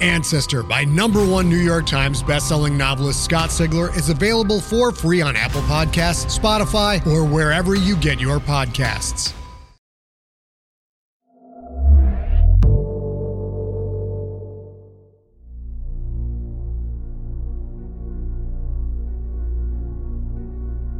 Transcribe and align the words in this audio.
Ancestor 0.00 0.62
by 0.62 0.84
number 0.84 1.26
one 1.26 1.48
New 1.48 1.56
York 1.56 1.86
Times 1.86 2.22
bestselling 2.22 2.76
novelist 2.76 3.24
Scott 3.24 3.50
Sigler 3.50 3.94
is 3.96 4.10
available 4.10 4.60
for 4.60 4.92
free 4.92 5.20
on 5.20 5.34
Apple 5.34 5.62
Podcasts, 5.62 6.38
Spotify, 6.38 7.04
or 7.06 7.24
wherever 7.24 7.74
you 7.74 7.96
get 7.96 8.20
your 8.20 8.38
podcasts. 8.38 9.32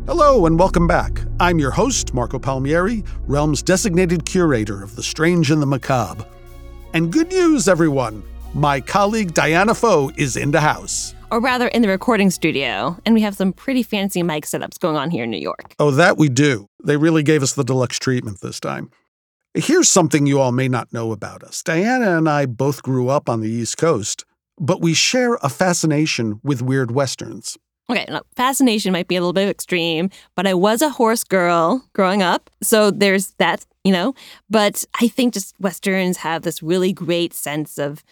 Hello 0.07 0.47
and 0.47 0.59
welcome 0.59 0.87
back. 0.87 1.21
I'm 1.39 1.59
your 1.59 1.71
host, 1.71 2.15
Marco 2.15 2.39
Palmieri, 2.39 3.05
Realm's 3.27 3.63
designated 3.63 4.25
curator 4.25 4.83
of 4.83 4.97
the 4.97 5.03
strange 5.03 5.51
and 5.51 5.61
the 5.61 5.67
macabre. 5.67 6.27
And 6.95 7.13
good 7.13 7.29
news, 7.29 7.69
everyone! 7.69 8.25
My 8.55 8.81
colleague 8.81 9.35
Diana 9.35 9.75
Foe 9.75 10.11
is 10.17 10.37
in 10.37 10.51
the 10.53 10.61
house. 10.61 11.15
Or 11.31 11.39
rather, 11.39 11.69
in 11.69 11.83
the 11.83 11.89
recording 11.89 12.31
studio, 12.31 12.97
and 13.05 13.15
we 13.15 13.21
have 13.21 13.37
some 13.37 13.53
pretty 13.53 13.83
fancy 13.83 14.23
mic 14.23 14.47
setups 14.47 14.79
going 14.79 14.97
on 14.97 15.11
here 15.11 15.25
in 15.25 15.31
New 15.31 15.39
York. 15.39 15.75
Oh, 15.79 15.91
that 15.91 16.17
we 16.17 16.31
do. 16.31 16.67
They 16.83 16.97
really 16.97 17.23
gave 17.23 17.43
us 17.43 17.53
the 17.53 17.63
deluxe 17.63 17.99
treatment 17.99 18.41
this 18.41 18.59
time. 18.59 18.91
Here's 19.53 19.91
something 19.91 20.27
you 20.27 20.41
all 20.41 20.53
may 20.53 20.69
not 20.69 20.93
know 20.93 21.13
about 21.13 21.43
us. 21.43 21.63
Diana 21.63 22.17
and 22.17 22.29
I 22.29 22.47
both 22.47 22.83
grew 22.83 23.09
up 23.09 23.29
on 23.29 23.41
the 23.43 23.51
East 23.51 23.77
Coast, 23.77 24.25
but 24.59 24.81
we 24.81 24.95
share 24.95 25.35
a 25.43 25.51
fascination 25.51 26.41
with 26.43 26.63
weird 26.63 26.91
westerns. 26.91 27.59
Okay, 27.91 28.07
now, 28.09 28.23
fascination 28.35 28.93
might 28.93 29.09
be 29.09 29.17
a 29.17 29.21
little 29.21 29.33
bit 29.33 29.49
extreme, 29.49 30.11
but 30.35 30.47
I 30.47 30.55
was 30.55 30.81
a 30.81 30.91
horse 30.91 31.25
girl 31.25 31.85
growing 31.93 32.23
up. 32.23 32.51
So 32.63 32.91
there's 32.91 33.33
that, 33.39 33.67
you 33.85 33.93
know. 33.93 34.15
But 34.49 34.85
I 35.01 35.09
think 35.09 35.35
just 35.35 35.55
Westerns 35.61 36.19
have 36.19 36.43
this 36.43 36.63
really 36.63 36.93
great 36.93 37.35
sense 37.35 37.79
of 37.79 38.03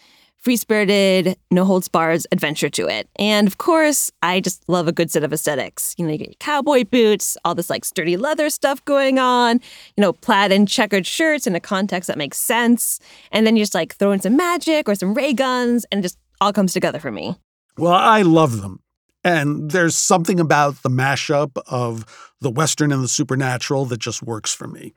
free 0.47 0.55
spirited, 0.55 1.37
no 1.51 1.65
holds 1.65 1.89
bars 1.89 2.25
adventure 2.31 2.69
to 2.69 2.87
it. 2.87 3.09
And 3.19 3.49
of 3.49 3.57
course, 3.57 4.09
I 4.23 4.39
just 4.39 4.63
love 4.69 4.87
a 4.87 4.93
good 4.93 5.11
set 5.11 5.25
of 5.25 5.33
aesthetics. 5.33 5.93
You 5.97 6.05
know, 6.05 6.13
you 6.13 6.17
get 6.17 6.29
your 6.29 6.35
cowboy 6.39 6.85
boots, 6.85 7.35
all 7.43 7.53
this 7.53 7.69
like 7.69 7.83
sturdy 7.83 8.15
leather 8.15 8.49
stuff 8.49 8.85
going 8.85 9.19
on, 9.19 9.59
you 9.97 10.01
know, 10.01 10.13
plaid 10.13 10.53
and 10.53 10.65
checkered 10.65 11.05
shirts 11.05 11.47
in 11.47 11.55
a 11.55 11.59
context 11.59 12.07
that 12.07 12.17
makes 12.17 12.37
sense. 12.37 13.01
And 13.33 13.45
then 13.45 13.57
you 13.57 13.63
just 13.63 13.73
like 13.73 13.93
throw 13.95 14.13
in 14.13 14.21
some 14.21 14.37
magic 14.37 14.87
or 14.87 14.95
some 14.95 15.13
ray 15.13 15.33
guns, 15.33 15.85
and 15.91 16.01
just 16.01 16.17
all 16.39 16.53
comes 16.53 16.71
together 16.71 17.01
for 17.01 17.11
me. 17.11 17.35
Well, 17.77 17.91
I 17.91 18.21
love 18.21 18.61
them. 18.61 18.79
And 19.25 19.71
there's 19.71 19.97
something 19.97 20.39
about 20.39 20.81
the 20.81 20.89
mashup 20.89 21.61
of 21.67 22.31
the 22.39 22.49
Western 22.49 22.93
and 22.93 23.03
the 23.03 23.09
supernatural 23.09 23.83
that 23.87 23.99
just 23.99 24.23
works 24.23 24.53
for 24.53 24.69
me. 24.69 24.93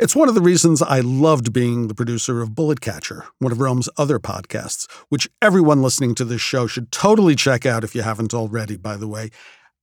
It's 0.00 0.16
one 0.16 0.30
of 0.30 0.34
the 0.34 0.40
reasons 0.40 0.80
I 0.80 1.00
loved 1.00 1.52
being 1.52 1.88
the 1.88 1.94
producer 1.94 2.40
of 2.40 2.54
Bullet 2.54 2.80
Catcher, 2.80 3.26
one 3.38 3.52
of 3.52 3.60
Realm's 3.60 3.90
other 3.98 4.18
podcasts, 4.18 4.90
which 5.10 5.28
everyone 5.42 5.82
listening 5.82 6.14
to 6.14 6.24
this 6.24 6.40
show 6.40 6.66
should 6.66 6.90
totally 6.90 7.36
check 7.36 7.66
out 7.66 7.84
if 7.84 7.94
you 7.94 8.00
haven't 8.00 8.32
already, 8.32 8.78
by 8.78 8.96
the 8.96 9.06
way. 9.06 9.28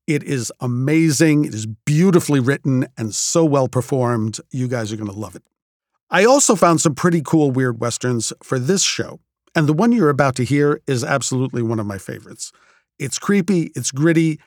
It 0.08 0.24
is 0.24 0.52
amazing, 0.60 1.46
it 1.46 1.54
is 1.54 1.68
beautifully 1.68 2.40
written, 2.40 2.88
and 2.98 3.14
so 3.14 3.46
well 3.46 3.68
performed. 3.68 4.40
You 4.50 4.68
guys 4.68 4.92
are 4.92 4.96
going 4.96 5.12
to 5.12 5.16
love 5.16 5.36
it. 5.36 5.44
I 6.10 6.26
also 6.26 6.56
found 6.56 6.82
some 6.82 6.96
pretty 6.96 7.22
cool 7.24 7.52
Weird 7.52 7.80
Westerns 7.80 8.34
for 8.42 8.58
this 8.58 8.82
show, 8.82 9.20
and 9.54 9.70
the 9.70 9.74
one 9.74 9.92
you're 9.92 10.10
about 10.10 10.36
to 10.38 10.44
hear 10.44 10.82
is 10.88 11.04
absolutely 11.04 11.62
one 11.62 11.80
of 11.80 11.86
my 11.86 12.00
favorites. 12.00 12.52
It's 12.98 13.20
creepy, 13.20 13.72
it's 13.76 13.92
gritty, 13.92 14.40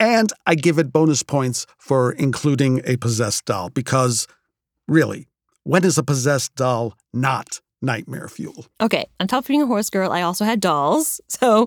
and 0.00 0.32
I 0.46 0.54
give 0.54 0.78
it 0.78 0.90
bonus 0.90 1.22
points 1.22 1.66
for 1.76 2.12
including 2.12 2.80
a 2.86 2.96
possessed 2.96 3.44
doll 3.44 3.68
because, 3.68 4.26
really, 4.88 5.28
when 5.64 5.84
is 5.84 5.98
a 5.98 6.02
possessed 6.02 6.54
doll 6.54 6.94
not 7.12 7.60
nightmare 7.80 8.28
fuel? 8.28 8.66
Okay, 8.80 9.06
on 9.20 9.28
top 9.28 9.44
of 9.44 9.48
being 9.48 9.62
a 9.62 9.66
horse 9.66 9.90
girl, 9.90 10.10
I 10.10 10.22
also 10.22 10.44
had 10.44 10.60
dolls. 10.60 11.20
So, 11.30 11.66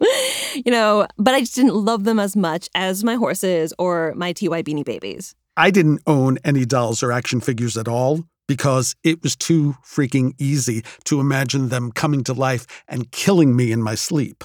you 0.54 0.72
know, 0.72 1.08
but 1.18 1.34
I 1.34 1.40
just 1.40 1.56
didn't 1.56 1.76
love 1.76 2.04
them 2.04 2.20
as 2.20 2.36
much 2.36 2.68
as 2.76 3.06
my 3.06 3.16
horses 3.16 3.74
or 3.80 4.14
my 4.18 4.34
TY 4.34 4.64
beanie 4.64 4.84
babies. 4.84 5.34
I 5.56 5.72
didn't 5.72 6.02
own 6.06 6.38
any 6.44 6.66
dolls 6.66 7.02
or 7.04 7.14
action 7.14 7.40
figures 7.40 7.78
at 7.78 7.88
all 7.88 8.26
because 8.50 8.96
it 9.04 9.24
was 9.24 9.38
too 9.38 9.76
freaking 9.86 10.34
easy 10.40 10.84
to 11.06 11.22
imagine 11.22 11.70
them 11.70 11.92
coming 11.94 12.22
to 12.26 12.34
life 12.34 12.66
and 12.90 13.12
killing 13.12 13.56
me 13.56 13.72
in 13.72 13.81
my 13.81 13.96
sleep. 13.96 14.44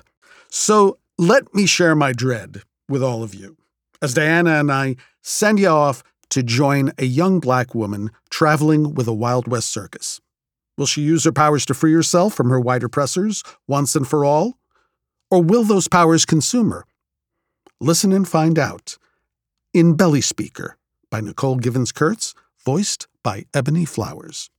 So 0.48 0.98
let 1.18 1.52
me 1.54 1.66
share 1.66 1.96
my 1.96 2.12
dread 2.12 2.62
with 2.88 3.02
all 3.02 3.24
of 3.24 3.34
you 3.34 3.56
as 4.02 4.14
Diana 4.14 4.60
and 4.60 4.70
I 4.70 4.96
send 5.22 5.58
you 5.58 5.68
off 5.68 6.02
to 6.30 6.42
join 6.42 6.92
a 6.98 7.04
young 7.04 7.40
black 7.40 7.74
woman 7.74 8.10
traveling 8.30 8.94
with 8.94 9.06
a 9.06 9.14
Wild 9.14 9.48
West 9.48 9.70
circus. 9.70 10.20
Will 10.76 10.86
she 10.86 11.02
use 11.02 11.24
her 11.24 11.32
powers 11.32 11.64
to 11.66 11.74
free 11.74 11.92
herself 11.92 12.34
from 12.34 12.50
her 12.50 12.60
white 12.60 12.82
oppressors 12.82 13.42
once 13.66 13.96
and 13.96 14.06
for 14.06 14.24
all? 14.24 14.58
Or 15.30 15.42
will 15.42 15.64
those 15.64 15.88
powers 15.88 16.24
consume 16.24 16.70
her? 16.70 16.84
Listen 17.80 18.12
and 18.12 18.28
find 18.28 18.58
out 18.58 18.96
in 19.72 19.94
Belly 19.94 20.20
Speaker 20.20 20.76
by 21.10 21.20
Nicole 21.20 21.56
Givens 21.56 21.92
Kurtz, 21.92 22.34
voiced 22.64 23.06
by 23.22 23.44
Ebony 23.54 23.84
Flowers. 23.84 24.50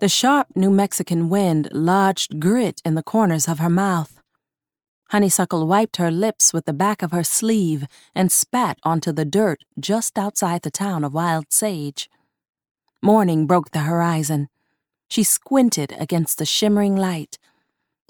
The 0.00 0.08
sharp 0.08 0.56
New 0.56 0.70
Mexican 0.70 1.28
wind 1.28 1.68
lodged 1.72 2.40
grit 2.40 2.80
in 2.86 2.94
the 2.94 3.02
corners 3.02 3.46
of 3.46 3.58
her 3.58 3.68
mouth. 3.68 4.22
Honeysuckle 5.10 5.66
wiped 5.66 5.98
her 5.98 6.10
lips 6.10 6.54
with 6.54 6.64
the 6.64 6.72
back 6.72 7.02
of 7.02 7.12
her 7.12 7.22
sleeve 7.22 7.84
and 8.14 8.32
spat 8.32 8.78
onto 8.82 9.12
the 9.12 9.26
dirt 9.26 9.62
just 9.78 10.18
outside 10.18 10.62
the 10.62 10.70
town 10.70 11.04
of 11.04 11.12
Wild 11.12 11.52
Sage. 11.52 12.08
Morning 13.02 13.46
broke 13.46 13.72
the 13.72 13.80
horizon. 13.80 14.48
She 15.10 15.22
squinted 15.22 15.94
against 15.98 16.38
the 16.38 16.46
shimmering 16.46 16.96
light. 16.96 17.38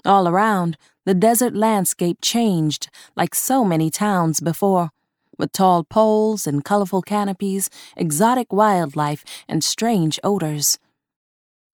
All 0.05 0.29
around, 0.29 0.77
the 1.03 1.13
desert 1.13 1.55
landscape 1.55 2.19
changed 2.21 2.87
like 3.17 3.35
so 3.35 3.65
many 3.65 3.89
towns 3.89 4.39
before, 4.39 4.91
with 5.37 5.51
tall 5.51 5.83
poles 5.83 6.47
and 6.47 6.63
colorful 6.63 7.01
canopies, 7.01 7.69
exotic 7.97 8.53
wildlife, 8.53 9.25
and 9.49 9.61
strange 9.61 10.21
odors. 10.23 10.79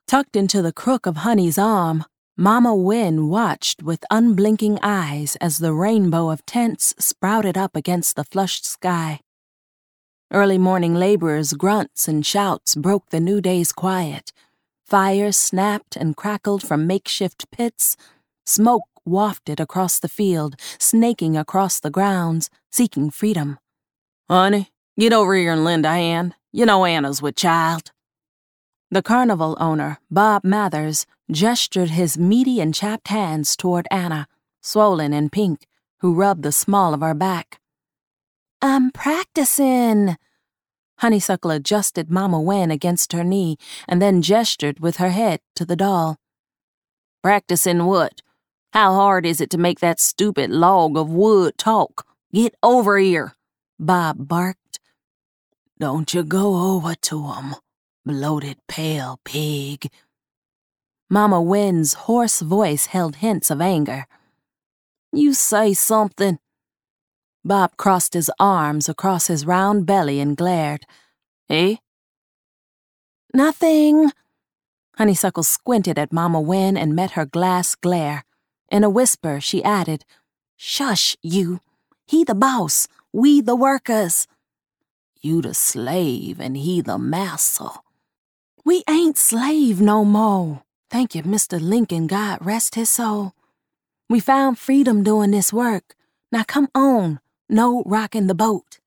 Tucked 0.07 0.37
into 0.37 0.61
the 0.61 0.71
crook 0.71 1.05
of 1.05 1.17
Honey's 1.17 1.57
arm, 1.57 2.05
Mama 2.37 2.73
Wen 2.73 3.27
watched 3.27 3.83
with 3.83 4.05
unblinking 4.09 4.79
eyes 4.81 5.35
as 5.41 5.57
the 5.57 5.73
rainbow 5.73 6.29
of 6.29 6.45
tents 6.45 6.95
sprouted 6.97 7.57
up 7.57 7.75
against 7.75 8.15
the 8.15 8.23
flushed 8.23 8.65
sky. 8.65 9.19
Early 10.31 10.57
morning 10.57 10.95
laborers' 10.95 11.51
grunts 11.51 12.07
and 12.07 12.25
shouts 12.25 12.73
broke 12.73 13.09
the 13.09 13.19
new 13.19 13.41
day's 13.41 13.73
quiet. 13.73 14.31
Fires 14.85 15.35
snapped 15.35 15.97
and 15.97 16.15
crackled 16.15 16.63
from 16.63 16.87
makeshift 16.87 17.51
pits. 17.51 17.97
Smoke 18.45 18.87
wafted 19.03 19.59
across 19.59 19.99
the 19.99 20.07
field, 20.07 20.55
snaking 20.79 21.35
across 21.35 21.81
the 21.81 21.91
grounds, 21.91 22.49
seeking 22.71 23.09
freedom. 23.09 23.59
Honey, 24.29 24.69
get 24.97 25.11
over 25.11 25.35
here 25.35 25.51
and 25.51 25.65
lend 25.65 25.85
a 25.85 25.89
hand. 25.89 26.33
You 26.53 26.65
know 26.65 26.85
Anna's 26.85 27.21
with 27.21 27.35
child. 27.35 27.91
The 28.89 29.01
carnival 29.01 29.57
owner, 29.59 29.99
Bob 30.09 30.45
Mathers, 30.45 31.05
gestured 31.29 31.89
his 31.89 32.17
meaty 32.17 32.61
and 32.61 32.73
chapped 32.73 33.09
hands 33.09 33.57
toward 33.57 33.85
Anna, 33.91 34.27
swollen 34.61 35.11
and 35.11 35.29
pink, 35.29 35.67
who 35.99 36.13
rubbed 36.13 36.43
the 36.43 36.53
small 36.53 36.93
of 36.93 37.01
her 37.01 37.13
back. 37.13 37.59
I'm 38.61 38.91
practicing. 38.91 40.15
Honeysuckle 40.99 41.51
adjusted 41.51 42.09
Mama 42.09 42.39
Wen 42.39 42.71
against 42.71 43.11
her 43.11 43.25
knee 43.25 43.57
and 43.89 44.01
then 44.01 44.21
gestured 44.21 44.79
with 44.79 44.97
her 44.97 45.09
head 45.09 45.41
to 45.55 45.65
the 45.65 45.75
doll. 45.75 46.17
Practicing 47.21 47.85
what? 47.85 48.21
How 48.71 48.93
hard 48.93 49.25
is 49.25 49.41
it 49.41 49.49
to 49.49 49.57
make 49.57 49.81
that 49.81 49.99
stupid 49.99 50.49
log 50.49 50.97
of 50.97 51.09
wood 51.09 51.57
talk? 51.57 52.05
Get 52.33 52.55
over 52.63 52.97
here, 52.97 53.35
Bob 53.77 54.27
barked. 54.27 54.79
Don't 55.77 56.13
you 56.13 56.23
go 56.23 56.75
over 56.75 56.95
to 56.95 57.31
'em, 57.31 57.55
bloated 58.07 58.57
pale 58.67 59.19
pig. 59.25 59.91
Mama 61.09 61.41
Wen's 61.41 61.93
hoarse 61.93 62.39
voice 62.39 62.87
held 62.87 63.17
hints 63.17 63.51
of 63.51 63.61
anger. 63.61 64.05
You 65.11 65.33
say 65.33 65.73
something. 65.73 66.39
Bob 67.43 67.77
crossed 67.77 68.13
his 68.13 68.31
arms 68.39 68.89
across 68.89 69.27
his 69.27 69.45
round 69.45 69.85
belly 69.85 70.19
and 70.19 70.35
glared. 70.35 70.85
Eh? 71.49 71.75
Nothing. 73.33 74.11
Honeysuckle 74.97 75.43
squinted 75.43 75.99
at 75.99 76.11
Mama 76.11 76.41
Wen 76.41 76.75
and 76.75 76.95
met 76.95 77.11
her 77.11 77.25
glass 77.25 77.75
glare. 77.75 78.23
In 78.69 78.83
a 78.83 78.89
whisper, 78.89 79.39
she 79.39 79.63
added, 79.63 80.03
Shush, 80.57 81.15
you. 81.21 81.59
He 82.05 82.23
the 82.23 82.35
boss, 82.35 82.87
we 83.13 83.41
the 83.41 83.55
workers. 83.55 84.27
You 85.21 85.41
the 85.41 85.53
slave 85.53 86.39
and 86.39 86.57
he 86.57 86.81
the 86.81 86.97
master. 86.97 87.69
We 88.67 88.83
ain't 88.89 89.17
slave 89.17 89.79
no 89.79 90.03
more. 90.03 90.61
Thank 90.91 91.15
you, 91.15 91.23
Mr. 91.23 91.57
Lincoln, 91.57 92.05
God 92.05 92.45
rest 92.45 92.75
his 92.75 92.89
soul. 92.89 93.31
We 94.09 94.19
found 94.19 94.59
freedom 94.59 95.03
doing 95.03 95.31
this 95.31 95.53
work. 95.53 95.95
Now 96.33 96.43
come 96.43 96.67
on, 96.75 97.21
no 97.47 97.81
rocking 97.85 98.27
the 98.27 98.35
boat. 98.35 98.79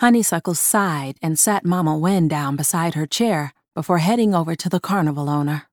Honeysuckle 0.00 0.54
sighed 0.54 1.18
and 1.20 1.38
sat 1.38 1.62
Mama 1.62 1.94
Wen 1.94 2.26
down 2.26 2.56
beside 2.56 2.94
her 2.94 3.04
chair 3.04 3.52
before 3.74 3.98
heading 3.98 4.34
over 4.34 4.54
to 4.54 4.70
the 4.70 4.80
carnival 4.80 5.28
owner. 5.28 5.68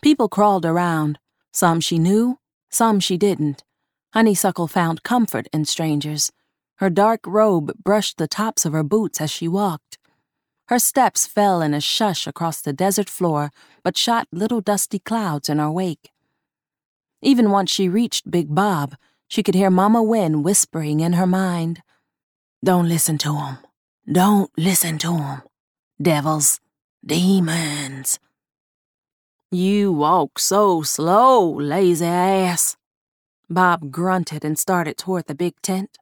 People 0.00 0.28
crawled 0.28 0.64
around, 0.64 1.18
some 1.52 1.80
she 1.80 1.98
knew, 1.98 2.38
some 2.70 3.00
she 3.00 3.16
didn't. 3.16 3.64
Honeysuckle 4.14 4.68
found 4.68 5.02
comfort 5.02 5.48
in 5.52 5.64
strangers. 5.64 6.30
Her 6.76 6.88
dark 6.88 7.26
robe 7.26 7.72
brushed 7.82 8.18
the 8.18 8.28
tops 8.28 8.64
of 8.64 8.74
her 8.74 8.84
boots 8.84 9.20
as 9.20 9.32
she 9.32 9.48
walked. 9.48 9.95
Her 10.68 10.80
steps 10.80 11.26
fell 11.26 11.62
in 11.62 11.74
a 11.74 11.80
shush 11.80 12.26
across 12.26 12.60
the 12.60 12.72
desert 12.72 13.08
floor, 13.08 13.52
but 13.84 13.96
shot 13.96 14.26
little 14.32 14.60
dusty 14.60 14.98
clouds 14.98 15.48
in 15.48 15.58
her 15.58 15.70
wake. 15.70 16.10
Even 17.22 17.50
once 17.50 17.70
she 17.70 17.88
reached 17.88 18.30
Big 18.30 18.52
Bob, 18.52 18.96
she 19.28 19.42
could 19.42 19.54
hear 19.54 19.70
Mama 19.70 20.02
Wen 20.02 20.42
whispering 20.42 21.00
in 21.00 21.12
her 21.14 21.26
mind. 21.26 21.82
Don't 22.64 22.88
listen 22.88 23.16
to 23.18 23.38
'em. 23.38 23.58
Don't 24.10 24.50
listen 24.56 24.98
to 24.98 25.14
'em. 25.14 25.42
Devils. 26.02 26.60
Demons. 27.04 28.18
You 29.52 29.92
walk 29.92 30.40
so 30.40 30.82
slow, 30.82 31.48
lazy 31.48 32.04
ass. 32.04 32.76
Bob 33.48 33.92
grunted 33.92 34.44
and 34.44 34.58
started 34.58 34.98
toward 34.98 35.26
the 35.26 35.34
big 35.34 35.54
tent. 35.62 35.98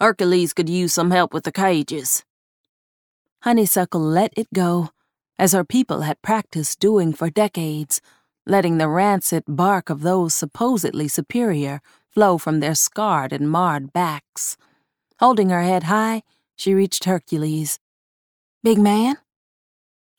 Hercules 0.00 0.52
could 0.52 0.68
use 0.68 0.92
some 0.92 1.12
help 1.12 1.32
with 1.32 1.44
the 1.44 1.52
cages. 1.52 2.24
Honeysuckle 3.44 4.00
let 4.00 4.32
it 4.38 4.50
go, 4.54 4.88
as 5.38 5.52
her 5.52 5.66
people 5.66 6.00
had 6.00 6.22
practiced 6.22 6.80
doing 6.80 7.12
for 7.12 7.28
decades, 7.28 8.00
letting 8.46 8.78
the 8.78 8.88
rancid 8.88 9.44
bark 9.46 9.90
of 9.90 10.00
those 10.00 10.32
supposedly 10.32 11.08
superior 11.08 11.82
flow 12.08 12.38
from 12.38 12.60
their 12.60 12.74
scarred 12.74 13.34
and 13.34 13.50
marred 13.50 13.92
backs. 13.92 14.56
Holding 15.20 15.50
her 15.50 15.60
head 15.60 15.82
high, 15.82 16.22
she 16.56 16.72
reached 16.72 17.04
Hercules. 17.04 17.78
Big 18.62 18.78
man? 18.78 19.18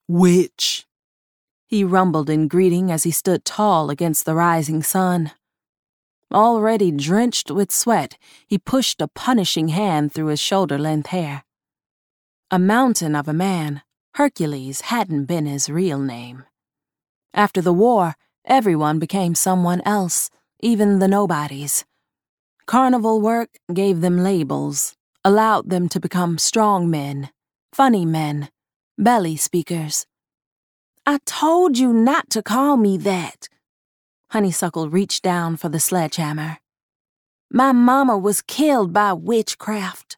Witch. 0.08 0.86
He 1.66 1.84
rumbled 1.84 2.30
in 2.30 2.48
greeting 2.48 2.92
as 2.92 3.06
he 3.06 3.12
stood 3.12 3.44
tall 3.44 3.90
against 3.90 4.26
the 4.26 4.36
rising 4.36 4.84
sun. 4.84 5.32
Already 6.32 6.92
drenched 6.92 7.50
with 7.50 7.72
sweat, 7.72 8.20
he 8.46 8.60
pushed 8.60 9.02
a 9.02 9.08
punishing 9.08 9.70
hand 9.70 10.12
through 10.12 10.28
his 10.28 10.40
shoulder 10.40 10.78
length 10.78 11.08
hair. 11.08 11.45
A 12.52 12.60
mountain 12.60 13.16
of 13.16 13.28
a 13.28 13.34
man, 13.34 13.82
Hercules 14.14 14.82
hadn't 14.82 15.26
been 15.26 15.48
his 15.48 15.68
real 15.68 15.98
name. 15.98 16.44
After 17.34 17.60
the 17.60 17.74
war, 17.74 18.14
everyone 18.46 19.00
became 19.00 19.34
someone 19.34 19.82
else, 19.84 20.30
even 20.60 21.00
the 21.00 21.08
nobodies. 21.08 21.86
Carnival 22.68 23.20
work 23.20 23.50
gave 23.74 24.02
them 24.02 24.20
labels, 24.20 24.96
allowed 25.24 25.72
them 25.72 25.90
to 25.90 26.00
become 26.00 26.38
strong 26.38 26.88
men, 26.88 27.32
funny 27.74 28.06
men, 28.06 28.50
belly 28.96 29.38
speakers. 29.38 30.06
I 31.04 31.18
told 31.26 31.80
you 31.80 31.92
not 31.92 32.30
to 32.30 32.44
call 32.44 32.78
me 32.78 32.96
that. 33.00 33.50
Honeysuckle 34.30 34.92
reached 34.92 35.24
down 35.24 35.58
for 35.58 35.70
the 35.70 35.80
sledgehammer. 35.80 36.60
My 37.52 37.72
mama 37.72 38.20
was 38.20 38.44
killed 38.44 38.94
by 38.94 39.14
witchcraft. 39.14 40.18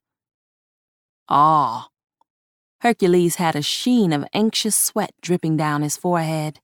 Ah. 1.30 1.88
Hercules 2.82 3.36
had 3.36 3.56
a 3.56 3.62
sheen 3.62 4.14
of 4.14 4.26
anxious 4.34 4.76
sweat 4.76 5.14
dripping 5.22 5.58
down 5.58 5.82
his 5.82 5.98
forehead. 5.98 6.60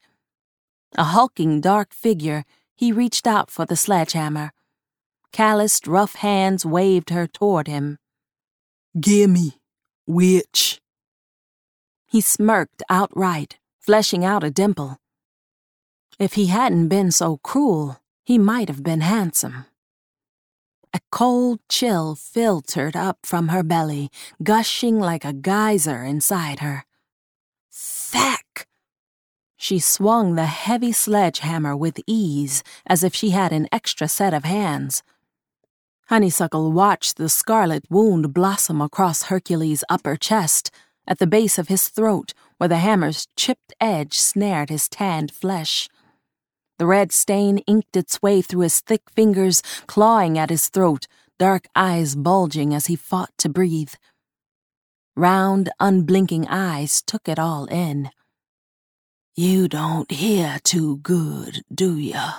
A 0.96 1.06
hulking 1.06 1.60
dark 1.60 1.94
figure, 1.94 2.46
he 2.76 2.92
reached 2.92 3.26
out 3.26 3.50
for 3.50 3.66
the 3.66 3.76
sledgehammer. 3.76 4.52
Calloused, 5.32 5.88
rough 5.88 6.16
hands 6.16 6.66
waved 6.66 7.10
her 7.10 7.26
toward 7.26 7.68
him. 7.68 7.98
Gimme, 9.00 9.60
witch. 10.06 10.80
He 12.06 12.22
smirked 12.22 12.84
outright, 12.90 13.58
fleshing 13.80 14.24
out 14.24 14.44
a 14.44 14.52
dimple. 14.52 15.00
If 16.20 16.34
he 16.34 16.46
hadn't 16.48 16.90
been 16.90 17.12
so 17.12 17.38
cruel, 17.38 18.00
he 18.24 18.38
might 18.38 18.68
have 18.68 18.84
been 18.84 19.02
handsome. 19.02 19.66
A 20.94 21.00
cold 21.12 21.60
chill 21.70 22.16
filtered 22.16 22.96
up 22.96 23.26
from 23.26 23.48
her 23.48 23.64
belly, 23.64 24.12
gushing 24.44 25.00
like 25.00 25.26
a 25.26 25.34
geyser 25.34 26.04
inside 26.04 26.60
her. 26.60 26.86
Thack! 27.72 28.68
She 29.58 29.80
swung 29.80 30.36
the 30.36 30.46
heavy 30.46 30.92
sledgehammer 30.92 31.76
with 31.76 32.00
ease, 32.06 32.64
as 32.86 33.04
if 33.04 33.16
she 33.16 33.32
had 33.32 33.52
an 33.52 33.68
extra 33.72 34.08
set 34.08 34.34
of 34.34 34.44
hands. 34.44 35.02
Honeysuckle 36.10 36.72
watched 36.72 37.18
the 37.18 37.30
scarlet 37.30 37.86
wound 37.90 38.34
blossom 38.34 38.82
across 38.82 39.24
Hercules' 39.24 39.84
upper 39.90 40.16
chest, 40.16 40.70
at 41.08 41.18
the 41.18 41.28
base 41.28 41.58
of 41.58 41.70
his 41.70 41.90
throat, 41.90 42.34
where 42.58 42.68
the 42.68 42.78
hammer's 42.78 43.28
chipped 43.36 43.74
edge 43.80 44.20
snared 44.20 44.70
his 44.70 44.88
tanned 44.88 45.32
flesh. 45.32 45.90
The 46.84 46.88
red 46.88 47.14
stain 47.14 47.60
inked 47.60 47.96
its 47.96 48.22
way 48.22 48.42
through 48.42 48.64
his 48.64 48.82
thick 48.82 49.04
fingers, 49.10 49.64
clawing 49.88 50.38
at 50.38 50.50
his 50.50 50.68
throat, 50.68 51.08
dark 51.40 51.66
eyes 51.78 52.14
bulging 52.14 52.74
as 52.74 52.88
he 52.88 52.98
fought 52.98 53.32
to 53.38 53.48
breathe. 53.48 53.94
Round, 55.16 55.70
unblinking 55.80 56.46
eyes 56.50 57.02
took 57.02 57.30
it 57.30 57.40
all 57.40 57.68
in. 57.68 58.12
You 59.34 59.70
don't 59.70 60.12
hear 60.12 60.60
too 60.62 60.98
good, 60.98 61.64
do 61.74 61.98
ya? 61.98 62.34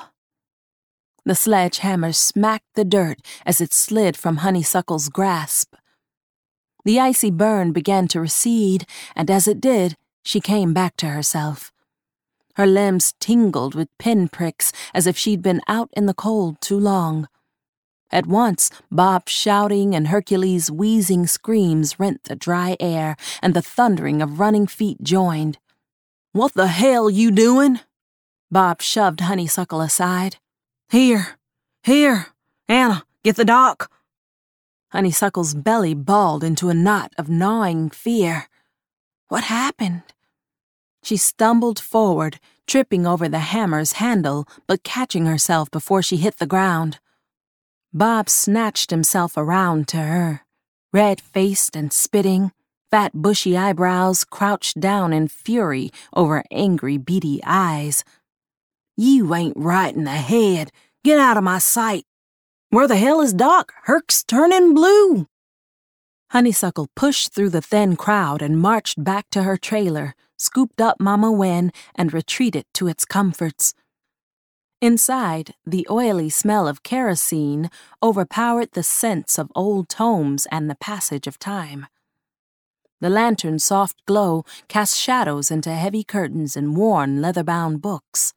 The 1.25 1.35
sledgehammer 1.35 2.13
smacked 2.13 2.75
the 2.75 2.85
dirt 2.85 3.21
as 3.47 3.63
it 3.63 3.73
slid 3.73 4.15
from 4.15 4.45
Honeysuckle's 4.45 5.09
grasp. 5.09 5.75
The 6.85 7.01
icy 7.01 7.31
burn 7.31 7.73
began 7.73 8.09
to 8.09 8.21
recede, 8.21 8.85
and 9.17 9.31
as 9.31 9.49
it 9.49 9.59
did, 9.59 9.97
she 10.23 10.43
came 10.43 10.75
back 10.75 10.99
to 10.99 11.07
herself. 11.07 11.74
Her 12.57 12.67
limbs 12.67 13.15
tingled 13.19 13.75
with 13.75 13.97
pinpricks 13.99 14.73
as 14.93 15.07
if 15.07 15.17
she'd 15.17 15.43
been 15.43 15.61
out 15.67 15.91
in 15.97 16.07
the 16.07 16.15
cold 16.15 16.61
too 16.61 16.79
long. 16.79 17.29
At 18.11 18.27
once, 18.27 18.71
Bob's 18.93 19.33
shouting 19.33 19.95
and 19.95 20.09
Hercules' 20.09 20.71
wheezing 20.71 21.27
screams 21.27 21.99
rent 21.99 22.25
the 22.25 22.37
dry 22.37 22.77
air, 22.79 23.17
and 23.43 23.55
the 23.55 23.63
thundering 23.63 24.23
of 24.23 24.39
running 24.39 24.69
feet 24.69 25.03
joined. 25.03 25.59
What 26.33 26.55
the 26.55 26.69
hell 26.69 27.11
you 27.11 27.33
doing? 27.33 27.81
Bob 28.51 28.83
shoved 28.83 29.21
Honeysuckle 29.21 29.81
aside. 29.81 30.37
Here, 30.91 31.39
here, 31.83 32.27
Anna, 32.69 33.05
get 33.25 33.35
the 33.35 33.45
doc. 33.45 33.91
Honeysuckle's 34.93 35.55
belly 35.55 35.93
balled 35.93 36.45
into 36.45 36.69
a 36.69 36.75
knot 36.75 37.13
of 37.19 37.29
gnawing 37.29 37.91
fear. 37.91 38.49
What 39.27 39.45
happened? 39.45 40.03
She 41.05 41.19
stumbled 41.19 41.79
forward, 41.79 42.41
tripping 42.67 43.07
over 43.07 43.29
the 43.29 43.39
hammer's 43.39 43.93
handle, 43.93 44.49
but 44.67 44.83
catching 44.83 45.27
herself 45.27 45.71
before 45.71 46.03
she 46.03 46.17
hit 46.17 46.39
the 46.39 46.47
ground. 46.47 46.99
Bob 47.93 48.31
snatched 48.31 48.91
himself 48.91 49.37
around 49.37 49.87
to 49.89 49.99
her, 49.99 50.41
red 50.93 51.21
faced 51.21 51.77
and 51.77 51.93
spitting, 51.93 52.53
fat, 52.91 53.13
bushy 53.15 53.55
eyebrows 53.55 54.25
crouched 54.25 54.81
down 54.81 55.13
in 55.13 55.29
fury 55.29 55.91
over 56.15 56.43
angry, 56.51 56.97
beady 56.97 57.41
eyes. 57.45 58.03
You 58.97 59.35
ain't 59.35 59.57
right 59.59 59.95
in 59.95 60.05
the 60.05 60.11
head. 60.11 60.73
Get 61.05 61.19
out 61.19 61.37
of 61.37 61.45
my 61.45 61.59
sight. 61.59 62.05
Where 62.71 62.89
the 62.89 62.97
hell 62.97 63.21
is 63.21 63.35
Doc? 63.35 63.75
Herc's 63.83 64.25
turning 64.25 64.73
blue. 64.73 65.27
Honeysuckle 66.31 66.89
pushed 66.97 67.35
through 67.35 67.51
the 67.51 67.61
thin 67.61 67.95
crowd 67.95 68.41
and 68.41 68.59
marched 68.59 69.03
back 69.03 69.29
to 69.31 69.43
her 69.43 69.57
trailer, 69.57 70.15
scooped 70.37 70.81
up 70.81 71.01
Mama 71.01 71.31
Wen, 71.33 71.73
and 71.95 72.13
retreated 72.13 72.67
to 72.75 72.89
its 72.89 73.05
comforts. 73.05 73.75
Inside, 74.81 75.55
the 75.65 75.87
oily 75.91 76.29
smell 76.29 76.69
of 76.69 76.83
kerosene 76.83 77.71
overpowered 78.03 78.73
the 78.73 78.83
scents 78.83 79.39
of 79.39 79.51
old 79.55 79.89
tomes 79.89 80.47
and 80.51 80.69
the 80.69 80.75
passage 80.75 81.27
of 81.27 81.39
time. 81.39 81.87
The 83.01 83.09
lantern's 83.09 83.65
soft 83.65 84.05
glow 84.05 84.45
cast 84.69 84.99
shadows 84.99 85.51
into 85.51 85.71
heavy 85.71 86.05
curtains 86.05 86.57
and 86.57 86.77
worn, 86.77 87.23
leather 87.23 87.43
bound 87.43 87.81
books. 87.81 88.35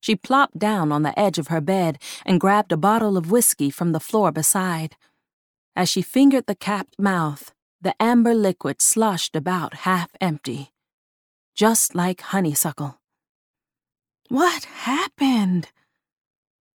She 0.00 0.16
plopped 0.16 0.58
down 0.58 0.90
on 0.90 1.04
the 1.04 1.16
edge 1.16 1.38
of 1.38 1.46
her 1.46 1.60
bed 1.60 2.00
and 2.26 2.40
grabbed 2.40 2.72
a 2.72 2.76
bottle 2.76 3.16
of 3.16 3.30
whiskey 3.30 3.70
from 3.70 3.92
the 3.92 4.00
floor 4.00 4.32
beside. 4.32 4.96
As 5.76 5.88
she 5.88 6.02
fingered 6.02 6.46
the 6.46 6.56
capped 6.56 6.98
mouth, 6.98 7.54
the 7.80 7.94
amber 8.02 8.34
liquid 8.34 8.82
sloshed 8.82 9.36
about 9.36 9.74
half 9.86 10.10
empty, 10.20 10.71
just 11.54 11.94
like 11.94 12.20
honeysuckle. 12.20 12.98
What 14.28 14.64
happened? 14.64 15.68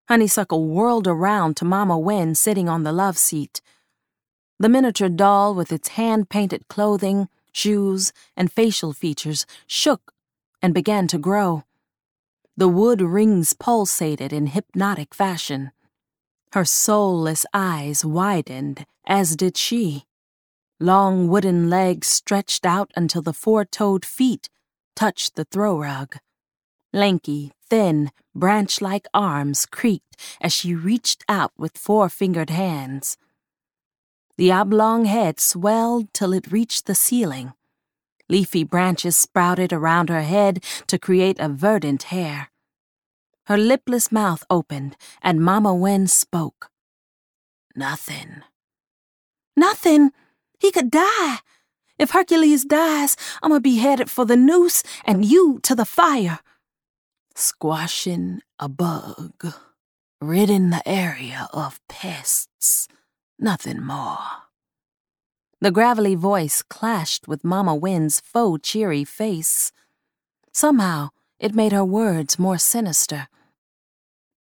Honeysuckle 0.08 0.66
whirled 0.66 1.08
around 1.08 1.58
to 1.58 1.66
Mama 1.66 1.98
Wen 1.98 2.36
sitting 2.36 2.70
on 2.70 2.84
the 2.84 2.92
love 2.92 3.18
seat. 3.18 3.62
The 4.60 4.70
miniature 4.70 5.10
doll 5.10 5.54
with 5.54 5.72
its 5.72 5.90
hand 5.90 6.30
painted 6.30 6.68
clothing, 6.68 7.28
shoes, 7.52 8.14
and 8.36 8.52
facial 8.52 8.94
features 8.94 9.46
shook 9.66 10.14
and 10.62 10.74
began 10.74 11.08
to 11.08 11.18
grow. 11.18 11.64
The 12.56 12.68
wood 12.68 13.02
rings 13.02 13.54
pulsated 13.54 14.32
in 14.32 14.48
hypnotic 14.48 15.14
fashion. 15.14 15.72
Her 16.54 16.66
soulless 16.66 17.46
eyes 17.54 18.06
widened, 18.06 18.86
as 19.06 19.36
did 19.36 19.58
she. 19.58 20.06
Long 20.80 21.28
wooden 21.28 21.70
legs 21.70 22.08
stretched 22.08 22.66
out 22.66 22.92
until 22.96 23.22
the 23.22 23.34
four 23.34 23.66
toed 23.66 24.06
feet 24.06 24.50
touched 24.98 25.36
the 25.36 25.46
throw 25.46 25.78
rug. 25.80 26.18
Lanky, 26.92 27.52
thin, 27.70 28.10
branch 28.34 28.82
like 28.82 29.08
arms 29.14 29.68
creaked 29.68 30.16
as 30.42 30.52
she 30.52 30.74
reached 30.74 31.24
out 31.30 31.52
with 31.56 31.78
four 31.78 32.10
fingered 32.10 32.50
hands. 32.50 33.16
The 34.38 34.52
oblong 34.52 35.06
head 35.06 35.40
swelled 35.40 36.12
till 36.14 36.34
it 36.34 36.52
reached 36.52 36.88
the 36.88 36.96
ceiling. 36.96 37.54
Leafy 38.28 38.64
branches 38.64 39.16
sprouted 39.16 39.72
around 39.72 40.10
her 40.10 40.24
head 40.24 40.64
to 40.88 40.98
create 40.98 41.40
a 41.40 41.48
verdant 41.48 42.04
hair. 42.04 42.50
Her 43.46 43.58
lipless 43.58 44.12
mouth 44.12 44.44
opened, 44.50 44.98
and 45.22 45.42
Mama 45.42 45.74
Wen 45.76 46.08
spoke. 46.08 46.72
Nothing. 47.76 48.42
Nothing? 49.56 50.12
He 50.60 50.72
could 50.72 50.90
die. 50.90 51.38
If 52.00 52.12
Hercules 52.12 52.64
dies, 52.64 53.18
I'm 53.42 53.50
gonna 53.50 53.62
be 53.62 53.78
headed 53.78 54.10
for 54.10 54.26
the 54.26 54.38
noose 54.38 54.84
and 55.04 55.26
you 55.26 55.60
to 55.64 55.74
the 55.74 55.86
fire. 55.86 56.40
Squashing 57.36 58.42
a 58.60 58.70
bug, 58.70 59.54
ridding 60.22 60.70
the 60.70 60.88
area 60.88 61.50
of 61.54 61.80
pests, 61.88 62.88
nothing 63.40 63.82
more. 63.82 64.48
The 65.60 65.72
gravelly 65.72 66.14
voice 66.14 66.62
clashed 66.62 67.28
with 67.28 67.44
Mama 67.44 67.74
Wen's 67.74 68.20
faux 68.20 68.68
cheery 68.68 69.04
face. 69.04 69.72
Somehow, 70.54 71.10
it 71.40 71.56
made 71.56 71.72
her 71.72 71.86
words 71.86 72.38
more 72.38 72.60
sinister. 72.60 73.28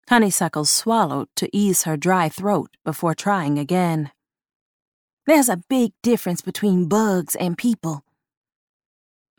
Honeysuckle 0.08 0.66
swallowed 0.66 1.28
to 1.36 1.48
ease 1.54 1.84
her 1.84 1.96
dry 1.96 2.28
throat 2.28 2.76
before 2.84 3.14
trying 3.14 3.58
again. 3.58 4.10
There's 5.28 5.50
a 5.50 5.62
big 5.68 5.92
difference 6.02 6.40
between 6.40 6.88
bugs 6.88 7.34
and 7.34 7.58
people. 7.58 8.02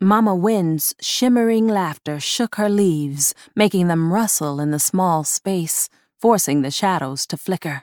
Mama 0.00 0.36
Wen's 0.36 0.94
shimmering 1.00 1.66
laughter 1.66 2.20
shook 2.20 2.54
her 2.54 2.68
leaves, 2.68 3.34
making 3.56 3.88
them 3.88 4.12
rustle 4.12 4.60
in 4.60 4.70
the 4.70 4.78
small 4.78 5.24
space, 5.24 5.88
forcing 6.16 6.62
the 6.62 6.70
shadows 6.70 7.26
to 7.26 7.36
flicker. 7.36 7.82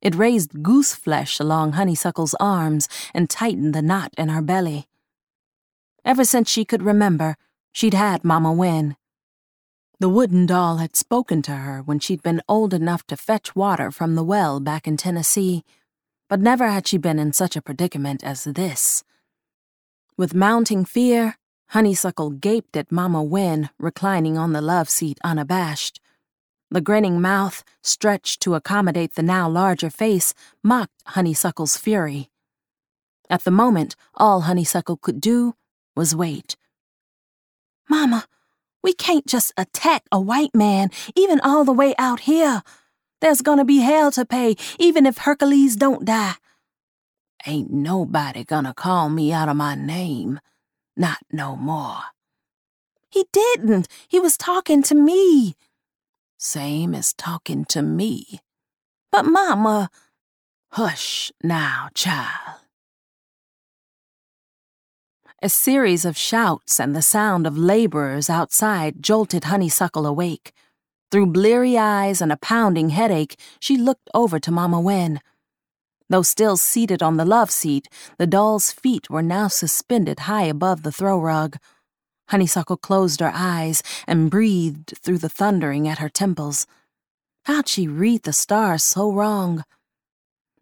It 0.00 0.14
raised 0.14 0.62
goose 0.62 0.94
flesh 0.94 1.38
along 1.38 1.72
Honeysuckle's 1.72 2.34
arms 2.40 2.88
and 3.12 3.28
tightened 3.28 3.74
the 3.74 3.82
knot 3.82 4.14
in 4.16 4.30
her 4.30 4.40
belly. 4.40 4.86
Ever 6.06 6.24
since 6.24 6.48
she 6.48 6.64
could 6.64 6.82
remember, 6.82 7.36
she'd 7.72 7.92
had 7.92 8.24
Mama 8.24 8.54
Wen. 8.54 8.96
The 10.00 10.08
wooden 10.08 10.46
doll 10.46 10.78
had 10.78 10.96
spoken 10.96 11.42
to 11.42 11.56
her 11.56 11.82
when 11.82 11.98
she'd 11.98 12.22
been 12.22 12.40
old 12.48 12.72
enough 12.72 13.06
to 13.08 13.18
fetch 13.18 13.54
water 13.54 13.90
from 13.90 14.14
the 14.14 14.24
well 14.24 14.60
back 14.60 14.88
in 14.88 14.96
Tennessee, 14.96 15.62
but 16.32 16.40
never 16.40 16.66
had 16.66 16.88
she 16.88 16.96
been 16.96 17.18
in 17.18 17.30
such 17.30 17.56
a 17.56 17.60
predicament 17.60 18.24
as 18.24 18.44
this. 18.44 19.04
With 20.16 20.32
mounting 20.32 20.86
fear, 20.86 21.36
Honeysuckle 21.66 22.30
gaped 22.30 22.74
at 22.74 22.90
Mama 22.90 23.22
Wen 23.22 23.68
reclining 23.78 24.38
on 24.38 24.54
the 24.54 24.62
love 24.62 24.88
seat 24.88 25.18
unabashed. 25.22 26.00
The 26.70 26.80
grinning 26.80 27.20
mouth, 27.20 27.62
stretched 27.82 28.40
to 28.40 28.54
accommodate 28.54 29.14
the 29.14 29.22
now 29.22 29.46
larger 29.46 29.90
face, 29.90 30.32
mocked 30.64 31.02
Honeysuckle's 31.08 31.76
fury. 31.76 32.30
At 33.28 33.44
the 33.44 33.50
moment, 33.50 33.94
all 34.14 34.40
Honeysuckle 34.48 34.96
could 35.02 35.20
do 35.20 35.54
was 35.94 36.16
wait. 36.16 36.56
Mama, 37.90 38.24
we 38.82 38.94
can't 38.94 39.26
just 39.26 39.52
attack 39.58 40.04
a 40.10 40.18
white 40.18 40.54
man, 40.54 40.88
even 41.14 41.40
all 41.40 41.64
the 41.64 41.74
way 41.74 41.94
out 41.98 42.20
here. 42.20 42.62
There's 43.22 43.40
gonna 43.40 43.64
be 43.64 43.78
hell 43.78 44.10
to 44.10 44.24
pay, 44.26 44.56
even 44.80 45.06
if 45.06 45.18
Hercules 45.18 45.76
don't 45.76 46.04
die. 46.04 46.34
Ain't 47.46 47.72
nobody 47.72 48.42
gonna 48.42 48.74
call 48.74 49.10
me 49.10 49.32
out 49.32 49.48
of 49.48 49.54
my 49.56 49.76
name. 49.76 50.40
Not 50.96 51.18
no 51.30 51.54
more. 51.54 52.02
He 53.10 53.26
didn't. 53.32 53.86
He 54.08 54.18
was 54.18 54.36
talking 54.36 54.82
to 54.82 54.96
me. 54.96 55.54
Same 56.36 56.96
as 56.96 57.12
talking 57.12 57.64
to 57.66 57.80
me. 57.80 58.40
But, 59.12 59.24
Mama, 59.24 59.88
hush 60.72 61.30
now, 61.44 61.90
child. 61.94 62.58
A 65.40 65.48
series 65.48 66.04
of 66.04 66.16
shouts 66.16 66.80
and 66.80 66.96
the 66.96 67.02
sound 67.02 67.46
of 67.46 67.56
laborers 67.56 68.28
outside 68.28 69.00
jolted 69.00 69.44
Honeysuckle 69.44 70.06
awake. 70.06 70.52
Through 71.12 71.26
bleary 71.26 71.76
eyes 71.76 72.22
and 72.22 72.32
a 72.32 72.38
pounding 72.38 72.88
headache, 72.88 73.38
she 73.60 73.76
looked 73.76 74.08
over 74.14 74.40
to 74.40 74.50
Mama 74.50 74.80
Wen. 74.80 75.20
Though 76.08 76.22
still 76.22 76.56
seated 76.56 77.02
on 77.02 77.18
the 77.18 77.26
love 77.26 77.50
seat, 77.50 77.86
the 78.16 78.26
doll's 78.26 78.72
feet 78.72 79.10
were 79.10 79.20
now 79.20 79.48
suspended 79.48 80.20
high 80.20 80.44
above 80.44 80.84
the 80.84 80.90
throw 80.90 81.20
rug. 81.20 81.58
Honeysuckle 82.28 82.78
closed 82.78 83.20
her 83.20 83.30
eyes 83.34 83.82
and 84.06 84.30
breathed 84.30 84.94
through 85.02 85.18
the 85.18 85.28
thundering 85.28 85.86
at 85.86 85.98
her 85.98 86.08
temples. 86.08 86.66
How'd 87.44 87.68
she 87.68 87.86
read 87.86 88.22
the 88.22 88.32
stars 88.32 88.82
so 88.82 89.12
wrong? 89.12 89.64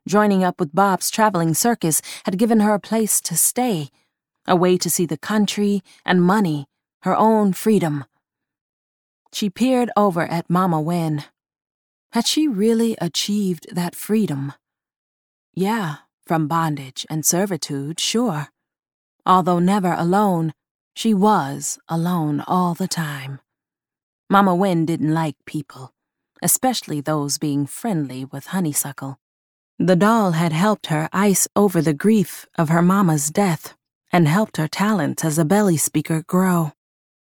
Joining 0.08 0.42
up 0.42 0.58
with 0.58 0.74
Bob's 0.74 1.12
traveling 1.12 1.54
circus 1.54 2.02
had 2.24 2.38
given 2.38 2.58
her 2.58 2.74
a 2.74 2.80
place 2.80 3.20
to 3.20 3.36
stay, 3.36 3.90
a 4.48 4.56
way 4.56 4.76
to 4.78 4.90
see 4.90 5.06
the 5.06 5.16
country 5.16 5.84
and 6.04 6.20
money, 6.20 6.66
her 7.02 7.14
own 7.14 7.52
freedom. 7.52 8.04
She 9.32 9.48
peered 9.50 9.90
over 9.96 10.22
at 10.22 10.50
Mama 10.50 10.80
Wen. 10.80 11.24
Had 12.12 12.26
she 12.26 12.48
really 12.48 12.96
achieved 13.00 13.66
that 13.74 13.94
freedom? 13.94 14.52
Yeah, 15.54 15.96
from 16.26 16.48
bondage 16.48 17.06
and 17.08 17.24
servitude, 17.24 18.00
sure. 18.00 18.48
Although 19.24 19.58
never 19.58 19.92
alone, 19.92 20.52
she 20.94 21.14
was 21.14 21.78
alone 21.88 22.42
all 22.46 22.74
the 22.74 22.88
time. 22.88 23.40
Mama 24.28 24.54
Wen 24.54 24.84
didn't 24.86 25.14
like 25.14 25.36
people, 25.46 25.92
especially 26.42 27.00
those 27.00 27.38
being 27.38 27.66
friendly 27.66 28.24
with 28.24 28.46
Honeysuckle. 28.46 29.18
The 29.78 29.96
doll 29.96 30.32
had 30.32 30.52
helped 30.52 30.88
her 30.88 31.08
ice 31.12 31.48
over 31.56 31.80
the 31.80 31.94
grief 31.94 32.46
of 32.56 32.68
her 32.68 32.82
mama's 32.82 33.30
death 33.30 33.74
and 34.12 34.28
helped 34.28 34.56
her 34.56 34.68
talent 34.68 35.24
as 35.24 35.38
a 35.38 35.44
belly 35.44 35.76
speaker 35.76 36.22
grow. 36.26 36.72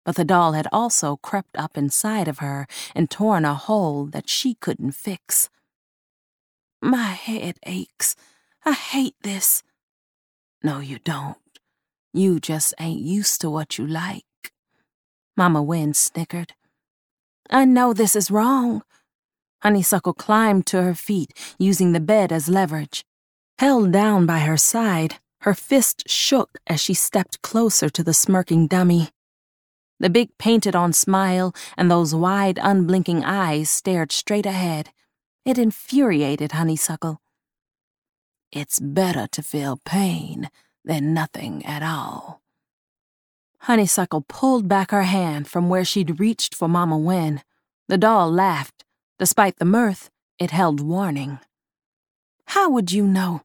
But 0.06 0.16
the 0.16 0.26
doll 0.26 0.52
had 0.54 0.68
also 0.72 1.18
crept 1.18 1.58
up 1.58 1.78
inside 1.78 2.28
of 2.28 2.40
her 2.40 2.68
and 2.94 3.10
torn 3.10 3.46
a 3.46 3.56
hole 3.56 4.06
that 4.08 4.30
she 4.30 4.56
couldn't 4.56 4.92
fix. 4.92 5.50
My 6.82 7.12
head 7.12 7.58
aches. 7.66 8.16
I 8.66 8.74
hate 8.74 9.16
this. 9.22 9.64
No, 10.62 10.80
you 10.80 11.00
don't. 11.00 11.38
You 12.14 12.40
just 12.40 12.74
ain't 12.80 13.02
used 13.02 13.42
to 13.42 13.50
what 13.50 13.78
you 13.78 13.88
like. 13.88 14.26
Mama 15.36 15.64
Wen 15.64 15.94
snickered. 15.94 16.54
I 17.50 17.66
know 17.66 17.94
this 17.94 18.16
is 18.16 18.30
wrong. 18.30 18.84
Honeysuckle 19.62 20.14
climbed 20.14 20.66
to 20.68 20.82
her 20.82 20.94
feet, 20.94 21.32
using 21.58 21.94
the 21.94 22.00
bed 22.00 22.32
as 22.32 22.50
leverage. 22.50 23.06
Held 23.58 23.92
down 23.92 24.26
by 24.26 24.40
her 24.40 24.58
side, 24.58 25.20
Her 25.44 25.54
fist 25.54 26.04
shook 26.08 26.58
as 26.68 26.80
she 26.80 26.94
stepped 26.94 27.42
closer 27.42 27.90
to 27.90 28.02
the 28.02 28.14
smirking 28.14 28.66
dummy. 28.66 29.10
The 30.00 30.10
big 30.10 30.38
painted 30.38 30.76
on 30.76 30.94
smile 30.94 31.54
and 31.78 31.90
those 31.90 32.14
wide, 32.14 32.60
unblinking 32.62 33.24
eyes 33.24 33.70
stared 33.70 34.12
straight 34.12 34.46
ahead. 34.46 34.90
It 35.46 35.58
infuriated 35.58 36.54
Honeysuckle. 36.54 37.22
It's 38.52 38.80
better 38.80 39.28
to 39.28 39.42
feel 39.42 39.82
pain 39.86 40.50
than 40.86 41.14
nothing 41.14 41.66
at 41.66 41.82
all. 41.82 42.42
Honeysuckle 43.62 44.26
pulled 44.28 44.68
back 44.68 44.92
her 44.92 45.04
hand 45.04 45.48
from 45.48 45.70
where 45.70 45.86
she'd 45.86 46.20
reached 46.20 46.54
for 46.54 46.68
Mama 46.68 46.98
Wen. 46.98 47.42
The 47.88 47.98
doll 47.98 48.30
laughed. 48.32 48.84
Despite 49.20 49.58
the 49.58 49.66
mirth, 49.66 50.10
it 50.38 50.52
held 50.52 50.82
warning. 50.82 51.40
How 52.48 52.70
would 52.70 52.92
you 52.92 53.08
know? 53.08 53.42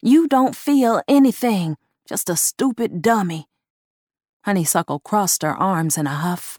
You 0.00 0.26
don't 0.26 0.56
feel 0.56 1.02
anything, 1.06 1.76
just 2.08 2.30
a 2.30 2.36
stupid 2.36 3.02
dummy. 3.02 3.46
Honeysuckle 4.48 5.00
crossed 5.00 5.42
her 5.42 5.54
arms 5.54 5.98
in 5.98 6.06
a 6.06 6.20
huff. 6.24 6.58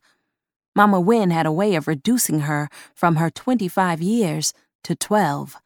Mama 0.76 1.00
Wen 1.00 1.32
had 1.32 1.48
a 1.48 1.52
way 1.52 1.74
of 1.74 1.88
reducing 1.88 2.42
her 2.42 2.70
from 2.94 3.16
her 3.16 3.32
25 3.32 4.00
years 4.00 4.54
to 4.84 4.96
12. 4.96 5.58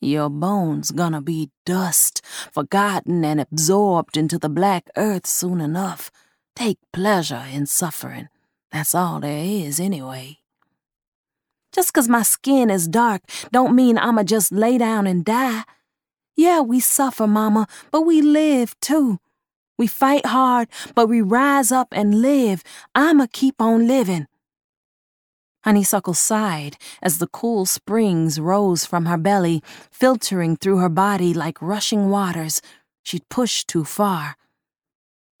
Your 0.00 0.30
bones 0.30 0.90
gonna 0.90 1.20
be 1.20 1.50
dust, 1.66 2.24
forgotten 2.50 3.26
and 3.26 3.42
absorbed 3.42 4.16
into 4.16 4.38
the 4.38 4.48
black 4.48 4.88
earth 4.96 5.26
soon 5.26 5.60
enough. 5.60 6.10
Take 6.56 6.78
pleasure 6.94 7.44
in 7.52 7.66
suffering. 7.66 8.30
That's 8.70 8.94
all 8.94 9.20
there 9.20 9.44
is, 9.44 9.78
anyway. 9.78 10.38
Just 11.72 11.92
'cause 11.92 12.08
my 12.08 12.22
skin 12.22 12.70
is 12.70 12.88
dark 12.88 13.20
don't 13.50 13.76
mean 13.76 13.98
I'ma 13.98 14.22
just 14.22 14.50
lay 14.50 14.78
down 14.78 15.06
and 15.06 15.26
die. 15.26 15.64
Yeah, 16.36 16.60
we 16.62 16.80
suffer, 16.80 17.26
Mama, 17.26 17.66
but 17.90 18.06
we 18.06 18.22
live 18.22 18.80
too. 18.80 19.18
We 19.82 19.88
fight 19.88 20.26
hard, 20.26 20.68
but 20.94 21.08
we 21.08 21.20
rise 21.20 21.72
up 21.72 21.88
and 21.90 22.22
live. 22.22 22.62
I'ma 22.94 23.26
keep 23.32 23.60
on 23.60 23.88
living. 23.88 24.28
Honeysuckle 25.64 26.14
sighed 26.14 26.76
as 27.02 27.18
the 27.18 27.26
cool 27.26 27.66
springs 27.66 28.38
rose 28.38 28.86
from 28.86 29.06
her 29.06 29.16
belly, 29.16 29.60
filtering 29.90 30.54
through 30.54 30.78
her 30.78 30.88
body 30.88 31.34
like 31.34 31.60
rushing 31.60 32.10
waters. 32.10 32.62
She'd 33.02 33.28
pushed 33.28 33.66
too 33.66 33.82
far. 33.82 34.36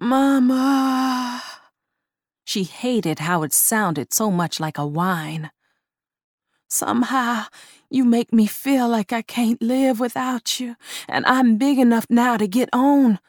Mama. 0.00 1.40
She 2.44 2.64
hated 2.64 3.20
how 3.20 3.44
it 3.44 3.52
sounded 3.52 4.12
so 4.12 4.28
much 4.28 4.58
like 4.58 4.76
a 4.76 4.84
whine. 4.84 5.52
Somehow, 6.68 7.44
you 7.88 8.04
make 8.04 8.32
me 8.32 8.46
feel 8.48 8.88
like 8.88 9.12
I 9.12 9.22
can't 9.22 9.62
live 9.62 10.00
without 10.00 10.58
you, 10.58 10.74
and 11.08 11.24
I'm 11.26 11.58
big 11.58 11.78
enough 11.78 12.06
now 12.10 12.36
to 12.36 12.48
get 12.48 12.70
on. 12.72 13.20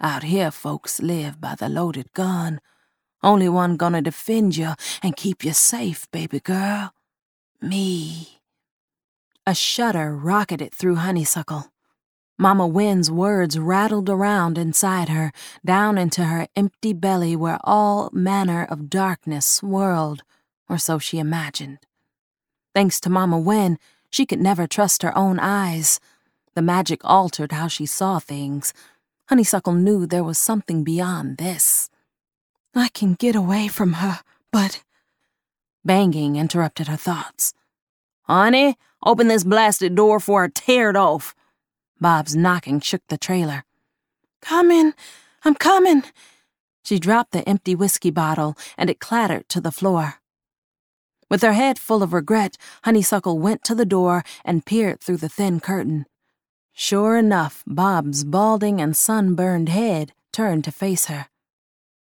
Out 0.00 0.22
here, 0.22 0.52
folks 0.52 1.00
live 1.00 1.40
by 1.40 1.56
the 1.56 1.68
loaded 1.68 2.12
gun. 2.12 2.60
Only 3.20 3.48
one 3.48 3.76
gonna 3.76 4.00
defend 4.00 4.56
you 4.56 4.74
and 5.02 5.16
keep 5.16 5.44
you 5.44 5.52
safe, 5.52 6.08
baby 6.12 6.38
girl. 6.38 6.92
Me. 7.60 8.38
A 9.44 9.56
shudder 9.56 10.14
rocketed 10.14 10.72
through 10.72 10.96
Honeysuckle. 10.96 11.72
Mama 12.38 12.64
Wen's 12.64 13.10
words 13.10 13.58
rattled 13.58 14.08
around 14.08 14.56
inside 14.56 15.08
her, 15.08 15.32
down 15.66 15.98
into 15.98 16.26
her 16.26 16.46
empty 16.54 16.92
belly 16.92 17.34
where 17.34 17.58
all 17.64 18.08
manner 18.12 18.64
of 18.70 18.88
darkness 18.88 19.44
swirled, 19.44 20.22
or 20.68 20.78
so 20.78 21.00
she 21.00 21.18
imagined. 21.18 21.78
Thanks 22.72 23.00
to 23.00 23.10
Mama 23.10 23.36
Wen, 23.40 23.78
she 24.12 24.24
could 24.24 24.40
never 24.40 24.68
trust 24.68 25.02
her 25.02 25.16
own 25.18 25.40
eyes. 25.40 25.98
The 26.54 26.62
magic 26.62 27.00
altered 27.02 27.50
how 27.50 27.66
she 27.66 27.86
saw 27.86 28.20
things. 28.20 28.72
Honeysuckle 29.28 29.74
knew 29.74 30.06
there 30.06 30.24
was 30.24 30.38
something 30.38 30.84
beyond 30.84 31.36
this. 31.36 31.90
I 32.74 32.88
can 32.88 33.12
get 33.12 33.36
away 33.36 33.68
from 33.68 33.94
her, 33.94 34.20
but. 34.50 34.82
Banging 35.84 36.36
interrupted 36.36 36.88
her 36.88 36.96
thoughts. 36.96 37.52
Honey, 38.22 38.76
open 39.04 39.28
this 39.28 39.44
blasted 39.44 39.94
door 39.94 40.18
for 40.18 40.44
I 40.44 40.48
tear 40.48 40.88
it 40.90 40.96
off. 40.96 41.34
Bob's 42.00 42.34
knocking 42.34 42.80
shook 42.80 43.02
the 43.08 43.18
trailer. 43.18 43.64
Coming, 44.40 44.94
I'm 45.44 45.54
coming. 45.54 46.04
She 46.82 46.98
dropped 46.98 47.32
the 47.32 47.46
empty 47.46 47.74
whiskey 47.74 48.10
bottle, 48.10 48.56
and 48.78 48.88
it 48.88 48.98
clattered 48.98 49.46
to 49.50 49.60
the 49.60 49.72
floor. 49.72 50.20
With 51.30 51.42
her 51.42 51.52
head 51.52 51.78
full 51.78 52.02
of 52.02 52.14
regret, 52.14 52.56
Honeysuckle 52.84 53.38
went 53.38 53.62
to 53.64 53.74
the 53.74 53.84
door 53.84 54.24
and 54.42 54.64
peered 54.64 55.00
through 55.00 55.18
the 55.18 55.28
thin 55.28 55.60
curtain. 55.60 56.06
Sure 56.80 57.16
enough, 57.16 57.64
Bob's 57.66 58.22
balding 58.22 58.80
and 58.80 58.96
sunburned 58.96 59.68
head 59.68 60.12
turned 60.32 60.62
to 60.62 60.70
face 60.70 61.06
her. 61.06 61.26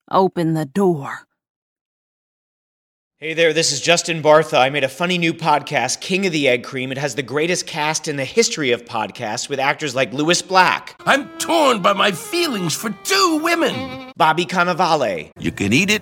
Open 0.09 0.55
the 0.55 0.65
door. 0.65 1.27
Hey 3.17 3.35
there, 3.35 3.53
this 3.53 3.71
is 3.71 3.79
Justin 3.79 4.23
Bartha. 4.23 4.57
I 4.57 4.71
made 4.71 4.83
a 4.83 4.89
funny 4.89 5.19
new 5.19 5.31
podcast, 5.31 6.01
King 6.01 6.25
of 6.25 6.31
the 6.31 6.47
Egg 6.47 6.63
Cream. 6.63 6.91
It 6.91 6.97
has 6.97 7.13
the 7.13 7.21
greatest 7.21 7.67
cast 7.67 8.07
in 8.07 8.15
the 8.15 8.25
history 8.25 8.71
of 8.71 8.83
podcasts 8.83 9.47
with 9.47 9.59
actors 9.59 9.93
like 9.93 10.11
Lewis 10.11 10.41
Black, 10.41 10.99
I'm 11.05 11.29
torn 11.37 11.83
by 11.83 11.93
my 11.93 12.11
feelings 12.11 12.73
for 12.73 12.89
two 13.03 13.39
women. 13.43 14.11
Bobby 14.17 14.45
Cannavale, 14.45 15.29
You 15.37 15.51
can 15.51 15.71
eat 15.71 15.91
it, 15.91 16.01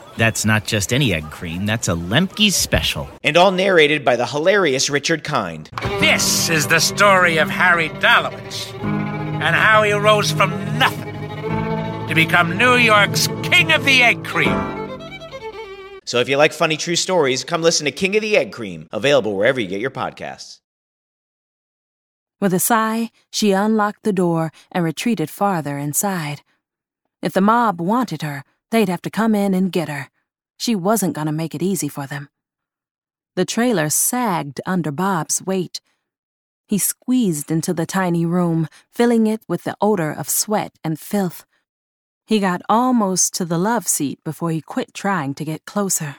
That's 0.17 0.45
not 0.45 0.65
just 0.65 0.93
any 0.93 1.13
egg 1.13 1.29
cream, 1.31 1.65
that's 1.65 1.87
a 1.87 1.93
Lemke's 1.93 2.55
special. 2.55 3.09
and 3.23 3.37
all 3.37 3.51
narrated 3.51 4.03
by 4.03 4.15
the 4.15 4.25
hilarious 4.25 4.89
Richard 4.89 5.23
Kind. 5.23 5.69
This 5.99 6.49
is 6.49 6.67
the 6.67 6.79
story 6.79 7.37
of 7.37 7.49
Harry 7.49 7.89
Dalowitz 7.89 8.73
and 8.83 9.55
how 9.55 9.83
he 9.83 9.93
rose 9.93 10.31
from 10.31 10.51
nothing 10.77 11.15
to 12.07 12.13
become 12.13 12.57
New 12.57 12.75
York's 12.75 13.27
King 13.43 13.71
of 13.71 13.85
the 13.85 14.03
Egg 14.03 14.23
Cream. 14.25 14.79
So 16.05 16.19
if 16.19 16.27
you 16.27 16.35
like 16.35 16.51
funny 16.51 16.75
true 16.77 16.97
stories, 16.97 17.43
come 17.43 17.61
listen 17.61 17.85
to 17.85 17.91
King 17.91 18.15
of 18.17 18.21
the 18.21 18.35
Egg 18.35 18.51
Cream, 18.51 18.87
available 18.91 19.35
wherever 19.35 19.59
you 19.61 19.67
get 19.67 19.79
your 19.79 19.91
podcasts. 19.91 20.59
With 22.41 22.53
a 22.53 22.59
sigh, 22.59 23.11
she 23.31 23.51
unlocked 23.51 24.03
the 24.03 24.11
door 24.11 24.51
and 24.71 24.83
retreated 24.83 25.29
farther 25.29 25.77
inside. 25.77 26.41
If 27.21 27.33
the 27.33 27.39
mob 27.41 27.79
wanted 27.79 28.23
her, 28.23 28.43
they'd 28.71 28.89
have 28.89 29.01
to 29.03 29.09
come 29.09 29.35
in 29.35 29.53
and 29.53 29.71
get 29.71 29.89
her. 29.89 30.09
She 30.57 30.75
wasn't 30.75 31.13
going 31.13 31.27
to 31.27 31.33
make 31.33 31.53
it 31.53 31.61
easy 31.61 31.87
for 31.87 32.07
them. 32.07 32.29
The 33.35 33.45
trailer 33.45 33.89
sagged 33.89 34.59
under 34.65 34.91
Bob's 34.91 35.41
weight. 35.41 35.79
He 36.67 36.77
squeezed 36.77 37.51
into 37.51 37.73
the 37.73 37.85
tiny 37.85 38.25
room, 38.25 38.67
filling 38.91 39.27
it 39.27 39.41
with 39.47 39.63
the 39.63 39.75
odor 39.81 40.11
of 40.11 40.29
sweat 40.29 40.73
and 40.83 40.99
filth. 40.99 41.45
He 42.25 42.39
got 42.39 42.61
almost 42.69 43.33
to 43.35 43.45
the 43.45 43.57
love 43.57 43.87
seat 43.87 44.23
before 44.23 44.51
he 44.51 44.61
quit 44.61 44.93
trying 44.93 45.33
to 45.35 45.45
get 45.45 45.65
closer. 45.65 46.17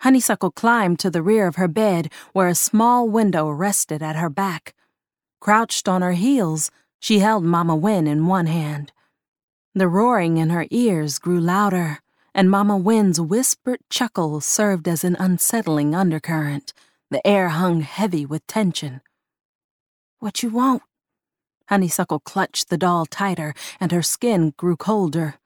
Honeysuckle 0.00 0.52
climbed 0.52 0.98
to 1.00 1.10
the 1.10 1.22
rear 1.22 1.46
of 1.46 1.56
her 1.56 1.68
bed 1.68 2.10
where 2.32 2.48
a 2.48 2.54
small 2.54 3.08
window 3.08 3.48
rested 3.48 4.02
at 4.02 4.16
her 4.16 4.30
back. 4.30 4.74
Crouched 5.40 5.88
on 5.88 6.02
her 6.02 6.12
heels, 6.12 6.70
she 7.00 7.18
held 7.18 7.44
Mama 7.44 7.76
Wen 7.76 8.06
in 8.06 8.26
one 8.26 8.46
hand. 8.46 8.92
The 9.78 9.86
roaring 9.86 10.38
in 10.38 10.50
her 10.50 10.66
ears 10.72 11.20
grew 11.20 11.38
louder, 11.38 12.00
and 12.34 12.50
Mama 12.50 12.76
Wen's 12.76 13.20
whispered 13.20 13.78
chuckle 13.88 14.40
served 14.40 14.88
as 14.88 15.04
an 15.04 15.14
unsettling 15.20 15.94
undercurrent. 15.94 16.72
The 17.12 17.24
air 17.24 17.50
hung 17.50 17.82
heavy 17.82 18.26
with 18.26 18.44
tension. 18.48 19.02
What 20.18 20.42
you 20.42 20.48
want? 20.48 20.82
Honeysuckle 21.68 22.18
clutched 22.18 22.70
the 22.70 22.76
doll 22.76 23.06
tighter, 23.06 23.54
and 23.78 23.92
her 23.92 24.02
skin 24.02 24.52
grew 24.56 24.76
colder. 24.76 25.36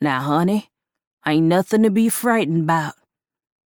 Now, 0.00 0.20
honey, 0.20 0.70
ain't 1.26 1.44
nothing 1.44 1.82
to 1.82 1.90
be 1.90 2.08
frightened 2.08 2.62
about. 2.62 2.94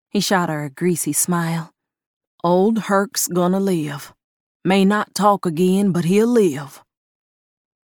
He 0.08 0.20
shot 0.20 0.48
her 0.48 0.64
a 0.64 0.70
greasy 0.70 1.12
smile. 1.12 1.74
Old 2.42 2.84
Herc's 2.88 3.28
gonna 3.28 3.60
live. 3.60 4.14
May 4.64 4.86
not 4.86 5.14
talk 5.14 5.44
again, 5.44 5.92
but 5.92 6.06
he'll 6.06 6.26
live. 6.26 6.82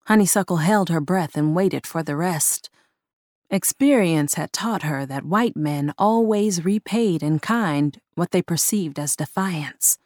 Honeysuckle 0.08 0.58
held 0.58 0.88
her 0.90 1.02
breath 1.02 1.36
and 1.36 1.54
waited 1.54 1.86
for 1.86 2.02
the 2.02 2.16
rest. 2.16 2.70
Experience 3.50 4.36
had 4.36 4.54
taught 4.54 4.84
her 4.84 5.06
that 5.06 5.26
white 5.26 5.58
men 5.58 5.94
always 5.98 6.64
repaid 6.64 7.22
in 7.22 7.40
kind 7.40 8.00
what 8.16 8.32
they 8.32 8.42
perceived 8.42 8.98
as 8.98 9.18
defiance. 9.18 9.98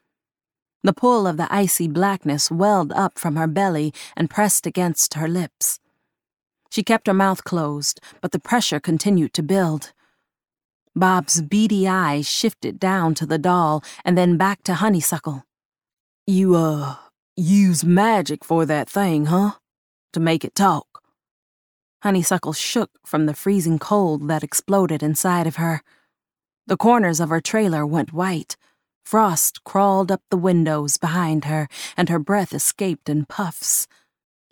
The 0.84 0.94
pull 0.94 1.28
of 1.28 1.38
the 1.38 1.48
icy 1.54 1.88
blackness 1.88 2.50
welled 2.50 2.92
up 2.94 3.20
from 3.20 3.36
her 3.36 3.46
belly 3.46 3.94
and 4.18 4.28
pressed 4.28 4.66
against 4.66 5.14
her 5.14 5.28
lips. 5.28 5.80
She 6.72 6.82
kept 6.82 7.06
her 7.06 7.14
mouth 7.14 7.44
closed, 7.44 8.00
but 8.22 8.32
the 8.32 8.40
pressure 8.40 8.80
continued 8.80 9.34
to 9.36 9.44
build. 9.44 9.94
Bob's 10.96 11.44
beady 11.44 11.88
eyes 11.88 12.28
shifted 12.28 12.80
down 12.80 13.14
to 13.16 13.28
the 13.28 13.38
doll 13.38 13.84
and 14.04 14.18
then 14.18 14.36
back 14.36 14.64
to 14.64 14.76
Honeysuckle. 14.76 15.44
You, 16.26 16.56
uh, 16.56 16.96
use 17.36 17.84
magic 17.84 18.44
for 18.44 18.66
that 18.66 18.90
thing, 18.90 19.28
huh? 19.28 19.52
To 20.13 20.19
make 20.19 20.43
it 20.43 20.56
talk. 20.56 21.04
Honeysuckle 22.04 22.54
shook 22.54 22.91
from 23.06 23.28
the 23.28 23.34
freezing 23.34 23.80
cold 23.80 24.28
that 24.28 24.43
exploded 24.43 25.02
inside 25.02 25.47
of 25.47 25.56
her. 25.56 25.84
The 26.67 26.78
corners 26.78 27.19
of 27.19 27.30
her 27.30 27.41
trailer 27.41 27.86
went 27.86 28.12
white. 28.12 28.58
Frost 29.06 29.63
crawled 29.63 30.12
up 30.12 30.21
the 30.30 30.38
windows 30.38 30.97
behind 30.97 31.45
her, 31.45 31.67
and 31.95 32.10
her 32.10 32.19
breath 32.19 32.54
escaped 32.54 33.08
in 33.08 33.26
puffs. 33.26 33.88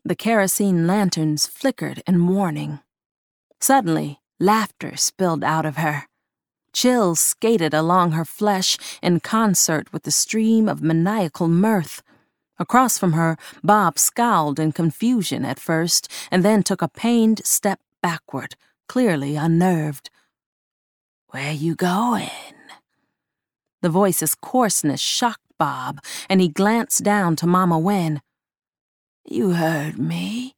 The 0.06 0.16
kerosene 0.16 0.88
lanterns 0.88 1.46
flickered 1.46 2.02
in 2.08 2.28
warning. 2.28 2.80
Suddenly, 3.60 4.20
laughter 4.40 4.96
spilled 4.96 5.44
out 5.44 5.66
of 5.66 5.78
her. 5.78 6.08
Chills 6.72 7.20
skated 7.20 7.74
along 7.74 8.12
her 8.12 8.26
flesh 8.26 8.78
in 9.02 9.20
concert 9.20 9.92
with 9.92 10.04
the 10.04 10.12
stream 10.12 10.70
of 10.70 10.82
maniacal 10.82 11.48
mirth. 11.48 12.02
Across 12.60 13.00
from 13.00 13.14
her, 13.14 13.38
Bob 13.64 13.98
scowled 13.98 14.60
in 14.60 14.74
confusion 14.74 15.46
at 15.46 15.60
first 15.60 16.12
and 16.30 16.44
then 16.44 16.62
took 16.62 16.82
a 16.82 16.90
pained 16.90 17.42
step 17.46 17.80
backward, 18.02 18.56
clearly 18.88 19.36
unnerved. 19.36 20.10
Where 21.30 21.54
you 21.54 21.76
going? 21.76 22.30
The 23.82 23.90
voice's 23.90 24.36
coarseness 24.36 25.00
shocked 25.00 25.40
Bob, 25.58 26.00
and 26.30 26.42
he 26.42 26.50
glanced 26.50 27.04
down 27.04 27.36
to 27.38 27.48
Mama 27.48 27.78
Wen. 27.78 28.22
You 29.26 29.52
heard 29.52 29.98
me. 29.98 30.56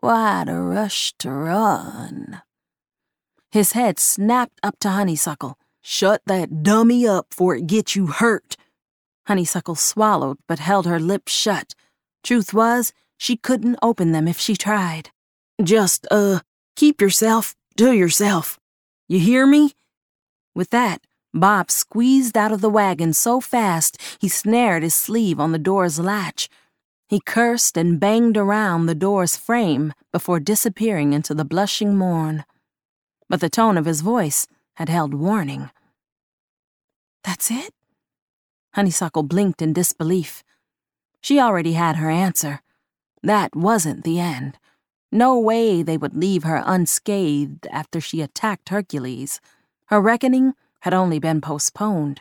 Why 0.00 0.44
the 0.44 0.54
rush 0.54 1.12
to 1.18 1.30
run? 1.30 2.42
His 3.50 3.72
head 3.72 3.98
snapped 3.98 4.58
up 4.62 4.78
to 4.80 4.90
Honeysuckle. 4.90 5.58
Shut 5.82 6.22
that 6.26 6.62
dummy 6.62 7.06
up 7.06 7.26
for 7.30 7.56
it 7.56 7.66
gets 7.66 7.96
you 7.96 8.06
hurt. 8.06 8.56
Honeysuckle 9.26 9.74
swallowed 9.74 10.38
but 10.48 10.58
held 10.58 10.86
her 10.86 11.00
lips 11.00 11.32
shut. 11.32 11.74
Truth 12.22 12.52
was, 12.52 12.92
she 13.16 13.36
couldn't 13.36 13.78
open 13.82 14.12
them 14.12 14.26
if 14.26 14.38
she 14.38 14.56
tried. 14.56 15.10
Just, 15.62 16.06
uh, 16.10 16.40
keep 16.76 17.00
yourself 17.00 17.54
to 17.76 17.92
yourself. 17.92 18.58
You 19.08 19.18
hear 19.18 19.46
me? 19.46 19.72
With 20.54 20.70
that, 20.70 21.02
Bob 21.32 21.70
squeezed 21.70 22.36
out 22.36 22.52
of 22.52 22.60
the 22.60 22.70
wagon 22.70 23.12
so 23.12 23.40
fast 23.40 23.98
he 24.20 24.28
snared 24.28 24.82
his 24.82 24.94
sleeve 24.94 25.38
on 25.38 25.52
the 25.52 25.58
door's 25.58 25.98
latch. 25.98 26.48
He 27.08 27.20
cursed 27.20 27.76
and 27.76 28.00
banged 28.00 28.36
around 28.36 28.86
the 28.86 28.94
door's 28.94 29.36
frame 29.36 29.92
before 30.12 30.40
disappearing 30.40 31.12
into 31.12 31.34
the 31.34 31.44
blushing 31.44 31.96
morn. 31.96 32.44
But 33.28 33.40
the 33.40 33.50
tone 33.50 33.76
of 33.76 33.84
his 33.84 34.00
voice 34.00 34.46
had 34.74 34.88
held 34.88 35.14
warning. 35.14 35.70
That's 37.24 37.50
it? 37.50 37.74
Honeysuckle 38.72 39.24
blinked 39.24 39.62
in 39.62 39.72
disbelief. 39.72 40.42
She 41.20 41.38
already 41.38 41.72
had 41.72 41.96
her 41.96 42.10
answer. 42.10 42.60
That 43.22 43.54
wasn't 43.54 44.04
the 44.04 44.20
end. 44.20 44.58
No 45.12 45.38
way 45.38 45.82
they 45.82 45.96
would 45.96 46.16
leave 46.16 46.44
her 46.44 46.62
unscathed 46.64 47.66
after 47.70 48.00
she 48.00 48.20
attacked 48.20 48.68
Hercules. 48.68 49.40
Her 49.86 50.00
reckoning 50.00 50.54
had 50.80 50.94
only 50.94 51.18
been 51.18 51.40
postponed. 51.40 52.20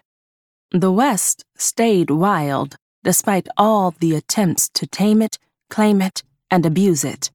The 0.71 0.91
West 0.91 1.45
stayed 1.55 2.09
wild, 2.09 2.77
despite 3.03 3.47
all 3.57 3.91
the 3.99 4.15
attempts 4.15 4.69
to 4.69 4.87
tame 4.87 5.21
it, 5.21 5.37
claim 5.69 6.01
it, 6.01 6.23
and 6.51 6.65
abuse 6.65 7.03
it. 7.03 7.31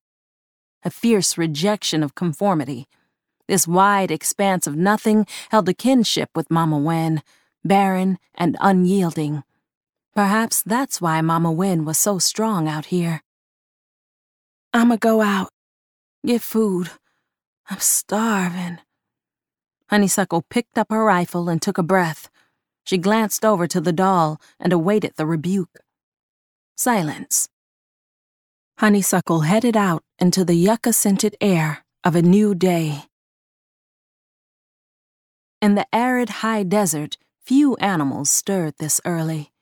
A 0.84 0.90
fierce 0.90 1.38
rejection 1.38 2.02
of 2.02 2.14
conformity. 2.14 2.86
This 3.46 3.66
wide 3.66 4.10
expanse 4.10 4.66
of 4.66 4.76
nothing 4.76 5.26
held 5.50 5.68
a 5.68 5.74
kinship 5.74 6.30
with 6.34 6.50
Mama 6.50 6.78
Wen, 6.78 7.22
barren 7.64 8.18
and 8.34 8.56
unyielding. 8.60 9.42
Perhaps 10.14 10.62
that's 10.62 11.00
why 11.00 11.20
Mama 11.20 11.50
Wen 11.50 11.84
was 11.84 11.98
so 11.98 12.18
strong 12.18 12.68
out 12.68 12.86
here. 12.86 13.22
I'ma 14.72 14.96
go 14.96 15.22
out, 15.22 15.50
get 16.24 16.42
food. 16.42 16.90
I'm 17.68 17.78
starving. 17.78 18.78
Honeysuckle 19.88 20.42
picked 20.50 20.76
up 20.78 20.90
her 20.90 21.04
rifle 21.04 21.48
and 21.48 21.60
took 21.60 21.78
a 21.78 21.82
breath. 21.82 22.28
She 22.84 22.98
glanced 22.98 23.44
over 23.44 23.66
to 23.66 23.80
the 23.80 23.92
doll 23.92 24.40
and 24.60 24.72
awaited 24.72 25.12
the 25.16 25.26
rebuke. 25.26 25.80
Silence. 26.76 27.48
Honeysuckle 28.78 29.40
headed 29.40 29.76
out 29.76 30.02
into 30.18 30.44
the 30.44 30.54
yucca 30.54 30.92
scented 30.92 31.36
air 31.40 31.84
of 32.02 32.16
a 32.16 32.22
new 32.22 32.54
day. 32.54 33.04
In 35.62 35.76
the 35.76 35.86
arid 35.94 36.28
high 36.44 36.64
desert, 36.64 37.16
few 37.44 37.76
animals 37.76 38.30
stirred 38.30 38.74
this 38.78 39.02
early. 39.04 39.52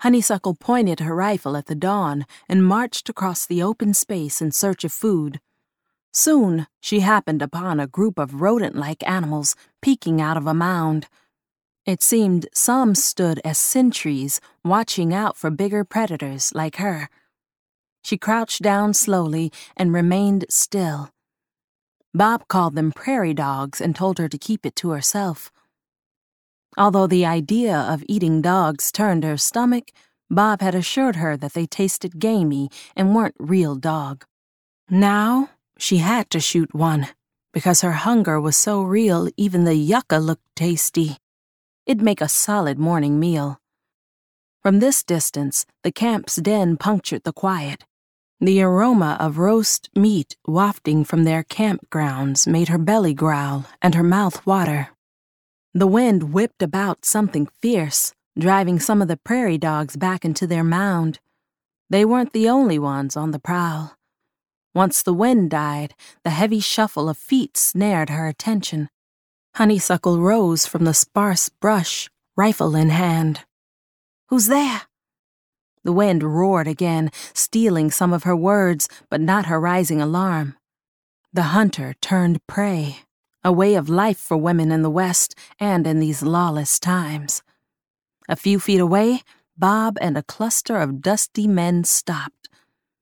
Honeysuckle 0.00 0.56
pointed 0.56 0.98
her 1.00 1.14
rifle 1.14 1.56
at 1.56 1.66
the 1.66 1.76
dawn 1.76 2.26
and 2.48 2.66
marched 2.66 3.08
across 3.08 3.46
the 3.46 3.62
open 3.62 3.94
space 3.94 4.42
in 4.42 4.50
search 4.50 4.82
of 4.82 4.92
food. 4.92 5.40
Soon 6.12 6.66
she 6.80 7.00
happened 7.00 7.40
upon 7.40 7.78
a 7.78 7.86
group 7.86 8.18
of 8.18 8.40
rodent 8.40 8.74
like 8.74 9.08
animals 9.08 9.54
peeking 9.80 10.20
out 10.20 10.36
of 10.36 10.46
a 10.48 10.54
mound. 10.54 11.06
It 11.86 12.02
seemed 12.02 12.48
some 12.52 12.96
stood 12.96 13.40
as 13.44 13.58
sentries, 13.58 14.40
watching 14.64 15.14
out 15.14 15.36
for 15.36 15.50
bigger 15.50 15.84
predators 15.84 16.52
like 16.52 16.76
her. 16.76 17.08
She 18.02 18.18
crouched 18.18 18.62
down 18.62 18.92
slowly 18.94 19.52
and 19.76 19.92
remained 19.92 20.46
still. 20.50 21.10
Bob 22.12 22.48
called 22.48 22.74
them 22.74 22.90
prairie 22.90 23.34
dogs 23.34 23.80
and 23.80 23.94
told 23.94 24.18
her 24.18 24.28
to 24.28 24.38
keep 24.38 24.66
it 24.66 24.74
to 24.76 24.90
herself. 24.90 25.52
Although 26.76 27.06
the 27.06 27.26
idea 27.26 27.76
of 27.76 28.04
eating 28.08 28.42
dogs 28.42 28.92
turned 28.92 29.24
her 29.24 29.36
stomach, 29.36 29.90
Bob 30.30 30.60
had 30.60 30.74
assured 30.74 31.16
her 31.16 31.36
that 31.36 31.54
they 31.54 31.66
tasted 31.66 32.18
gamey 32.18 32.70
and 32.94 33.14
weren't 33.14 33.34
real 33.38 33.74
dog. 33.74 34.24
Now, 34.90 35.50
she 35.78 35.98
had 35.98 36.30
to 36.30 36.40
shoot 36.40 36.74
one, 36.74 37.08
because 37.52 37.80
her 37.80 37.92
hunger 37.92 38.40
was 38.40 38.56
so 38.56 38.82
real 38.82 39.28
even 39.36 39.64
the 39.64 39.74
yucca 39.74 40.18
looked 40.18 40.54
tasty. 40.54 41.16
It'd 41.86 42.02
make 42.02 42.20
a 42.20 42.28
solid 42.28 42.78
morning 42.78 43.18
meal. 43.18 43.58
From 44.62 44.80
this 44.80 45.02
distance, 45.02 45.64
the 45.82 45.92
camp's 45.92 46.36
den 46.36 46.76
punctured 46.76 47.24
the 47.24 47.32
quiet. 47.32 47.84
The 48.40 48.60
aroma 48.62 49.16
of 49.18 49.38
roast 49.38 49.88
meat 49.96 50.36
wafting 50.46 51.04
from 51.04 51.24
their 51.24 51.42
campgrounds 51.42 52.46
made 52.46 52.68
her 52.68 52.78
belly 52.78 53.14
growl 53.14 53.66
and 53.80 53.94
her 53.94 54.02
mouth 54.02 54.44
water. 54.46 54.90
The 55.74 55.86
wind 55.86 56.32
whipped 56.32 56.62
about 56.62 57.04
something 57.04 57.46
fierce, 57.60 58.14
driving 58.38 58.80
some 58.80 59.02
of 59.02 59.08
the 59.08 59.18
prairie 59.18 59.58
dogs 59.58 59.96
back 59.96 60.24
into 60.24 60.46
their 60.46 60.64
mound. 60.64 61.20
They 61.90 62.04
weren't 62.04 62.32
the 62.32 62.48
only 62.48 62.78
ones 62.78 63.16
on 63.16 63.32
the 63.32 63.38
prowl. 63.38 63.96
Once 64.74 65.02
the 65.02 65.12
wind 65.12 65.50
died, 65.50 65.94
the 66.24 66.30
heavy 66.30 66.60
shuffle 66.60 67.08
of 67.08 67.18
feet 67.18 67.56
snared 67.56 68.10
her 68.10 68.26
attention. 68.28 68.88
Honeysuckle 69.56 70.20
rose 70.20 70.66
from 70.66 70.84
the 70.84 70.94
sparse 70.94 71.48
brush, 71.48 72.08
rifle 72.36 72.76
in 72.76 72.90
hand. 72.90 73.44
Who's 74.28 74.46
there? 74.46 74.82
The 75.84 75.92
wind 75.92 76.22
roared 76.22 76.68
again, 76.68 77.10
stealing 77.34 77.90
some 77.90 78.12
of 78.12 78.24
her 78.24 78.36
words, 78.36 78.88
but 79.10 79.20
not 79.20 79.46
her 79.46 79.60
rising 79.60 80.00
alarm. 80.00 80.56
The 81.32 81.54
hunter 81.54 81.94
turned 82.00 82.46
prey, 82.46 83.00
a 83.48 83.52
way 83.52 83.76
of 83.76 83.88
life 83.88 84.18
for 84.18 84.36
women 84.36 84.70
in 84.70 84.82
the 84.82 84.90
West 84.90 85.34
and 85.58 85.86
in 85.86 86.00
these 86.00 86.22
lawless 86.22 86.78
times. 86.78 87.42
A 88.28 88.36
few 88.36 88.60
feet 88.60 88.78
away, 88.78 89.22
Bob 89.56 89.96
and 90.02 90.18
a 90.18 90.22
cluster 90.22 90.76
of 90.76 91.00
dusty 91.00 91.48
men 91.48 91.82
stopped. 91.84 92.50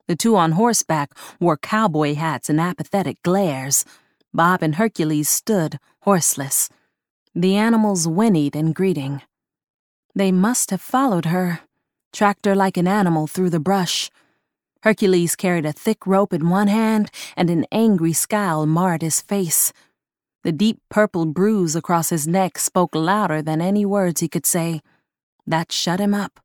The 0.06 0.14
two 0.14 0.36
on 0.36 0.52
horseback 0.52 1.10
wore 1.40 1.56
cowboy 1.56 2.14
hats 2.14 2.48
and 2.48 2.60
apathetic 2.60 3.20
glares. 3.24 3.84
Bob 4.32 4.62
and 4.62 4.76
Hercules 4.76 5.28
stood, 5.28 5.80
horseless. 6.02 6.68
The 7.34 7.56
animals 7.56 8.06
whinnied 8.06 8.54
in 8.54 8.72
greeting. 8.72 9.22
They 10.14 10.30
must 10.30 10.70
have 10.70 10.80
followed 10.80 11.24
her, 11.24 11.62
tracked 12.12 12.46
her 12.46 12.54
like 12.54 12.76
an 12.76 12.86
animal 12.86 13.26
through 13.26 13.50
the 13.50 13.58
brush. 13.58 14.12
Hercules 14.84 15.34
carried 15.34 15.66
a 15.66 15.72
thick 15.72 16.06
rope 16.06 16.32
in 16.32 16.48
one 16.48 16.68
hand, 16.68 17.10
and 17.36 17.50
an 17.50 17.66
angry 17.72 18.12
scowl 18.12 18.64
marred 18.64 19.02
his 19.02 19.20
face. 19.20 19.72
The 20.46 20.52
deep 20.52 20.78
purple 20.88 21.26
bruise 21.26 21.74
across 21.74 22.10
his 22.10 22.28
neck 22.28 22.56
spoke 22.56 22.94
louder 22.94 23.42
than 23.42 23.60
any 23.60 23.84
words 23.84 24.20
he 24.20 24.28
could 24.28 24.46
say. 24.46 24.80
That 25.44 25.72
shut 25.72 25.98
him 25.98 26.14
up. 26.14 26.38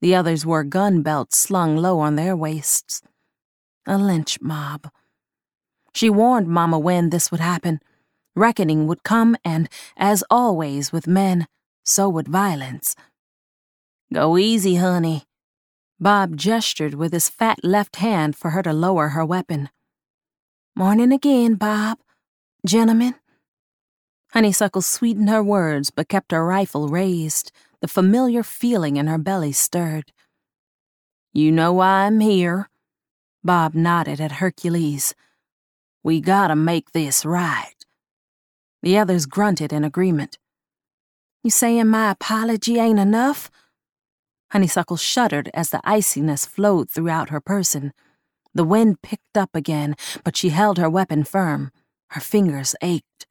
The 0.00 0.12
others 0.16 0.44
wore 0.44 0.64
gun 0.64 1.02
belts 1.02 1.38
slung 1.38 1.76
low 1.76 2.00
on 2.00 2.16
their 2.16 2.34
waists. 2.34 3.00
A 3.86 3.96
lynch 3.96 4.40
mob. 4.40 4.90
She 5.94 6.10
warned 6.10 6.48
Mama 6.48 6.80
Wen 6.80 7.10
this 7.10 7.30
would 7.30 7.38
happen. 7.38 7.78
Reckoning 8.34 8.88
would 8.88 9.04
come, 9.04 9.36
and, 9.44 9.68
as 9.96 10.24
always 10.28 10.90
with 10.90 11.06
men, 11.06 11.46
so 11.84 12.08
would 12.08 12.26
violence. 12.26 12.96
Go 14.12 14.36
easy, 14.36 14.74
honey. 14.74 15.22
Bob 16.00 16.36
gestured 16.36 16.94
with 16.94 17.12
his 17.12 17.28
fat 17.28 17.60
left 17.62 17.96
hand 18.02 18.34
for 18.34 18.50
her 18.50 18.64
to 18.64 18.72
lower 18.72 19.10
her 19.10 19.24
weapon. 19.24 19.70
Morning 20.74 21.12
again, 21.12 21.54
Bob. 21.54 21.98
Gentlemen. 22.66 23.14
Honeysuckle 24.32 24.82
sweetened 24.82 25.30
her 25.30 25.42
words 25.42 25.90
but 25.90 26.08
kept 26.08 26.32
her 26.32 26.44
rifle 26.44 26.88
raised, 26.88 27.50
the 27.80 27.88
familiar 27.88 28.42
feeling 28.42 28.96
in 28.96 29.06
her 29.06 29.18
belly 29.18 29.52
stirred. 29.52 30.12
You 31.32 31.52
know 31.52 31.72
why 31.72 32.06
I'm 32.06 32.20
here? 32.20 32.68
Bob 33.44 33.74
nodded 33.74 34.20
at 34.20 34.32
Hercules. 34.32 35.14
We 36.02 36.20
gotta 36.20 36.56
make 36.56 36.92
this 36.92 37.24
right. 37.24 37.74
The 38.82 38.98
others 38.98 39.26
grunted 39.26 39.72
in 39.72 39.84
agreement. 39.84 40.38
You 41.42 41.50
saying 41.50 41.86
my 41.86 42.10
apology 42.10 42.78
ain't 42.78 42.98
enough? 42.98 43.50
Honeysuckle 44.50 44.96
shuddered 44.96 45.50
as 45.54 45.70
the 45.70 45.80
iciness 45.84 46.46
flowed 46.46 46.90
throughout 46.90 47.30
her 47.30 47.40
person. 47.40 47.92
The 48.54 48.64
wind 48.64 49.02
picked 49.02 49.36
up 49.36 49.54
again, 49.54 49.94
but 50.24 50.36
she 50.36 50.48
held 50.48 50.78
her 50.78 50.90
weapon 50.90 51.24
firm. 51.24 51.70
Her 52.08 52.20
fingers 52.20 52.74
ached. 52.82 53.26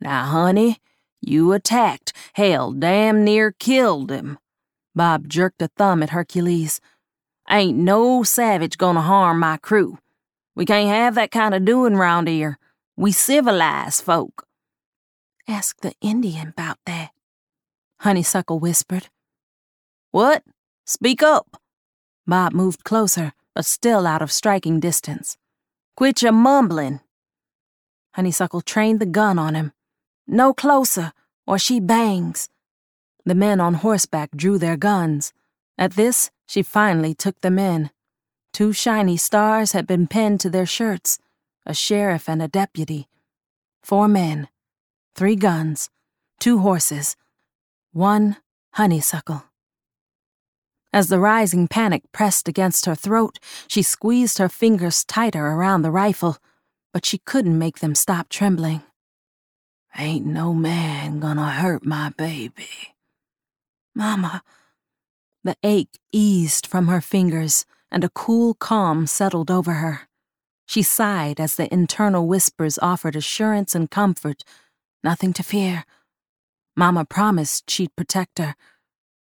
Now, 0.00 0.24
honey, 0.24 0.78
you 1.20 1.52
attacked. 1.52 2.12
Hell, 2.34 2.72
damn 2.72 3.24
near 3.24 3.52
killed 3.52 4.10
him. 4.10 4.38
Bob 4.94 5.28
jerked 5.28 5.60
a 5.62 5.68
thumb 5.68 6.02
at 6.02 6.10
Hercules. 6.10 6.80
Ain't 7.50 7.78
no 7.78 8.22
savage 8.22 8.78
gonna 8.78 9.02
harm 9.02 9.40
my 9.40 9.56
crew. 9.56 9.98
We 10.54 10.64
can't 10.64 10.88
have 10.88 11.14
that 11.16 11.30
kind 11.30 11.54
of 11.54 11.64
doing 11.64 11.96
round 11.96 12.28
here. 12.28 12.58
We 12.96 13.12
civilized 13.12 14.02
folk. 14.02 14.46
Ask 15.46 15.80
the 15.80 15.92
Indian 16.00 16.48
about 16.48 16.78
that, 16.86 17.10
Honeysuckle 18.00 18.58
whispered. 18.58 19.08
What? 20.10 20.42
Speak 20.86 21.22
up. 21.22 21.60
Bob 22.26 22.52
moved 22.52 22.84
closer, 22.84 23.32
but 23.54 23.64
still 23.64 24.06
out 24.06 24.22
of 24.22 24.32
striking 24.32 24.80
distance. 24.80 25.36
Quit 25.96 26.22
your 26.22 26.32
mumbling. 26.32 27.00
Honeysuckle 28.14 28.62
trained 28.62 28.98
the 28.98 29.06
gun 29.06 29.38
on 29.38 29.54
him. 29.54 29.72
No 30.26 30.52
closer, 30.52 31.12
or 31.46 31.58
she 31.58 31.80
bangs. 31.80 32.48
The 33.24 33.34
men 33.34 33.60
on 33.60 33.74
horseback 33.74 34.30
drew 34.34 34.58
their 34.58 34.76
guns. 34.76 35.32
At 35.78 35.92
this, 35.92 36.30
she 36.46 36.62
finally 36.62 37.14
took 37.14 37.40
them 37.40 37.58
in. 37.58 37.90
Two 38.52 38.72
shiny 38.72 39.16
stars 39.16 39.72
had 39.72 39.86
been 39.86 40.06
pinned 40.06 40.40
to 40.40 40.50
their 40.50 40.66
shirts 40.66 41.18
a 41.66 41.74
sheriff 41.74 42.28
and 42.28 42.40
a 42.40 42.48
deputy. 42.48 43.08
Four 43.82 44.06
men, 44.06 44.48
three 45.16 45.34
guns, 45.34 45.90
two 46.38 46.60
horses, 46.60 47.16
one 47.92 48.36
honeysuckle. 48.74 49.44
As 50.92 51.08
the 51.08 51.18
rising 51.18 51.66
panic 51.66 52.04
pressed 52.12 52.46
against 52.48 52.86
her 52.86 52.94
throat, 52.94 53.38
she 53.66 53.82
squeezed 53.82 54.38
her 54.38 54.48
fingers 54.48 55.04
tighter 55.04 55.48
around 55.48 55.82
the 55.82 55.90
rifle, 55.90 56.38
but 56.92 57.04
she 57.04 57.18
couldn't 57.18 57.58
make 57.58 57.80
them 57.80 57.94
stop 57.94 58.28
trembling. 58.28 58.82
Ain't 59.98 60.26
no 60.26 60.52
man 60.52 61.20
gonna 61.20 61.50
hurt 61.50 61.86
my 61.86 62.10
baby. 62.10 62.94
Mama. 63.94 64.42
The 65.42 65.56
ache 65.62 65.98
eased 66.12 66.66
from 66.66 66.88
her 66.88 67.00
fingers, 67.00 67.64
and 67.90 68.04
a 68.04 68.10
cool 68.10 68.52
calm 68.52 69.06
settled 69.06 69.50
over 69.50 69.74
her. 69.74 70.08
She 70.66 70.82
sighed 70.82 71.40
as 71.40 71.54
the 71.54 71.72
internal 71.72 72.26
whispers 72.26 72.78
offered 72.82 73.16
assurance 73.16 73.74
and 73.74 73.90
comfort. 73.90 74.44
Nothing 75.02 75.32
to 75.32 75.42
fear. 75.42 75.84
Mama 76.76 77.06
promised 77.06 77.70
she'd 77.70 77.96
protect 77.96 78.38
her. 78.38 78.54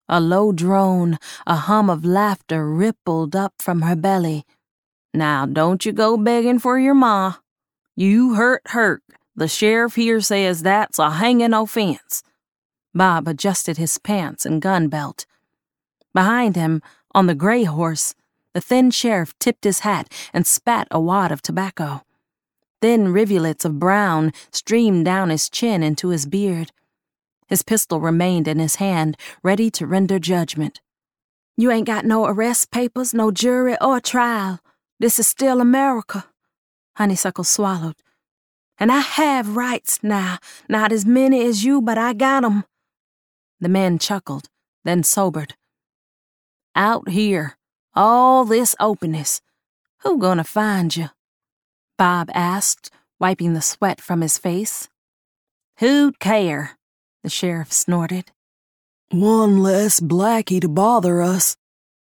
A 0.08 0.20
low 0.20 0.52
drone, 0.52 1.18
a 1.46 1.56
hum 1.56 1.90
of 1.90 2.04
laughter 2.04 2.66
rippled 2.66 3.36
up 3.36 3.54
from 3.58 3.82
her 3.82 3.96
belly. 3.96 4.44
Now, 5.12 5.44
don't 5.44 5.84
you 5.84 5.92
go 5.92 6.16
begging 6.16 6.58
for 6.58 6.78
your 6.78 6.94
ma. 6.94 7.34
You 7.94 8.34
hurt 8.34 8.62
Herc. 8.68 9.02
The 9.34 9.48
sheriff 9.48 9.94
here 9.94 10.20
says 10.20 10.62
that's 10.62 10.98
a 10.98 11.10
hanging 11.10 11.54
offense. 11.54 12.22
Bob 12.94 13.26
adjusted 13.26 13.78
his 13.78 13.98
pants 13.98 14.44
and 14.44 14.60
gun 14.60 14.88
belt. 14.88 15.24
Behind 16.12 16.56
him, 16.56 16.82
on 17.14 17.26
the 17.26 17.34
gray 17.34 17.64
horse, 17.64 18.14
the 18.52 18.60
thin 18.60 18.90
sheriff 18.90 19.38
tipped 19.38 19.64
his 19.64 19.80
hat 19.80 20.12
and 20.34 20.46
spat 20.46 20.86
a 20.90 21.00
wad 21.00 21.32
of 21.32 21.40
tobacco. 21.40 22.02
Thin 22.82 23.12
rivulets 23.12 23.64
of 23.64 23.78
brown 23.78 24.32
streamed 24.50 25.04
down 25.04 25.30
his 25.30 25.48
chin 25.48 25.82
into 25.82 26.08
his 26.08 26.26
beard. 26.26 26.72
His 27.46 27.62
pistol 27.62 28.00
remained 28.00 28.48
in 28.48 28.58
his 28.58 28.76
hand, 28.76 29.16
ready 29.42 29.70
to 29.70 29.86
render 29.86 30.18
judgment. 30.18 30.80
You 31.56 31.70
ain't 31.70 31.86
got 31.86 32.04
no 32.04 32.26
arrest 32.26 32.70
papers, 32.70 33.14
no 33.14 33.30
jury, 33.30 33.76
or 33.80 34.00
trial. 34.00 34.60
This 34.98 35.18
is 35.18 35.28
still 35.28 35.60
America. 35.60 36.26
Honeysuckle 36.96 37.44
swallowed. 37.44 37.96
And 38.78 38.90
I 38.90 39.00
have 39.00 39.56
rights 39.56 40.00
now, 40.02 40.38
not 40.68 40.92
as 40.92 41.04
many 41.06 41.44
as 41.44 41.64
you, 41.64 41.80
but 41.80 41.98
I 41.98 42.12
got 42.12 42.44
'em. 42.44 42.64
The 43.60 43.68
man 43.68 43.98
chuckled, 43.98 44.48
then 44.84 45.02
sobered. 45.04 45.54
Out 46.74 47.08
here, 47.10 47.56
all 47.94 48.44
this 48.44 48.74
openness. 48.80 49.40
Who 49.98 50.18
gonna 50.18 50.44
find 50.44 50.96
you? 50.96 51.10
Bob 51.96 52.30
asked, 52.34 52.90
wiping 53.20 53.54
the 53.54 53.62
sweat 53.62 54.00
from 54.00 54.20
his 54.20 54.38
face. 54.38 54.88
Who'd 55.78 56.18
care? 56.18 56.76
The 57.22 57.30
sheriff 57.30 57.72
snorted. 57.72 58.32
One 59.10 59.62
less 59.62 60.00
blackie 60.00 60.60
to 60.60 60.68
bother 60.68 61.22
us, 61.22 61.56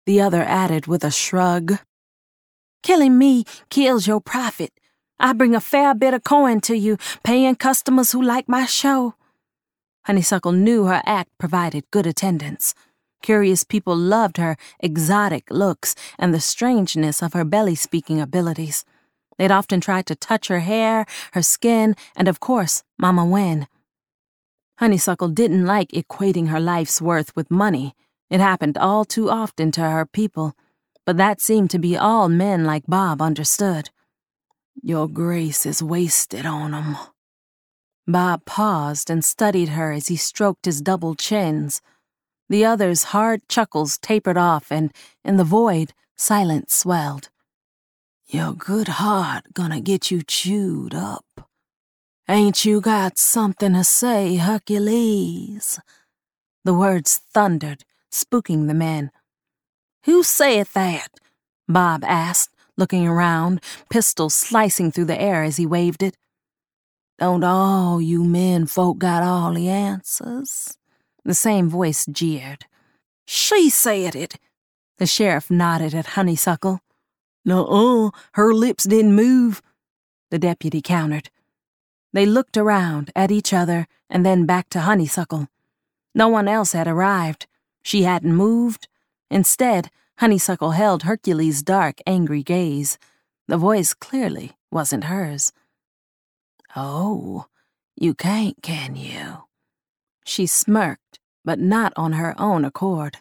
the 0.07 0.21
other 0.21 0.43
added 0.43 0.87
with 0.87 1.05
a 1.05 1.11
shrug. 1.11 1.79
Killing 2.83 3.17
me 3.19 3.45
kills 3.69 4.07
your 4.07 4.21
profit. 4.21 4.73
I 5.19 5.33
bring 5.33 5.55
a 5.55 5.61
fair 5.61 5.95
bit 5.95 6.15
of 6.15 6.25
coin 6.25 6.61
to 6.63 6.77
you, 6.77 6.99
paying 7.23 7.55
customers 7.55 8.13
who 8.13 8.23
like 8.23 8.49
my 8.49 8.67
show. 8.67 9.15
Honeysuckle 10.07 10.53
knew 10.53 10.85
her 10.85 11.03
act 11.07 11.31
provided 11.39 11.91
good 11.91 12.07
attendance. 12.07 12.75
Curious 13.23 13.65
people 13.65 13.97
loved 13.97 14.37
her 14.37 14.57
exotic 14.81 15.51
looks 15.51 15.95
and 16.19 16.35
the 16.35 16.41
strangeness 16.41 17.23
of 17.23 17.33
her 17.33 17.45
belly 17.45 17.75
speaking 17.75 18.21
abilities. 18.21 18.85
They'd 19.39 19.51
often 19.51 19.81
tried 19.81 20.07
to 20.07 20.15
touch 20.15 20.49
her 20.49 20.61
hair, 20.61 21.07
her 21.33 21.43
skin, 21.43 21.97
and 22.17 22.29
of 22.29 22.41
course, 22.41 22.83
Mama 22.99 23.25
Wen. 23.25 23.67
Honeysuckle 24.79 25.29
didn't 25.29 25.65
like 25.65 25.91
equating 25.93 26.49
her 26.49 26.61
life's 26.61 27.01
worth 27.01 27.35
with 27.35 27.51
money. 27.51 27.95
It 28.29 28.41
happened 28.41 28.77
all 28.77 29.05
too 29.05 29.31
often 29.31 29.71
to 29.73 29.81
her 29.81 30.05
people, 30.05 30.55
but 31.07 31.17
that 31.17 31.41
seemed 31.41 31.71
to 31.71 31.79
be 31.79 31.97
all 31.97 32.29
men 32.29 32.65
like 32.65 32.85
Bob 32.87 33.23
understood. 33.23 33.91
Your 34.87 35.09
grace 35.09 35.65
is 35.65 35.83
wasted 35.83 36.45
on 36.45 36.75
'em. 36.75 36.99
Bob 38.07 38.45
paused 38.45 39.09
and 39.09 39.25
studied 39.25 39.71
her 39.71 39.93
as 39.93 40.09
he 40.09 40.17
stroked 40.17 40.67
his 40.67 40.83
double 40.83 41.15
chins. 41.15 41.81
The 42.51 42.67
other's 42.67 43.05
hard 43.05 43.49
chuckles 43.49 43.97
tapered 43.97 44.37
off, 44.37 44.71
and 44.71 44.93
in 45.25 45.39
the 45.39 45.51
void, 45.59 45.95
silence 46.19 46.75
swelled. 46.75 47.31
Your 48.27 48.53
good 48.53 48.89
heart 49.01 49.55
gonna 49.55 49.81
get 49.81 50.11
you 50.11 50.23
chewed 50.23 50.95
up. 50.95 51.49
Ain't 52.29 52.67
you 52.67 52.83
got 52.83 53.17
something 53.17 53.73
to 53.73 53.85
say, 53.85 54.37
Hercules? 54.37 55.79
The 56.63 56.75
words 56.75 57.23
thundered, 57.33 57.87
spooking 58.13 58.67
the 58.67 58.75
men. 58.75 59.13
Who 60.05 60.23
saith 60.23 60.75
that? 60.75 61.21
Bob 61.67 62.05
asked, 62.05 62.54
looking 62.77 63.07
around, 63.07 63.61
pistol 63.91 64.31
slicing 64.31 64.91
through 64.91 65.07
the 65.07 65.21
air 65.21 65.43
as 65.43 65.57
he 65.57 65.67
waved 65.67 66.03
it. 66.03 66.17
Don't 67.19 67.45
all 67.45 68.01
you 68.01 68.25
men 68.25 68.67
folk 68.67 68.99
got 68.99 69.23
all 69.23 69.55
the 69.55 69.69
answers? 69.69 70.77
The 71.25 71.35
same 71.35 71.69
voice 71.69 72.05
jeered. 72.07 72.67
She 73.25 73.71
said 73.71 74.15
it. 74.17 74.35
The 74.99 75.07
sheriff 75.07 75.51
nodded 75.51 75.95
at 75.95 76.15
Honeysuckle. 76.15 76.81
No, 77.45 77.67
uh, 77.67 78.11
her 78.33 78.53
lips 78.53 78.85
didn't 78.85 79.15
move. 79.15 79.63
The 80.31 80.39
deputy 80.39 80.83
countered. 80.83 81.31
They 82.13 82.27
looked 82.27 82.57
around 82.57 83.11
at 83.15 83.31
each 83.31 83.53
other 83.53 83.87
and 84.09 84.25
then 84.25 84.47
back 84.47 84.69
to 84.71 84.81
Honeysuckle. 84.81 85.49
No 86.15 86.29
one 86.29 86.49
else 86.49 86.73
had 86.73 86.87
arrived. 86.87 87.47
She 87.83 88.03
hadn't 88.03 88.35
moved. 88.35 88.89
Instead, 89.31 89.91
Honeysuckle 90.19 90.73
held 90.73 91.03
Hercules' 91.03 91.63
dark, 91.63 92.01
angry 92.07 92.43
gaze. 92.43 92.99
The 93.49 93.57
voice 93.57 93.95
clearly 93.95 94.53
wasn't 94.71 95.05
hers. 95.05 95.53
Oh, 96.77 97.47
you 97.97 98.15
can't, 98.15 98.57
can 98.63 98.97
you? 98.97 99.45
She 100.25 100.47
smirked, 100.47 101.19
but 101.45 101.59
not 101.59 101.93
on 101.97 102.15
her 102.15 102.35
own 102.39 102.65
accord. 102.65 103.19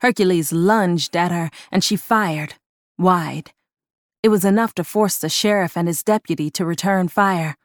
Hercules 0.00 0.52
lunged 0.52 1.16
at 1.16 1.32
her, 1.32 1.50
and 1.72 1.82
she 1.82 1.96
fired, 1.96 2.54
wide. 2.98 3.52
It 4.22 4.28
was 4.28 4.44
enough 4.44 4.74
to 4.74 4.84
force 4.84 5.18
the 5.18 5.28
sheriff 5.28 5.76
and 5.76 5.88
his 5.88 6.02
deputy 6.02 6.50
to 6.50 6.64
return 6.64 7.08
fire. 7.08 7.56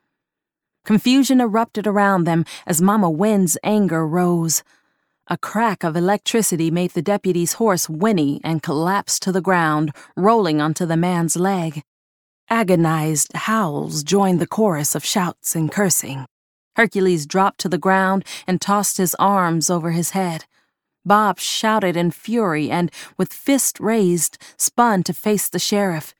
Confusion 0.85 1.39
erupted 1.39 1.85
around 1.85 2.23
them 2.23 2.45
as 2.65 2.81
Mama 2.81 3.09
Wen's 3.09 3.57
anger 3.63 4.07
rose. 4.07 4.63
A 5.31 5.37
crack 5.37 5.85
of 5.85 5.95
electricity 5.95 6.69
made 6.69 6.91
the 6.91 7.01
deputy's 7.01 7.53
horse 7.53 7.87
whinny 7.87 8.41
and 8.43 8.61
collapse 8.61 9.17
to 9.21 9.31
the 9.31 9.39
ground, 9.39 9.95
rolling 10.17 10.59
onto 10.59 10.85
the 10.85 10.97
man's 10.97 11.37
leg. 11.37 11.83
Agonized 12.49 13.31
howls 13.33 14.03
joined 14.03 14.41
the 14.41 14.45
chorus 14.45 14.93
of 14.93 15.05
shouts 15.05 15.55
and 15.55 15.71
cursing. 15.71 16.25
Hercules 16.75 17.25
dropped 17.25 17.61
to 17.61 17.69
the 17.69 17.77
ground 17.77 18.25
and 18.45 18.59
tossed 18.59 18.97
his 18.97 19.15
arms 19.19 19.69
over 19.69 19.91
his 19.91 20.09
head. 20.09 20.43
Bob 21.05 21.39
shouted 21.39 21.95
in 21.95 22.11
fury 22.11 22.69
and, 22.69 22.91
with 23.17 23.31
fist 23.31 23.79
raised, 23.79 24.37
spun 24.57 25.01
to 25.03 25.13
face 25.13 25.47
the 25.47 25.59
sheriff. 25.59 26.13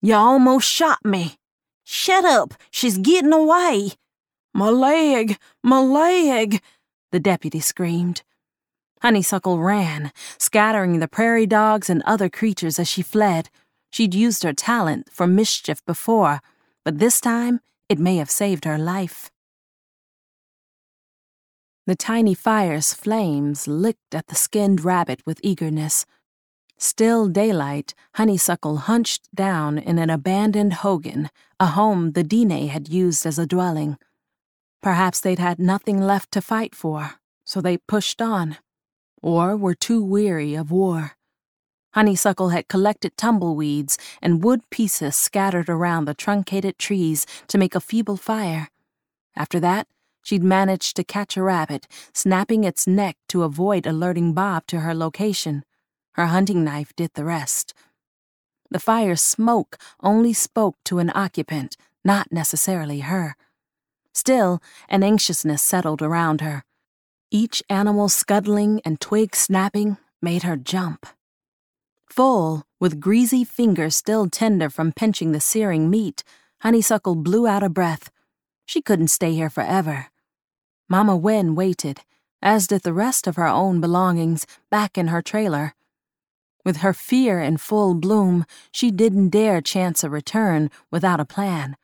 You 0.00 0.14
almost 0.14 0.68
shot 0.68 1.04
me. 1.04 1.34
Shut 1.82 2.24
up, 2.24 2.54
she's 2.70 2.98
getting 2.98 3.32
away. 3.32 3.94
My 4.54 4.68
leg, 4.68 5.36
my 5.64 5.80
leg, 5.80 6.62
the 7.10 7.18
deputy 7.18 7.58
screamed. 7.58 8.22
Honeysuckle 9.02 9.58
ran, 9.58 10.12
scattering 10.38 11.00
the 11.00 11.08
prairie 11.08 11.46
dogs 11.46 11.90
and 11.90 12.02
other 12.06 12.28
creatures 12.28 12.78
as 12.78 12.86
she 12.86 13.02
fled. 13.02 13.50
She'd 13.90 14.14
used 14.14 14.44
her 14.44 14.52
talent 14.52 15.08
for 15.10 15.26
mischief 15.26 15.84
before, 15.84 16.40
but 16.84 17.00
this 17.00 17.20
time 17.20 17.60
it 17.88 17.98
may 17.98 18.18
have 18.18 18.30
saved 18.30 18.64
her 18.64 18.78
life. 18.78 19.28
The 21.84 21.96
tiny 21.96 22.34
fire's 22.34 22.94
flames 22.94 23.66
licked 23.66 24.14
at 24.14 24.28
the 24.28 24.36
skinned 24.36 24.84
rabbit 24.84 25.20
with 25.26 25.40
eagerness. 25.42 26.06
Still 26.78 27.26
daylight, 27.26 27.94
Honeysuckle 28.14 28.76
hunched 28.76 29.28
down 29.34 29.78
in 29.78 29.98
an 29.98 30.10
abandoned 30.10 30.74
hogan, 30.74 31.28
a 31.58 31.66
home 31.66 32.12
the 32.12 32.22
Diné 32.22 32.68
had 32.68 32.88
used 32.88 33.26
as 33.26 33.36
a 33.36 33.46
dwelling. 33.46 33.98
Perhaps 34.80 35.20
they'd 35.20 35.40
had 35.40 35.58
nothing 35.58 36.00
left 36.00 36.30
to 36.32 36.40
fight 36.40 36.76
for, 36.76 37.14
so 37.44 37.60
they 37.60 37.78
pushed 37.78 38.22
on, 38.22 38.58
or 39.22 39.56
were 39.56 39.74
too 39.74 40.04
weary 40.04 40.54
of 40.54 40.70
war. 40.70 41.12
Honeysuckle 41.94 42.48
had 42.48 42.68
collected 42.68 43.16
tumbleweeds 43.16 43.98
and 44.20 44.42
wood 44.42 44.68
pieces 44.70 45.14
scattered 45.14 45.68
around 45.68 46.06
the 46.06 46.14
truncated 46.14 46.78
trees 46.78 47.26
to 47.48 47.58
make 47.58 47.74
a 47.74 47.80
feeble 47.80 48.16
fire. 48.16 48.68
After 49.36 49.60
that, 49.60 49.86
she'd 50.22 50.42
managed 50.42 50.96
to 50.96 51.04
catch 51.04 51.36
a 51.36 51.42
rabbit, 51.42 51.86
snapping 52.12 52.64
its 52.64 52.86
neck 52.86 53.16
to 53.28 53.42
avoid 53.42 53.86
alerting 53.86 54.32
Bob 54.32 54.66
to 54.68 54.80
her 54.80 54.94
location. 54.94 55.64
Her 56.12 56.26
hunting 56.26 56.64
knife 56.64 56.94
did 56.96 57.12
the 57.14 57.24
rest. 57.24 57.74
The 58.70 58.80
fire's 58.80 59.20
smoke 59.20 59.76
only 60.02 60.32
spoke 60.32 60.76
to 60.84 60.98
an 60.98 61.12
occupant, 61.14 61.76
not 62.04 62.32
necessarily 62.32 63.00
her. 63.00 63.36
Still, 64.14 64.62
an 64.88 65.02
anxiousness 65.02 65.62
settled 65.62 66.00
around 66.00 66.40
her. 66.40 66.64
Each 67.34 67.62
animal 67.70 68.10
scuttling 68.10 68.82
and 68.84 69.00
twig 69.00 69.34
snapping 69.34 69.96
made 70.20 70.42
her 70.42 70.54
jump. 70.54 71.06
Full, 72.10 72.64
with 72.78 73.00
greasy 73.00 73.42
fingers 73.42 73.96
still 73.96 74.28
tender 74.28 74.68
from 74.68 74.92
pinching 74.92 75.32
the 75.32 75.40
searing 75.40 75.88
meat, 75.88 76.24
Honeysuckle 76.60 77.14
blew 77.14 77.46
out 77.46 77.62
a 77.62 77.70
breath. 77.70 78.10
She 78.66 78.82
couldn't 78.82 79.08
stay 79.08 79.32
here 79.32 79.48
forever. 79.48 80.08
Mama 80.90 81.16
Wen 81.16 81.54
waited, 81.54 82.02
as 82.42 82.66
did 82.66 82.82
the 82.82 82.92
rest 82.92 83.26
of 83.26 83.36
her 83.36 83.48
own 83.48 83.80
belongings, 83.80 84.46
back 84.70 84.98
in 84.98 85.06
her 85.08 85.22
trailer. 85.22 85.74
With 86.66 86.78
her 86.78 86.92
fear 86.92 87.40
in 87.40 87.56
full 87.56 87.94
bloom, 87.94 88.44
she 88.70 88.90
didn't 88.90 89.30
dare 89.30 89.62
chance 89.62 90.04
a 90.04 90.10
return 90.10 90.70
without 90.90 91.18
a 91.18 91.24
plan. 91.24 91.78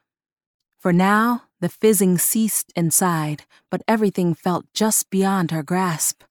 For 0.78 0.92
now, 0.92 1.44
the 1.60 1.68
fizzing 1.68 2.18
ceased 2.18 2.72
inside, 2.76 3.44
but 3.70 3.82
everything 3.88 4.34
felt 4.34 4.66
just 4.74 5.10
beyond 5.10 5.50
her 5.50 5.62
grasp. 5.62 6.22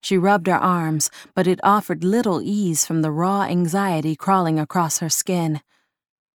She 0.00 0.16
rubbed 0.16 0.46
her 0.46 0.56
arms, 0.56 1.10
but 1.34 1.46
it 1.46 1.60
offered 1.62 2.04
little 2.04 2.40
ease 2.42 2.84
from 2.84 3.02
the 3.02 3.10
raw 3.10 3.42
anxiety 3.42 4.16
crawling 4.16 4.58
across 4.58 4.98
her 4.98 5.08
skin. 5.08 5.60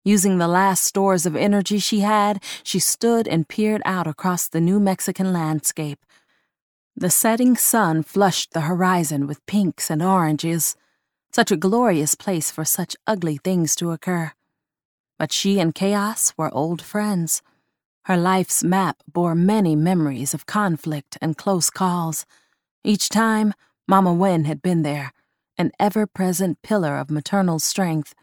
Using 0.05 0.39
the 0.39 0.49
last 0.49 0.85
stores 0.85 1.27
of 1.27 1.37
energy 1.37 1.79
she 1.79 2.01
had, 2.01 2.43
she 2.63 2.79
stood 2.79 3.29
and 3.29 3.49
peered 3.49 3.83
out 3.85 4.07
across 4.07 4.49
the 4.49 4.61
New 4.61 4.81
Mexican 4.81 5.33
landscape. 5.33 6.05
The 6.97 7.11
setting 7.11 7.57
sun 7.57 8.03
flushed 8.03 8.53
the 8.53 8.63
horizon 8.63 9.27
with 9.27 9.45
pinks 9.47 9.91
and 9.91 10.03
oranges. 10.03 10.75
Such 11.33 11.53
a 11.53 11.57
glorious 11.57 12.15
place 12.15 12.51
for 12.51 12.65
such 12.65 12.97
ugly 13.07 13.37
things 13.37 13.77
to 13.77 13.91
occur. 13.91 14.33
But 15.19 15.33
she 15.33 15.61
and 15.61 15.75
chaos 15.75 16.33
were 16.37 16.53
old 16.53 16.83
friends. 16.83 17.43
Her 18.05 18.17
life's 18.17 18.65
map 18.65 19.03
bore 19.07 19.35
many 19.35 19.77
memories 19.77 20.33
of 20.35 20.47
conflict 20.47 21.19
and 21.21 21.37
close 21.37 21.71
calls. 21.71 22.25
Each 22.83 23.09
time, 23.09 23.53
Mama 23.87 24.13
Wen 24.13 24.45
had 24.45 24.63
been 24.63 24.83
there, 24.83 25.13
an 25.59 25.73
ever 25.79 26.07
present 26.07 26.63
pillar 26.63 26.97
of 26.97 27.11
maternal 27.11 27.59
strength. 27.59 28.15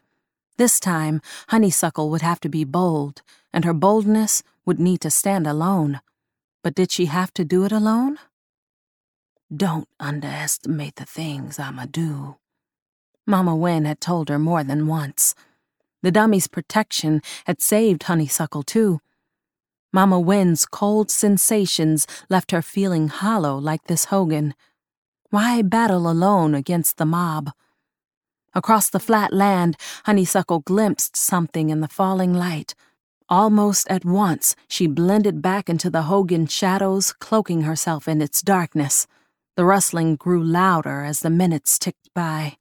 This 0.57 0.79
time, 0.79 1.21
Honeysuckle 1.49 2.09
would 2.09 2.23
have 2.23 2.39
to 2.39 2.49
be 2.49 2.63
bold, 2.63 3.21
and 3.53 3.65
her 3.65 3.73
boldness 3.73 4.41
would 4.65 4.79
need 4.79 5.01
to 5.01 5.11
stand 5.11 5.45
alone. 5.45 6.01
But 6.63 6.73
did 6.73 6.91
she 6.91 7.05
have 7.05 7.31
to 7.35 7.45
do 7.45 7.63
it 7.63 7.71
alone? 7.71 8.17
Don't 9.55 9.87
underestimate 9.99 10.95
the 10.95 11.05
things 11.05 11.59
I'ma 11.59 11.85
do. 11.85 12.37
Mama 13.25 13.55
Wen 13.55 13.85
had 13.85 14.01
told 14.01 14.29
her 14.29 14.39
more 14.39 14.63
than 14.63 14.87
once. 14.87 15.35
The 16.01 16.11
dummy's 16.11 16.47
protection 16.47 17.21
had 17.45 17.61
saved 17.61 18.03
Honeysuckle, 18.03 18.63
too. 18.63 18.99
Mama 19.93 20.19
Wen's 20.19 20.65
cold 20.65 21.09
sensations 21.09 22.05
left 22.29 22.51
her 22.51 22.61
feeling 22.61 23.07
hollow 23.07 23.57
like 23.57 23.85
this 23.85 24.05
Hogan. 24.05 24.53
Why 25.29 25.61
battle 25.61 26.09
alone 26.09 26.53
against 26.53 26.97
the 26.97 27.05
mob? 27.05 27.51
Across 28.53 28.89
the 28.89 28.99
flat 28.99 29.33
land, 29.33 29.77
Honeysuckle 30.05 30.59
glimpsed 30.59 31.15
something 31.15 31.69
in 31.69 31.81
the 31.81 31.87
falling 31.87 32.33
light. 32.33 32.75
Almost 33.29 33.87
at 33.89 34.05
once, 34.05 34.55
she 34.67 34.87
blended 34.87 35.41
back 35.41 35.69
into 35.69 35.89
the 35.89 36.03
Hogan 36.03 36.47
shadows, 36.47 37.13
cloaking 37.13 37.63
herself 37.63 38.07
in 38.07 38.21
its 38.21 38.41
darkness. 38.41 39.05
The 39.57 39.65
rustling 39.65 40.15
grew 40.15 40.43
louder 40.43 41.03
as 41.03 41.21
the 41.21 41.29
minutes 41.29 41.77
ticked 41.77 42.09
by. 42.13 42.57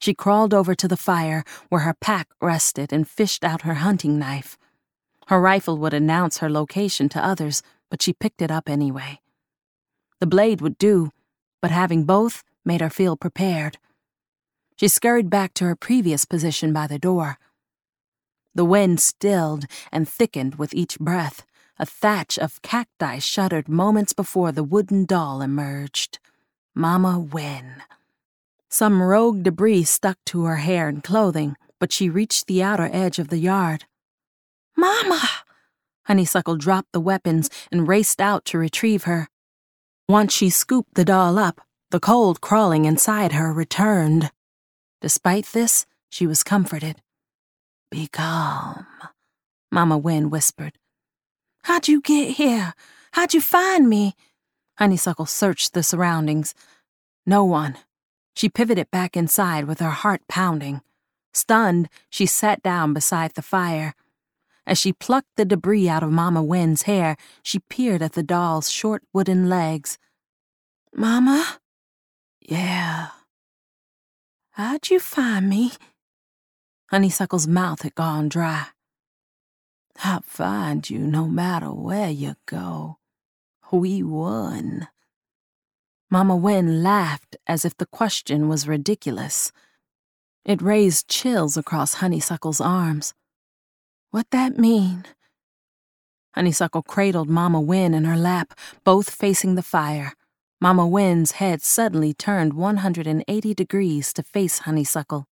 She 0.00 0.14
crawled 0.14 0.54
over 0.54 0.74
to 0.74 0.88
the 0.88 0.96
fire 0.96 1.44
where 1.68 1.82
her 1.82 1.94
pack 1.94 2.28
rested 2.40 2.92
and 2.92 3.08
fished 3.08 3.44
out 3.44 3.62
her 3.62 3.74
hunting 3.74 4.18
knife. 4.18 4.56
Her 5.28 5.40
rifle 5.40 5.76
would 5.76 5.92
announce 5.92 6.38
her 6.38 6.48
location 6.48 7.10
to 7.10 7.22
others, 7.24 7.62
but 7.90 8.00
she 8.00 8.14
picked 8.14 8.40
it 8.40 8.50
up 8.50 8.68
anyway. 8.68 9.20
The 10.20 10.26
blade 10.26 10.62
would 10.62 10.78
do, 10.78 11.10
but 11.60 11.70
having 11.70 12.04
both 12.04 12.42
made 12.64 12.80
her 12.80 12.88
feel 12.88 13.14
prepared. 13.14 13.76
She 14.76 14.88
scurried 14.88 15.28
back 15.28 15.52
to 15.54 15.64
her 15.64 15.76
previous 15.76 16.24
position 16.24 16.72
by 16.72 16.86
the 16.86 16.98
door. 16.98 17.38
The 18.54 18.64
wind 18.64 19.00
stilled 19.00 19.66
and 19.92 20.08
thickened 20.08 20.54
with 20.54 20.72
each 20.72 20.98
breath. 20.98 21.44
A 21.78 21.84
thatch 21.84 22.38
of 22.38 22.62
cacti 22.62 23.18
shuddered 23.18 23.68
moments 23.68 24.14
before 24.14 24.50
the 24.50 24.64
wooden 24.64 25.04
doll 25.04 25.42
emerged. 25.42 26.18
Mama 26.74 27.18
Wen. 27.18 27.82
Some 28.70 29.02
rogue 29.02 29.42
debris 29.42 29.84
stuck 29.84 30.16
to 30.26 30.44
her 30.44 30.56
hair 30.56 30.88
and 30.88 31.04
clothing, 31.04 31.56
but 31.78 31.92
she 31.92 32.08
reached 32.08 32.46
the 32.46 32.62
outer 32.62 32.88
edge 32.90 33.18
of 33.18 33.28
the 33.28 33.38
yard. 33.38 33.84
Mama! 34.78 35.28
Honeysuckle 36.04 36.54
dropped 36.54 36.92
the 36.92 37.00
weapons 37.00 37.50
and 37.72 37.88
raced 37.88 38.20
out 38.20 38.44
to 38.44 38.58
retrieve 38.58 39.02
her. 39.04 39.28
Once 40.08 40.32
she 40.32 40.48
scooped 40.48 40.94
the 40.94 41.04
doll 41.04 41.36
up, 41.36 41.60
the 41.90 41.98
cold 41.98 42.40
crawling 42.40 42.84
inside 42.84 43.32
her 43.32 43.52
returned. 43.52 44.30
Despite 45.00 45.46
this, 45.46 45.84
she 46.10 46.28
was 46.28 46.44
comforted. 46.44 47.02
Be 47.90 48.06
calm, 48.06 48.86
Mama 49.72 49.98
Wen 49.98 50.30
whispered. 50.30 50.78
How'd 51.64 51.88
you 51.88 52.00
get 52.00 52.36
here? 52.36 52.72
How'd 53.12 53.34
you 53.34 53.40
find 53.40 53.88
me? 53.88 54.14
Honeysuckle 54.78 55.26
searched 55.26 55.74
the 55.74 55.82
surroundings. 55.82 56.54
No 57.26 57.44
one. 57.44 57.78
She 58.36 58.48
pivoted 58.48 58.92
back 58.92 59.16
inside 59.16 59.64
with 59.64 59.80
her 59.80 59.90
heart 59.90 60.22
pounding. 60.28 60.82
Stunned, 61.34 61.88
she 62.08 62.26
sat 62.26 62.62
down 62.62 62.94
beside 62.94 63.34
the 63.34 63.42
fire. 63.42 63.96
As 64.68 64.76
she 64.76 64.92
plucked 64.92 65.34
the 65.36 65.46
debris 65.46 65.88
out 65.88 66.02
of 66.02 66.12
Mama 66.12 66.42
Wen's 66.42 66.82
hair, 66.82 67.16
she 67.42 67.58
peered 67.70 68.02
at 68.02 68.12
the 68.12 68.22
doll's 68.22 68.70
short 68.70 69.02
wooden 69.14 69.48
legs. 69.48 69.98
Mama? 70.94 71.58
Yeah. 72.42 73.08
How'd 74.50 74.90
you 74.90 75.00
find 75.00 75.48
me? 75.48 75.72
Honeysuckle's 76.90 77.48
mouth 77.48 77.80
had 77.80 77.94
gone 77.94 78.28
dry. 78.28 78.66
I'll 80.04 80.20
find 80.26 80.88
you 80.90 80.98
no 80.98 81.26
matter 81.26 81.72
where 81.72 82.10
you 82.10 82.36
go. 82.44 82.98
We 83.72 84.02
won. 84.02 84.88
Mama 86.10 86.36
Wen 86.36 86.82
laughed 86.82 87.36
as 87.46 87.64
if 87.64 87.74
the 87.78 87.86
question 87.86 88.48
was 88.50 88.68
ridiculous. 88.68 89.50
It 90.44 90.60
raised 90.60 91.08
chills 91.08 91.56
across 91.56 91.94
Honeysuckle's 91.94 92.60
arms. 92.60 93.14
What 94.10 94.30
that 94.30 94.58
mean? 94.58 95.04
Honeysuckle 96.34 96.82
cradled 96.82 97.28
Mama 97.28 97.60
Wen 97.60 97.92
in 97.92 98.04
her 98.04 98.16
lap, 98.16 98.58
both 98.84 99.10
facing 99.10 99.54
the 99.54 99.62
fire. 99.62 100.14
Mama 100.60 100.86
Wen's 100.86 101.32
head 101.32 101.62
suddenly 101.62 102.14
turned 102.14 102.54
180 102.54 103.54
degrees 103.54 104.12
to 104.14 104.22
face 104.22 104.60
Honeysuckle. 104.60 105.26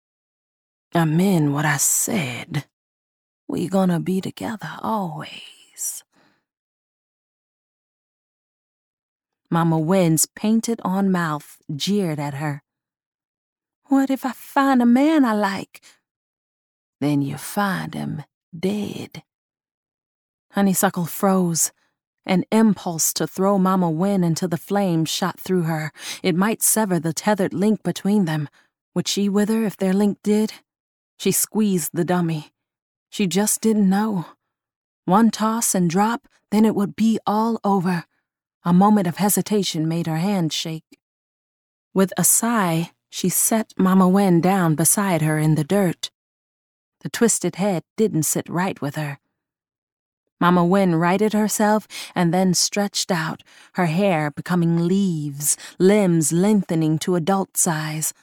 I 0.95 1.05
mean 1.05 1.53
what 1.53 1.65
I 1.65 1.77
said. 1.77 2.65
We 3.47 3.67
gonna 3.67 3.99
be 3.99 4.21
together 4.21 4.71
always. 4.79 6.03
Mama 9.51 9.77
Wen's 9.77 10.25
painted 10.25 10.81
on 10.83 11.11
mouth 11.11 11.57
jeered 11.75 12.19
at 12.19 12.35
her. 12.35 12.63
What 13.85 14.09
if 14.09 14.25
I 14.25 14.31
find 14.31 14.81
a 14.81 14.85
man 14.85 15.25
I 15.25 15.33
like? 15.33 15.81
Then 16.99 17.21
you 17.21 17.37
find 17.37 17.93
him 17.93 18.23
dead. 18.57 19.23
Honeysuckle 20.51 21.05
froze. 21.05 21.71
An 22.25 22.45
impulse 22.51 23.11
to 23.13 23.27
throw 23.27 23.57
Mama 23.57 23.89
Wen 23.89 24.23
into 24.23 24.47
the 24.47 24.57
flames 24.57 25.09
shot 25.09 25.39
through 25.39 25.63
her. 25.63 25.91
It 26.21 26.35
might 26.35 26.61
sever 26.61 26.99
the 26.99 27.11
tethered 27.11 27.53
link 27.53 27.83
between 27.83 28.25
them. 28.25 28.47
Would 28.95 29.07
she 29.07 29.27
wither 29.27 29.65
if 29.65 29.75
their 29.75 29.93
link 29.93 30.19
did? 30.23 30.53
She 31.17 31.31
squeezed 31.31 31.91
the 31.93 32.05
dummy. 32.05 32.53
She 33.09 33.27
just 33.27 33.61
didn't 33.61 33.89
know. 33.89 34.25
One 35.05 35.31
toss 35.31 35.75
and 35.75 35.89
drop, 35.89 36.27
then 36.49 36.65
it 36.65 36.75
would 36.75 36.95
be 36.95 37.19
all 37.27 37.59
over. 37.63 38.05
A 38.63 38.71
moment 38.71 39.07
of 39.07 39.17
hesitation 39.17 39.87
made 39.87 40.07
her 40.07 40.17
hand 40.17 40.53
shake. 40.53 40.99
With 41.93 42.13
a 42.17 42.23
sigh, 42.23 42.91
she 43.09 43.27
set 43.27 43.73
Mama 43.77 44.07
Wen 44.07 44.39
down 44.39 44.75
beside 44.75 45.21
her 45.21 45.37
in 45.37 45.55
the 45.55 45.65
dirt. 45.65 46.09
The 47.03 47.09
twisted 47.09 47.57
head 47.57 47.83
didn't 47.97 48.23
sit 48.23 48.47
right 48.49 48.81
with 48.81 48.95
her. 48.95 49.19
Mama 50.39 50.65
Wen 50.65 50.95
righted 50.95 51.33
herself 51.33 51.87
and 52.15 52.33
then 52.33 52.53
stretched 52.53 53.11
out, 53.11 53.43
her 53.73 53.85
hair 53.85 54.31
becoming 54.31 54.87
leaves, 54.87 55.55
limbs 55.79 56.33
lengthening 56.33 56.97
to 56.99 57.15
adult 57.15 57.55
size. 57.55 58.13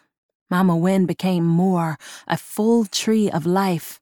Mama 0.50 0.76
Wen 0.76 1.06
became 1.06 1.44
more, 1.44 1.98
a 2.26 2.36
full 2.36 2.84
tree 2.84 3.30
of 3.30 3.46
life. 3.46 4.00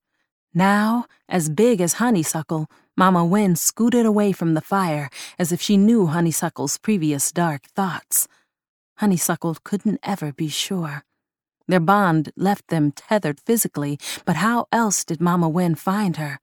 Now, 0.55 1.07
as 1.29 1.49
big 1.49 1.81
as 1.81 1.95
honeysuckle, 1.95 2.69
Mama 2.97 3.25
Wen 3.25 3.55
scooted 3.55 4.07
away 4.07 4.33
from 4.33 4.55
the 4.55 4.61
fire 4.61 5.11
as 5.39 5.53
if 5.53 5.61
she 5.61 5.77
knew 5.77 6.07
Honeysuckle's 6.07 6.79
previous 6.79 7.31
dark 7.31 7.67
thoughts. 7.67 8.27
Honeysuckle 8.97 9.59
couldn't 9.63 10.01
ever 10.03 10.33
be 10.33 10.49
sure. 10.49 11.05
Their 11.69 11.81
bond 11.81 12.33
left 12.35 12.69
them 12.69 12.93
tethered 12.93 13.39
physically, 13.39 13.99
but 14.25 14.37
how 14.37 14.67
else 14.73 15.05
did 15.05 15.21
Mama 15.21 15.49
Wen 15.49 15.75
find 15.75 16.17
her? 16.17 16.41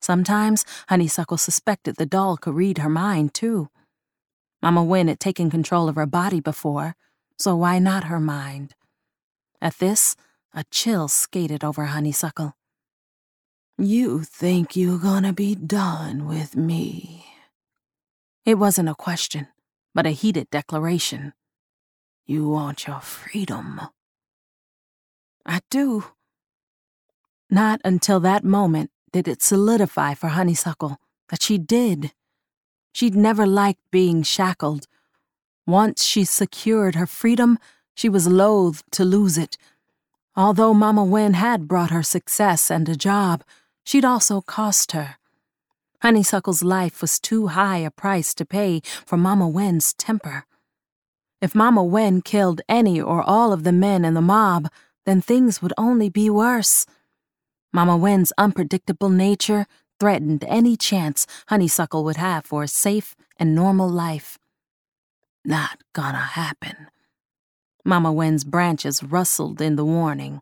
Sometimes 0.00 0.64
Honeysuckle 0.88 1.38
suspected 1.38 1.96
the 1.96 2.06
doll 2.06 2.36
could 2.36 2.54
read 2.54 2.78
her 2.78 2.88
mind, 2.90 3.32
too. 3.32 3.70
Mama 4.62 4.84
Wen 4.84 5.08
had 5.08 5.18
taken 5.18 5.50
control 5.50 5.88
of 5.88 5.96
her 5.96 6.06
body 6.06 6.40
before, 6.40 6.94
so 7.38 7.56
why 7.56 7.78
not 7.78 8.04
her 8.04 8.20
mind? 8.20 8.74
At 9.62 9.78
this, 9.78 10.14
a 10.54 10.64
chill 10.70 11.08
skated 11.08 11.64
over 11.64 11.86
Honeysuckle. 11.86 12.54
You 13.78 14.24
think 14.24 14.76
you're 14.76 14.98
gonna 14.98 15.32
be 15.32 15.54
done 15.54 16.26
with 16.26 16.54
me? 16.54 17.24
It 18.44 18.56
wasn't 18.56 18.90
a 18.90 18.94
question, 18.94 19.48
but 19.94 20.06
a 20.06 20.10
heated 20.10 20.50
declaration. 20.50 21.32
You 22.26 22.46
want 22.48 22.86
your 22.86 23.00
freedom. 23.00 23.80
I 25.50 25.62
do. 25.68 26.04
Not 27.50 27.80
until 27.84 28.20
that 28.20 28.44
moment 28.44 28.92
did 29.12 29.26
it 29.26 29.42
solidify 29.42 30.14
for 30.14 30.28
Honeysuckle 30.28 30.98
that 31.28 31.42
she 31.42 31.58
did. 31.58 32.12
She'd 32.92 33.16
never 33.16 33.46
liked 33.46 33.80
being 33.90 34.22
shackled. 34.22 34.86
Once 35.66 36.04
she 36.04 36.22
secured 36.22 36.94
her 36.94 37.06
freedom, 37.06 37.58
she 37.96 38.08
was 38.08 38.28
loath 38.28 38.84
to 38.92 39.04
lose 39.04 39.36
it. 39.36 39.58
Although 40.36 40.72
Mama 40.72 41.02
Wen 41.02 41.34
had 41.34 41.66
brought 41.66 41.90
her 41.90 42.04
success 42.04 42.70
and 42.70 42.88
a 42.88 42.94
job, 42.94 43.42
she'd 43.82 44.04
also 44.04 44.40
cost 44.40 44.92
her. 44.92 45.16
Honeysuckle's 46.00 46.62
life 46.62 47.00
was 47.02 47.18
too 47.18 47.48
high 47.48 47.78
a 47.78 47.90
price 47.90 48.34
to 48.34 48.46
pay 48.46 48.82
for 49.04 49.16
Mama 49.16 49.48
Wen's 49.48 49.94
temper. 49.94 50.44
If 51.40 51.56
Mama 51.56 51.82
Wen 51.82 52.22
killed 52.22 52.60
any 52.68 53.00
or 53.00 53.20
all 53.20 53.52
of 53.52 53.64
the 53.64 53.72
men 53.72 54.04
in 54.04 54.14
the 54.14 54.20
mob, 54.20 54.68
then 55.10 55.20
things 55.20 55.60
would 55.60 55.72
only 55.76 56.08
be 56.08 56.30
worse. 56.30 56.86
Mama 57.72 57.96
Wen's 57.96 58.32
unpredictable 58.38 59.08
nature 59.10 59.66
threatened 59.98 60.44
any 60.46 60.76
chance 60.76 61.26
Honeysuckle 61.48 62.04
would 62.04 62.16
have 62.16 62.46
for 62.46 62.62
a 62.62 62.68
safe 62.68 63.16
and 63.36 63.52
normal 63.52 63.88
life. 63.88 64.38
Not 65.44 65.82
gonna 65.92 66.18
happen. 66.18 66.88
Mama 67.84 68.12
Wen's 68.12 68.44
branches 68.44 69.02
rustled 69.02 69.60
in 69.60 69.74
the 69.74 69.84
warning. 69.84 70.40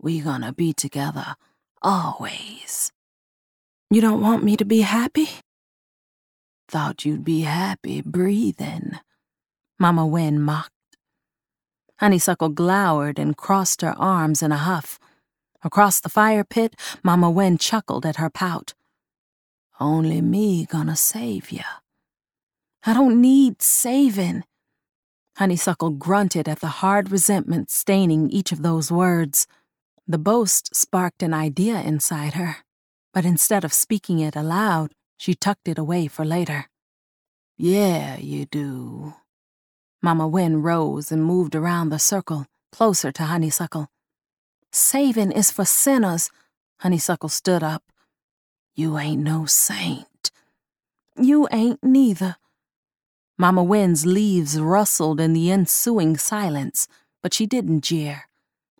We 0.00 0.20
gonna 0.20 0.52
be 0.52 0.72
together 0.72 1.36
Always. 1.80 2.90
You 3.90 4.00
don't 4.00 4.20
want 4.20 4.42
me 4.42 4.56
to 4.56 4.64
be 4.64 4.80
happy? 4.80 5.28
Thought 6.68 7.04
you'd 7.04 7.24
be 7.24 7.42
happy 7.42 8.02
breathing. 8.02 8.98
Mama 9.78 10.04
Wen 10.04 10.40
mocked. 10.40 10.77
Honeysuckle 11.98 12.50
glowered 12.50 13.18
and 13.18 13.36
crossed 13.36 13.82
her 13.82 13.94
arms 13.98 14.42
in 14.42 14.52
a 14.52 14.56
huff. 14.56 14.98
Across 15.62 16.00
the 16.00 16.08
fire 16.08 16.44
pit, 16.44 16.76
Mama 17.02 17.30
Wen 17.30 17.58
chuckled 17.58 18.06
at 18.06 18.16
her 18.16 18.30
pout. 18.30 18.74
Only 19.80 20.20
me 20.20 20.64
gonna 20.64 20.96
save 20.96 21.50
ya. 21.50 21.64
I 22.84 22.94
don't 22.94 23.20
need 23.20 23.62
saving. 23.62 24.44
Honeysuckle 25.36 25.90
grunted 25.90 26.48
at 26.48 26.60
the 26.60 26.80
hard 26.82 27.10
resentment 27.10 27.70
staining 27.70 28.30
each 28.30 28.52
of 28.52 28.62
those 28.62 28.90
words. 28.90 29.46
The 30.06 30.18
boast 30.18 30.74
sparked 30.74 31.22
an 31.22 31.34
idea 31.34 31.80
inside 31.80 32.34
her, 32.34 32.58
but 33.12 33.24
instead 33.24 33.64
of 33.64 33.72
speaking 33.72 34.20
it 34.20 34.36
aloud, 34.36 34.92
she 35.16 35.34
tucked 35.34 35.68
it 35.68 35.78
away 35.78 36.06
for 36.06 36.24
later. 36.24 36.66
Yeah, 37.56 38.16
you 38.18 38.46
do. 38.46 39.14
Mama 40.00 40.28
Wen 40.28 40.62
rose 40.62 41.10
and 41.10 41.24
moved 41.24 41.54
around 41.54 41.88
the 41.88 41.98
circle, 41.98 42.46
closer 42.70 43.10
to 43.12 43.24
Honeysuckle. 43.24 43.88
Saving 44.70 45.32
is 45.32 45.50
for 45.50 45.64
sinners. 45.64 46.30
Honeysuckle 46.80 47.28
stood 47.28 47.62
up. 47.62 47.82
You 48.76 48.96
ain't 48.98 49.22
no 49.22 49.44
saint. 49.44 50.30
You 51.16 51.48
ain't 51.50 51.82
neither. 51.82 52.36
Mama 53.36 53.62
Wen's 53.62 54.06
leaves 54.06 54.60
rustled 54.60 55.20
in 55.20 55.32
the 55.32 55.50
ensuing 55.50 56.16
silence, 56.16 56.86
but 57.22 57.34
she 57.34 57.46
didn't 57.46 57.82
jeer. 57.82 58.28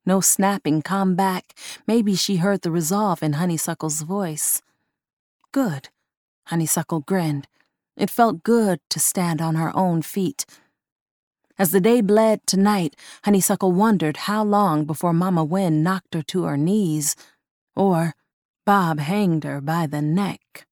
No 0.07 0.21
snapping 0.21 0.83
come 0.83 1.17
back. 1.17 1.55
Maybe 1.87 2.15
she 2.15 2.37
heard 2.37 2.63
the 2.63 2.71
resolve 2.71 3.23
in 3.23 3.35
Honeysuckle's 3.35 4.03
voice. 4.03 4.63
Good. 5.53 5.89
Honeysuckle 6.47 7.01
grinned. 7.01 7.49
It 7.97 8.09
felt 8.09 8.45
good 8.45 8.81
to 8.91 9.01
stand 9.01 9.43
on 9.43 9.57
her 9.57 9.77
own 9.77 10.03
feet. 10.03 10.47
As 11.59 11.73
the 11.73 11.81
day 11.81 12.01
bled 12.01 12.47
to 12.47 12.57
night, 12.57 12.95
Honeysuckle 13.25 13.73
wondered 13.73 14.17
how 14.29 14.45
long 14.45 14.85
before 14.85 15.13
Mama 15.13 15.43
Wen 15.43 15.83
knocked 15.83 16.15
her 16.15 16.23
to 16.23 16.45
her 16.45 16.57
knees, 16.57 17.17
or 17.75 18.15
Bob 18.65 19.01
hanged 19.01 19.45
her 19.45 19.61
by 19.61 19.87
the 19.87 20.01
neck. 20.01 20.67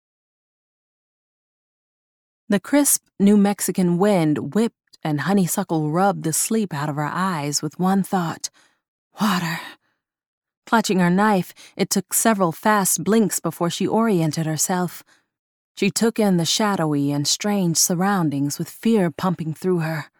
The 2.48 2.60
crisp 2.60 3.06
New 3.18 3.38
Mexican 3.38 3.96
wind 3.96 4.54
whipped 4.54 4.98
and 5.02 5.22
Honeysuckle 5.22 5.90
rubbed 5.90 6.24
the 6.24 6.32
sleep 6.32 6.74
out 6.74 6.90
of 6.90 6.96
her 6.96 7.10
eyes 7.10 7.62
with 7.62 7.78
one 7.78 8.02
thought 8.02 8.50
Water. 9.20 9.60
Clutching 10.66 10.98
her 10.98 11.10
knife, 11.10 11.54
it 11.76 11.88
took 11.88 12.12
several 12.12 12.52
fast 12.52 13.04
blinks 13.04 13.38
before 13.38 13.70
she 13.70 13.86
oriented 13.86 14.44
herself. 14.44 15.04
She 15.76 15.90
took 15.90 16.18
in 16.18 16.36
the 16.36 16.44
shadowy 16.44 17.12
and 17.12 17.28
strange 17.28 17.76
surroundings 17.76 18.58
with 18.58 18.68
fear 18.68 19.10
pumping 19.10 19.54
through 19.54 19.80
her. 19.80 20.10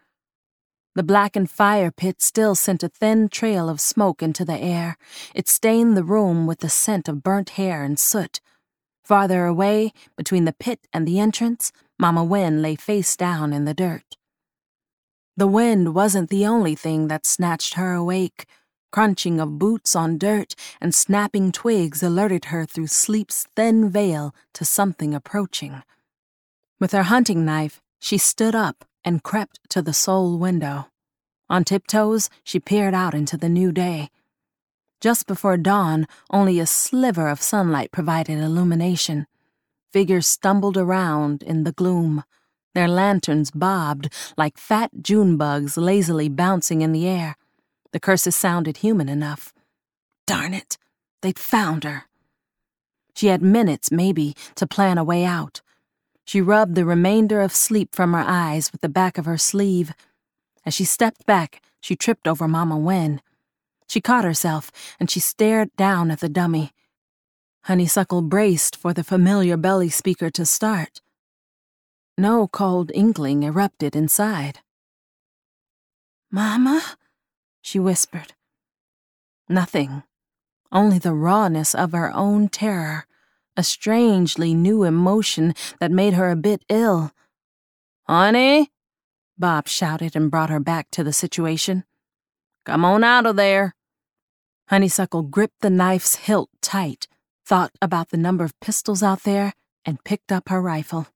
The 0.96 1.02
blackened 1.02 1.50
fire 1.50 1.90
pit 1.90 2.22
still 2.22 2.54
sent 2.54 2.84
a 2.84 2.88
thin 2.88 3.28
trail 3.28 3.68
of 3.68 3.80
smoke 3.80 4.22
into 4.22 4.44
the 4.44 4.56
air. 4.56 4.96
It 5.34 5.48
stained 5.48 5.96
the 5.96 6.04
room 6.04 6.46
with 6.46 6.60
the 6.60 6.68
scent 6.68 7.08
of 7.08 7.24
burnt 7.24 7.50
hair 7.50 7.82
and 7.82 7.98
soot. 7.98 8.40
Farther 9.02 9.44
away, 9.44 9.92
between 10.16 10.44
the 10.44 10.52
pit 10.52 10.86
and 10.92 11.06
the 11.06 11.18
entrance, 11.18 11.72
Mama 11.98 12.22
Wen 12.22 12.62
lay 12.62 12.76
face 12.76 13.16
down 13.16 13.52
in 13.52 13.64
the 13.64 13.74
dirt. 13.74 14.16
The 15.36 15.48
wind 15.48 15.96
wasn't 15.96 16.30
the 16.30 16.46
only 16.46 16.76
thing 16.76 17.08
that 17.08 17.26
snatched 17.26 17.74
her 17.74 17.92
awake. 17.92 18.46
Crunching 18.92 19.40
of 19.40 19.58
boots 19.58 19.96
on 19.96 20.16
dirt 20.16 20.54
and 20.80 20.94
snapping 20.94 21.50
twigs 21.50 22.04
alerted 22.04 22.46
her 22.46 22.64
through 22.64 22.86
sleep's 22.86 23.48
thin 23.56 23.90
veil 23.90 24.32
to 24.52 24.64
something 24.64 25.12
approaching. 25.12 25.82
With 26.78 26.92
her 26.92 27.02
hunting 27.02 27.44
knife, 27.44 27.82
she 27.98 28.16
stood 28.16 28.54
up 28.54 28.84
and 29.04 29.22
crept 29.22 29.58
to 29.70 29.82
the 29.82 29.92
sole 29.92 30.38
window. 30.38 30.88
On 31.48 31.64
tiptoes, 31.64 32.30
she 32.42 32.58
peered 32.58 32.94
out 32.94 33.14
into 33.14 33.36
the 33.36 33.48
new 33.48 33.70
day. 33.70 34.10
Just 35.00 35.26
before 35.26 35.56
dawn, 35.56 36.06
only 36.30 36.58
a 36.58 36.66
sliver 36.66 37.28
of 37.28 37.42
sunlight 37.42 37.92
provided 37.92 38.38
illumination. 38.38 39.26
Figures 39.92 40.26
stumbled 40.26 40.76
around 40.76 41.42
in 41.42 41.64
the 41.64 41.72
gloom. 41.72 42.24
Their 42.74 42.88
lanterns 42.88 43.50
bobbed 43.50 44.12
like 44.36 44.56
fat 44.58 44.90
June 45.02 45.36
bugs 45.36 45.76
lazily 45.76 46.28
bouncing 46.28 46.80
in 46.80 46.92
the 46.92 47.06
air. 47.06 47.36
The 47.92 48.00
curses 48.00 48.34
sounded 48.34 48.78
human 48.78 49.08
enough. 49.08 49.52
Darn 50.26 50.54
it, 50.54 50.78
they'd 51.20 51.38
found 51.38 51.84
her. 51.84 52.04
She 53.14 53.28
had 53.28 53.42
minutes, 53.42 53.92
maybe, 53.92 54.34
to 54.56 54.66
plan 54.66 54.98
a 54.98 55.04
way 55.04 55.24
out. 55.24 55.60
She 56.24 56.40
rubbed 56.40 56.74
the 56.74 56.84
remainder 56.84 57.40
of 57.40 57.54
sleep 57.54 57.94
from 57.94 58.12
her 58.12 58.24
eyes 58.26 58.72
with 58.72 58.80
the 58.80 58.88
back 58.88 59.18
of 59.18 59.26
her 59.26 59.38
sleeve. 59.38 59.92
As 60.64 60.74
she 60.74 60.84
stepped 60.84 61.26
back, 61.26 61.62
she 61.80 61.96
tripped 61.96 62.26
over 62.26 62.48
Mama 62.48 62.78
Wen. 62.78 63.20
She 63.86 64.00
caught 64.00 64.24
herself 64.24 64.72
and 64.98 65.10
she 65.10 65.20
stared 65.20 65.74
down 65.76 66.10
at 66.10 66.20
the 66.20 66.28
dummy. 66.28 66.72
Honeysuckle 67.64 68.22
braced 68.22 68.76
for 68.76 68.92
the 68.92 69.04
familiar 69.04 69.56
belly 69.56 69.90
speaker 69.90 70.30
to 70.30 70.46
start. 70.46 71.00
No 72.16 72.48
cold 72.48 72.90
inkling 72.94 73.42
erupted 73.42 73.94
inside. 73.94 74.60
Mama? 76.30 76.82
she 77.60 77.78
whispered. 77.78 78.34
Nothing, 79.48 80.02
only 80.72 80.98
the 80.98 81.14
rawness 81.14 81.74
of 81.74 81.92
her 81.92 82.10
own 82.12 82.48
terror 82.48 83.06
a 83.56 83.62
strangely 83.62 84.54
new 84.54 84.84
emotion 84.84 85.54
that 85.80 85.90
made 85.90 86.14
her 86.14 86.30
a 86.30 86.36
bit 86.36 86.64
ill. 86.68 87.12
Honey? 88.06 88.70
Bob 89.38 89.68
shouted 89.68 90.14
and 90.14 90.30
brought 90.30 90.50
her 90.50 90.60
back 90.60 90.90
to 90.92 91.02
the 91.02 91.12
situation. 91.12 91.84
Come 92.64 92.84
on 92.84 93.04
out 93.04 93.26
of 93.26 93.36
there. 93.36 93.74
Honeysuckle 94.68 95.22
gripped 95.22 95.60
the 95.60 95.70
knife's 95.70 96.14
hilt 96.14 96.50
tight, 96.62 97.06
thought 97.44 97.72
about 97.82 98.10
the 98.10 98.16
number 98.16 98.44
of 98.44 98.58
pistols 98.60 99.02
out 99.02 99.24
there, 99.24 99.52
and 99.84 100.04
picked 100.04 100.32
up 100.32 100.48
her 100.48 100.62
rifle. 100.62 101.08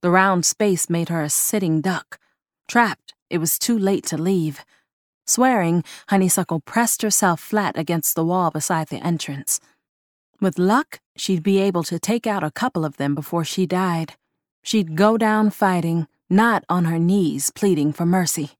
The 0.00 0.10
round 0.10 0.46
space 0.46 0.88
made 0.88 1.08
her 1.08 1.22
a 1.22 1.28
sitting 1.28 1.80
duck. 1.80 2.18
Trapped, 2.68 3.14
it 3.28 3.38
was 3.38 3.58
too 3.58 3.78
late 3.78 4.06
to 4.06 4.16
leave. 4.16 4.64
Swearing, 5.26 5.84
Honeysuckle 6.08 6.60
pressed 6.60 7.02
herself 7.02 7.40
flat 7.40 7.76
against 7.76 8.14
the 8.14 8.24
wall 8.24 8.50
beside 8.50 8.88
the 8.88 9.04
entrance. 9.04 9.60
With 10.40 10.58
luck, 10.58 11.00
she'd 11.20 11.42
be 11.42 11.58
able 11.58 11.82
to 11.84 11.98
take 11.98 12.26
out 12.26 12.44
a 12.44 12.50
couple 12.50 12.84
of 12.84 12.96
them 12.96 13.14
before 13.14 13.44
she 13.44 13.66
died. 13.66 14.14
She'd 14.62 14.96
go 14.96 15.16
down 15.16 15.50
fighting, 15.50 16.06
not 16.30 16.64
on 16.68 16.84
her 16.84 16.98
knees 16.98 17.50
pleading 17.50 17.92
for 17.92 18.06
mercy. 18.06 18.50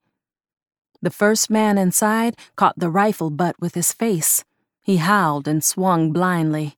The 1.00 1.10
first 1.10 1.48
man 1.50 1.78
inside 1.78 2.36
caught 2.56 2.78
the 2.78 2.90
rifle 2.90 3.30
butt 3.30 3.56
with 3.60 3.74
his 3.74 3.92
face. 3.92 4.44
He 4.82 4.96
howled 4.96 5.46
and 5.46 5.62
swung 5.62 6.12
blindly. 6.12 6.76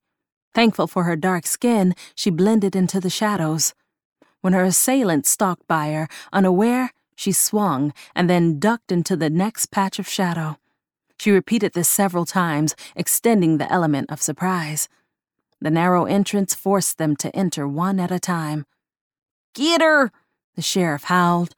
Thankful 0.53 0.87
for 0.87 1.05
her 1.05 1.17
dark 1.17 1.47
skin, 1.47 1.95
she 2.15 2.29
blended 2.29 2.75
into 2.75 3.01
the 3.01 3.09
shadows. 3.09 3.73
When 4.41 4.53
her 4.53 4.65
assailant 4.65 5.27
stalked 5.27 5.67
by 5.67 5.93
her, 5.93 6.09
unaware, 6.33 6.93
she 7.15 7.33
swung 7.33 7.93
and 8.15 8.29
then 8.29 8.59
ducked 8.59 8.91
into 8.91 9.17
the 9.17 9.31
next 9.31 9.71
patch 9.71 9.99
of 9.99 10.09
shadow. 10.09 10.57
She 11.19 11.31
repeated 11.31 11.75
this 11.75 11.89
several 11.89 12.25
times, 12.25 12.75
extending 12.97 13.59
the 13.59 13.71
element 13.71 14.11
of 14.11 14.23
surprise. 14.23 14.89
The 15.61 15.71
narrow 15.71 16.07
entrance 16.07 16.55
forced 16.55 16.99
them 16.99 17.17
to 17.17 17.35
enter 17.37 17.69
one 17.69 18.01
at 18.01 18.11
a 18.11 18.19
time. 18.19 18.67
Get 19.55 19.83
her! 19.83 20.11
The 20.57 20.63
sheriff 20.63 21.05
howled. 21.05 21.55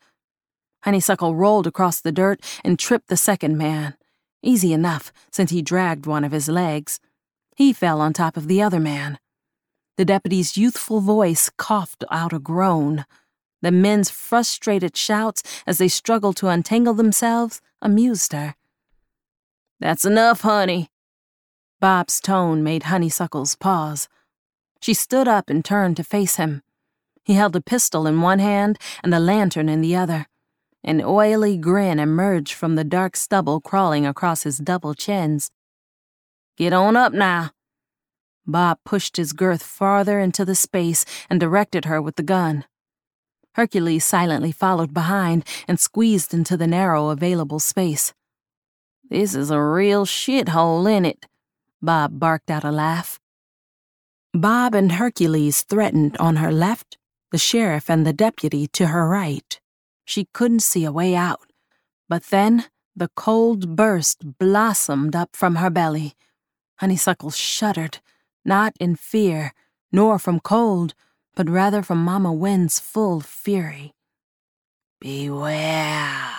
Honeysuckle 0.83 1.37
rolled 1.37 1.67
across 1.67 2.01
the 2.01 2.13
dirt 2.13 2.41
and 2.65 2.79
tripped 2.79 3.09
the 3.09 3.17
second 3.17 3.57
man. 3.57 3.95
Easy 4.43 4.73
enough, 4.73 5.13
since 5.31 5.51
he 5.51 5.63
dragged 5.63 6.07
one 6.07 6.25
of 6.25 6.33
his 6.33 6.49
legs. 6.49 6.99
He 7.57 7.73
fell 7.73 8.01
on 8.01 8.13
top 8.13 8.37
of 8.37 8.49
the 8.49 8.61
other 8.61 8.81
man. 8.81 9.19
The 9.97 10.05
deputy's 10.05 10.57
youthful 10.57 11.01
voice 11.01 11.51
coughed 11.57 12.03
out 12.11 12.33
a 12.33 12.39
groan. 12.39 13.05
The 13.61 13.71
men's 13.71 14.11
frustrated 14.11 14.97
shouts 14.97 15.43
as 15.67 15.79
they 15.79 15.89
struggled 15.89 16.37
to 16.39 16.49
untangle 16.49 16.95
themselves 16.95 17.61
amused 17.81 18.33
her. 18.33 18.57
That's 19.79 20.05
enough, 20.05 20.41
honey. 20.41 20.92
Bob's 21.83 22.21
tone 22.21 22.63
made 22.63 22.85
Honeysuckle's 22.85 23.57
pause. 23.57 24.09
She 24.81 24.95
stood 24.95 25.27
up 25.27 25.51
and 25.51 25.65
turned 25.65 25.97
to 25.97 26.05
face 26.05 26.37
him. 26.37 26.63
He 27.25 27.35
held 27.35 27.57
a 27.57 27.61
pistol 27.61 28.07
in 28.07 28.21
one 28.21 28.39
hand 28.39 28.79
and 29.03 29.13
a 29.13 29.19
lantern 29.19 29.69
in 29.69 29.81
the 29.81 29.97
other. 29.97 30.29
An 30.85 31.03
oily 31.03 31.57
grin 31.57 31.99
emerged 31.99 32.53
from 32.53 32.77
the 32.77 32.85
dark 32.85 33.17
stubble 33.17 33.61
crawling 33.61 34.07
across 34.07 34.45
his 34.45 34.59
double 34.59 34.95
chins. 34.95 35.51
Get 36.57 36.73
on 36.73 36.97
up 36.97 37.13
now. 37.13 37.51
Bob 38.47 38.79
pushed 38.85 39.17
his 39.17 39.33
girth 39.33 39.65
farther 39.65 40.21
into 40.21 40.45
the 40.45 40.55
space 40.55 41.05
and 41.29 41.41
directed 41.41 41.87
her 41.87 42.01
with 42.01 42.15
the 42.15 42.23
gun. 42.23 42.65
Hercules 43.55 44.05
silently 44.05 44.53
followed 44.53 44.95
behind 44.95 45.45
and 45.67 45.81
squeezed 45.81 46.33
into 46.33 46.57
the 46.57 46.69
narrow 46.69 47.09
available 47.09 47.59
space. 47.59 48.15
This 49.11 49.35
is 49.35 49.51
a 49.51 49.61
real 49.61 50.07
shithole, 50.07 50.89
in 50.89 51.05
it? 51.05 51.27
Bob 51.83 52.21
barked 52.21 52.51
out 52.51 52.65
a 52.65 52.71
laugh. 52.71 53.19
Bob 54.33 54.75
and 54.75 54.93
Hercules 54.93 55.63
threatened 55.63 56.17
on 56.19 56.37
her 56.37 56.53
left, 56.53 56.97
the 57.33 57.39
sheriff 57.39 57.91
and 57.91 58.07
the 58.07 58.13
deputy 58.13 58.67
to 58.69 58.87
her 58.87 59.09
right. 59.09 59.61
She 60.05 60.29
couldn't 60.33 60.61
see 60.61 60.85
a 60.85 60.93
way 60.93 61.15
out. 61.15 61.53
But 62.09 62.25
then 62.25 62.67
the 62.95 63.11
cold 63.17 63.75
burst 63.75 64.39
blossomed 64.39 65.17
up 65.17 65.35
from 65.35 65.57
her 65.57 65.71
belly. 65.71 66.15
Honeysuckle 66.79 67.31
shuddered, 67.31 67.99
not 68.45 68.75
in 68.79 68.97
fear, 68.97 69.53
nor 69.91 70.19
from 70.19 70.41
cold, 70.41 70.95
but 71.35 71.49
rather 71.49 71.83
from 71.83 72.05
Mama 72.05 72.33
Wen's 72.33 72.79
full 72.79 73.21
fury. 73.21 73.93
Beware. 75.01 76.35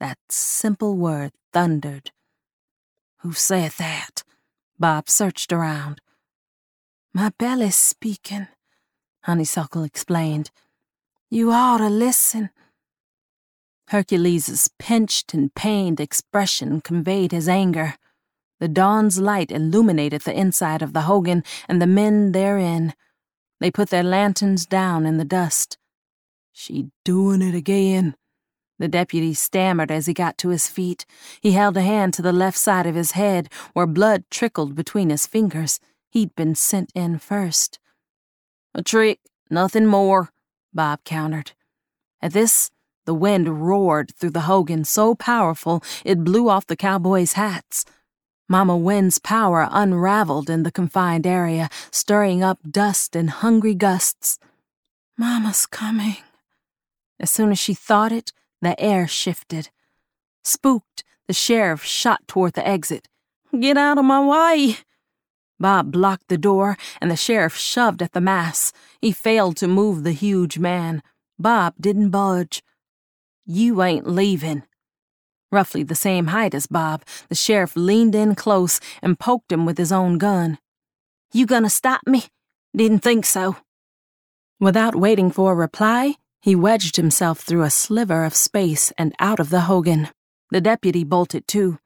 That 0.00 0.18
simple 0.28 0.96
word 0.96 1.32
thundered. 1.52 2.10
Who 3.20 3.32
said 3.32 3.72
that? 3.78 4.22
Bob 4.78 5.08
searched 5.08 5.52
around. 5.52 6.00
My 7.12 7.30
belly's 7.38 7.76
speaking, 7.76 8.46
Honeysuckle 9.22 9.82
explained. 9.82 10.50
You 11.28 11.50
ought 11.52 11.78
to 11.78 11.88
listen. 11.88 12.50
Hercules's 13.88 14.70
pinched 14.78 15.34
and 15.34 15.54
pained 15.54 15.98
expression 15.98 16.80
conveyed 16.80 17.32
his 17.32 17.48
anger. 17.48 17.96
The 18.60 18.68
dawn's 18.68 19.18
light 19.18 19.50
illuminated 19.50 20.22
the 20.22 20.38
inside 20.38 20.82
of 20.82 20.92
the 20.92 21.02
Hogan 21.02 21.42
and 21.68 21.80
the 21.80 21.86
men 21.86 22.32
therein. 22.32 22.94
They 23.60 23.70
put 23.70 23.90
their 23.90 24.02
lanterns 24.02 24.66
down 24.66 25.06
in 25.06 25.18
the 25.18 25.24
dust. 25.24 25.78
She 26.52 26.90
doing 27.04 27.42
it 27.42 27.54
again, 27.54 28.14
the 28.78 28.88
deputy 28.88 29.34
stammered 29.34 29.90
as 29.90 30.06
he 30.06 30.14
got 30.14 30.38
to 30.38 30.48
his 30.48 30.68
feet. 30.68 31.04
He 31.40 31.52
held 31.52 31.76
a 31.76 31.82
hand 31.82 32.14
to 32.14 32.22
the 32.22 32.32
left 32.32 32.58
side 32.58 32.86
of 32.86 32.94
his 32.94 33.12
head, 33.12 33.48
where 33.72 33.86
blood 33.86 34.24
trickled 34.30 34.74
between 34.74 35.10
his 35.10 35.26
fingers. 35.26 35.80
He'd 36.10 36.34
been 36.34 36.54
sent 36.54 36.90
in 36.94 37.18
first. 37.18 37.78
A 38.74 38.82
trick, 38.82 39.20
nothing 39.50 39.86
more, 39.86 40.30
Bob 40.72 41.04
countered. 41.04 41.52
At 42.22 42.32
this, 42.32 42.70
the 43.04 43.14
wind 43.14 43.66
roared 43.66 44.14
through 44.14 44.30
the 44.30 44.42
Hogan 44.42 44.84
so 44.84 45.14
powerful 45.14 45.82
it 46.04 46.24
blew 46.24 46.48
off 46.48 46.66
the 46.66 46.76
cowboys' 46.76 47.32
hats. 47.34 47.84
Mama 48.48 48.76
Wen's 48.76 49.18
power 49.18 49.68
unraveled 49.70 50.48
in 50.48 50.62
the 50.62 50.72
confined 50.72 51.26
area, 51.26 51.68
stirring 51.90 52.42
up 52.42 52.58
dust 52.70 53.14
in 53.14 53.28
hungry 53.28 53.74
gusts. 53.74 54.38
Mama's 55.18 55.66
coming. 55.66 56.16
As 57.20 57.30
soon 57.30 57.50
as 57.50 57.58
she 57.58 57.74
thought 57.74 58.12
it, 58.12 58.32
the 58.60 58.78
air 58.80 59.06
shifted. 59.06 59.70
Spooked, 60.44 61.04
the 61.26 61.34
sheriff 61.34 61.84
shot 61.84 62.26
toward 62.26 62.54
the 62.54 62.66
exit. 62.66 63.08
Get 63.58 63.76
out 63.76 63.98
of 63.98 64.04
my 64.04 64.20
way! 64.20 64.78
Bob 65.60 65.90
blocked 65.90 66.28
the 66.28 66.38
door, 66.38 66.76
and 67.00 67.10
the 67.10 67.16
sheriff 67.16 67.56
shoved 67.56 68.02
at 68.02 68.12
the 68.12 68.20
mass. 68.20 68.72
He 69.00 69.10
failed 69.12 69.56
to 69.56 69.68
move 69.68 70.04
the 70.04 70.12
huge 70.12 70.58
man. 70.58 71.02
Bob 71.38 71.74
didn't 71.80 72.10
budge. 72.10 72.62
You 73.44 73.82
ain't 73.82 74.08
leaving. 74.08 74.62
Roughly 75.50 75.82
the 75.82 75.94
same 75.94 76.28
height 76.28 76.54
as 76.54 76.66
Bob, 76.66 77.04
the 77.28 77.34
sheriff 77.34 77.74
leaned 77.74 78.14
in 78.14 78.34
close 78.34 78.80
and 79.02 79.18
poked 79.18 79.50
him 79.50 79.64
with 79.64 79.78
his 79.78 79.90
own 79.90 80.18
gun. 80.18 80.58
You 81.32 81.46
gonna 81.46 81.70
stop 81.70 82.02
me? 82.06 82.24
Didn't 82.76 83.00
think 83.00 83.24
so. 83.24 83.56
Without 84.60 84.94
waiting 84.94 85.30
for 85.30 85.52
a 85.52 85.56
reply, 85.56 86.16
he 86.40 86.54
wedged 86.54 86.96
himself 86.96 87.40
through 87.40 87.62
a 87.62 87.70
sliver 87.70 88.24
of 88.24 88.34
space 88.34 88.92
and 88.96 89.14
out 89.18 89.40
of 89.40 89.50
the 89.50 89.62
Hogan. 89.62 90.08
The 90.50 90.60
deputy 90.60 91.04
bolted 91.04 91.46
too. 91.46 91.78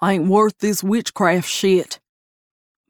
I 0.00 0.14
Ain't 0.14 0.28
worth 0.28 0.58
this 0.58 0.82
witchcraft 0.82 1.48
shit. 1.48 2.00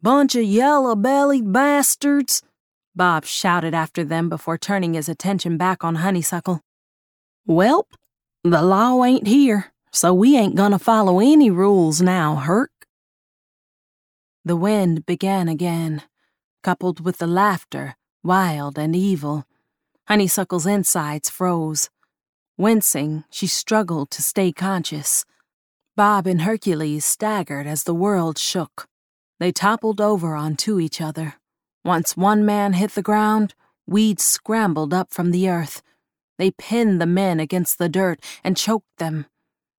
Bunch 0.02 0.36
of 0.36 0.44
yellow 0.44 0.94
bellied 0.94 1.52
bastards, 1.52 2.42
Bob 2.94 3.24
shouted 3.24 3.74
after 3.74 4.04
them 4.04 4.28
before 4.28 4.58
turning 4.58 4.94
his 4.94 5.08
attention 5.08 5.56
back 5.56 5.82
on 5.82 5.96
Honeysuckle. 5.96 6.60
Welp, 7.48 7.86
the 8.44 8.62
law 8.62 9.02
ain't 9.04 9.26
here, 9.26 9.72
so 9.90 10.12
we 10.12 10.36
ain't 10.36 10.54
gonna 10.54 10.78
follow 10.78 11.18
any 11.18 11.50
rules 11.50 12.02
now, 12.02 12.36
Herc. 12.36 12.70
The 14.44 14.56
wind 14.56 15.06
began 15.06 15.48
again, 15.48 16.02
coupled 16.62 17.00
with 17.00 17.18
the 17.18 17.26
laughter, 17.26 17.96
wild 18.22 18.78
and 18.78 18.94
evil. 18.94 19.46
Honeysuckle's 20.08 20.64
insides 20.64 21.28
froze. 21.28 21.90
Wincing, 22.56 23.24
she 23.28 23.46
struggled 23.46 24.10
to 24.12 24.22
stay 24.22 24.52
conscious. 24.52 25.26
Bob 25.96 26.26
and 26.26 26.40
Hercules 26.40 27.04
staggered 27.04 27.66
as 27.66 27.84
the 27.84 27.94
world 27.94 28.38
shook. 28.38 28.88
They 29.38 29.52
toppled 29.52 30.00
over 30.00 30.34
onto 30.34 30.80
each 30.80 31.02
other. 31.02 31.34
Once 31.84 32.16
one 32.16 32.46
man 32.46 32.72
hit 32.72 32.92
the 32.92 33.02
ground, 33.02 33.54
Weeds 33.86 34.24
scrambled 34.24 34.94
up 34.94 35.12
from 35.12 35.30
the 35.30 35.50
earth. 35.50 35.82
They 36.38 36.52
pinned 36.52 37.02
the 37.02 37.06
men 37.06 37.38
against 37.38 37.76
the 37.76 37.90
dirt 37.90 38.18
and 38.42 38.56
choked 38.56 38.96
them. 38.96 39.26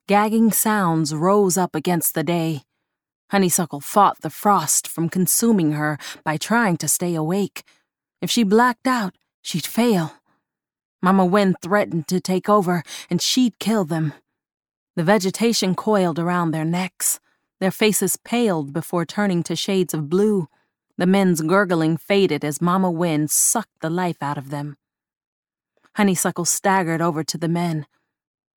Gagging 0.08 0.52
sounds 0.52 1.12
rose 1.12 1.58
up 1.58 1.74
against 1.74 2.14
the 2.14 2.24
day. 2.24 2.62
Honeysuckle 3.32 3.82
fought 3.82 4.22
the 4.22 4.30
frost 4.30 4.88
from 4.88 5.10
consuming 5.10 5.72
her 5.72 5.98
by 6.24 6.38
trying 6.38 6.78
to 6.78 6.88
stay 6.88 7.16
awake. 7.16 7.64
If 8.22 8.30
she 8.30 8.44
blacked 8.44 8.86
out, 8.86 9.16
she'd 9.50 9.66
fail. 9.66 10.14
Mama 11.02 11.26
Wen 11.26 11.56
threatened 11.62 12.08
to 12.08 12.20
take 12.20 12.48
over, 12.48 12.84
and 13.10 13.20
she'd 13.20 13.58
kill 13.58 13.84
them. 13.84 14.14
The 14.96 15.04
vegetation 15.04 15.74
coiled 15.74 16.20
around 16.20 16.52
their 16.52 16.66
necks. 16.66 17.20
Their 17.60 17.72
faces 17.72 18.16
paled 18.18 18.74
before 18.74 19.06
turning 19.06 19.42
to 19.44 19.56
shades 19.56 19.94
of 19.94 20.10
blue. 20.10 20.50
The 20.98 21.08
men's 21.08 21.42
gurgling 21.42 21.98
faded 21.98 22.46
as 22.46 22.62
Mama 22.62 22.92
Wen 22.92 23.28
sucked 23.28 23.82
the 23.82 23.90
life 23.90 24.22
out 24.22 24.38
of 24.38 24.50
them. 24.50 24.78
Honeysuckle 25.96 26.46
staggered 26.46 27.02
over 27.02 27.24
to 27.24 27.38
the 27.38 27.48
men. 27.48 27.88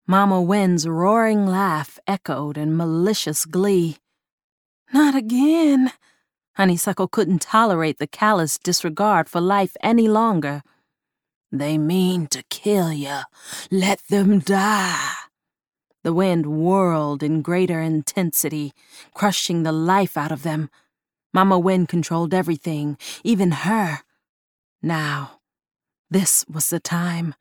Mama 0.07 0.43
Wen's 0.43 0.87
roaring 0.87 1.47
laugh 1.47 1.99
echoed 2.07 2.59
in 2.59 2.77
malicious 2.77 3.47
glee. 3.47 3.97
Not 4.93 5.15
again. 5.15 5.93
Honeysuckle 6.57 7.09
couldn't 7.09 7.41
tolerate 7.41 7.99
the 7.99 8.07
callous 8.07 8.59
disregard 8.59 9.29
for 9.29 9.41
life 9.41 9.75
any 9.81 10.07
longer. 10.07 10.63
They 11.53 11.77
mean 11.77 12.29
to 12.29 12.43
kill 12.45 12.95
you. 12.95 13.21
Let 13.71 14.01
them 14.09 14.39
die. 14.39 15.13
The 16.03 16.15
wind 16.15 16.47
whirled 16.47 17.23
in 17.23 17.43
greater 17.43 17.79
intensity, 17.81 18.73
crushing 19.13 19.63
the 19.63 19.71
life 19.71 20.17
out 20.17 20.33
of 20.33 20.43
them. 20.43 20.71
Mama 21.35 21.59
Wen 21.59 21.87
controlled 21.87 22.33
everything, 22.33 22.97
even 23.23 23.51
her. 23.51 24.01
Now, 24.83 25.41
this 26.11 26.45
was 26.49 26.71
the 26.71 26.81
time. 26.81 27.35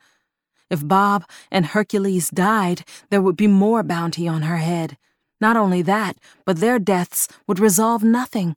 If 0.69 0.87
Bob 0.87 1.25
and 1.49 1.67
Hercules 1.67 2.29
died, 2.29 2.83
there 3.09 3.21
would 3.21 3.37
be 3.37 3.47
more 3.47 3.81
bounty 3.81 4.27
on 4.27 4.43
her 4.43 4.57
head. 4.57 4.97
Not 5.39 5.57
only 5.57 5.81
that, 5.81 6.17
but 6.45 6.57
their 6.57 6.79
deaths 6.79 7.27
would 7.47 7.59
resolve 7.59 8.03
nothing. 8.03 8.55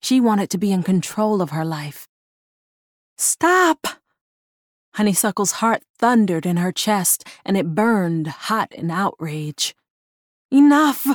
She 0.00 0.20
wanted 0.20 0.50
to 0.50 0.58
be 0.58 0.72
in 0.72 0.82
control 0.82 1.40
of 1.40 1.50
her 1.50 1.64
life. 1.64 2.08
Stop! 3.16 3.86
Honeysuckle's 4.98 5.52
heart 5.62 5.84
thundered 5.96 6.44
in 6.44 6.56
her 6.56 6.72
chest, 6.72 7.24
and 7.44 7.56
it 7.56 7.72
burned 7.72 8.26
hot 8.26 8.72
in 8.72 8.90
outrage. 8.90 9.76
Enough! 10.50 11.06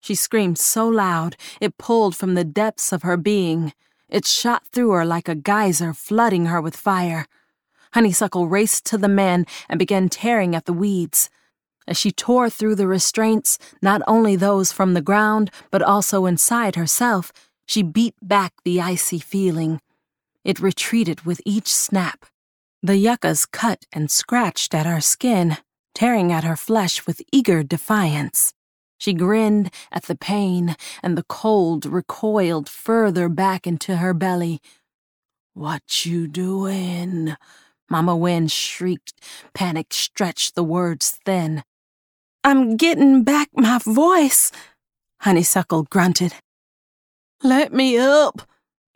She 0.00 0.14
screamed 0.14 0.56
so 0.56 0.86
loud 0.86 1.36
it 1.60 1.78
pulled 1.78 2.14
from 2.14 2.34
the 2.34 2.44
depths 2.44 2.92
of 2.92 3.02
her 3.02 3.16
being. 3.16 3.72
It 4.08 4.24
shot 4.24 4.68
through 4.68 4.92
her 4.92 5.04
like 5.04 5.28
a 5.28 5.34
geyser, 5.34 5.92
flooding 5.92 6.46
her 6.46 6.60
with 6.60 6.76
fire. 6.76 7.26
Honeysuckle 7.94 8.46
raced 8.46 8.86
to 8.86 8.96
the 8.96 9.08
men 9.08 9.46
and 9.68 9.76
began 9.76 10.08
tearing 10.08 10.54
at 10.54 10.66
the 10.66 10.72
weeds. 10.72 11.28
As 11.88 11.98
she 11.98 12.12
tore 12.12 12.48
through 12.48 12.76
the 12.76 12.86
restraints, 12.86 13.58
not 13.82 14.00
only 14.06 14.36
those 14.36 14.70
from 14.70 14.94
the 14.94 15.02
ground, 15.02 15.50
but 15.72 15.82
also 15.82 16.24
inside 16.24 16.76
herself, 16.76 17.32
she 17.66 17.82
beat 17.82 18.14
back 18.22 18.52
the 18.62 18.80
icy 18.80 19.18
feeling. 19.18 19.80
It 20.44 20.60
retreated 20.60 21.22
with 21.22 21.40
each 21.44 21.74
snap. 21.74 22.26
The 22.82 22.96
yuccas 22.96 23.44
cut 23.44 23.84
and 23.92 24.10
scratched 24.10 24.74
at 24.74 24.86
her 24.86 25.02
skin, 25.02 25.58
tearing 25.94 26.32
at 26.32 26.44
her 26.44 26.56
flesh 26.56 27.06
with 27.06 27.20
eager 27.30 27.62
defiance. 27.62 28.54
She 28.96 29.12
grinned 29.12 29.70
at 29.92 30.04
the 30.04 30.14
pain, 30.14 30.76
and 31.02 31.16
the 31.16 31.22
cold 31.24 31.84
recoiled 31.84 32.68
further 32.68 33.28
back 33.28 33.66
into 33.66 33.96
her 33.96 34.14
belly. 34.14 34.60
What 35.52 36.06
you 36.06 36.26
doin'? 36.26 37.36
Mama 37.90 38.16
Wen 38.16 38.48
shrieked. 38.48 39.12
Panic 39.52 39.92
stretched 39.92 40.54
the 40.54 40.64
words 40.64 41.18
thin. 41.24 41.64
I'm 42.44 42.76
getting 42.76 43.24
back 43.24 43.50
my 43.54 43.78
voice, 43.78 44.52
Honeysuckle 45.20 45.82
grunted. 45.84 46.34
Let 47.42 47.74
me 47.74 47.98
up, 47.98 48.42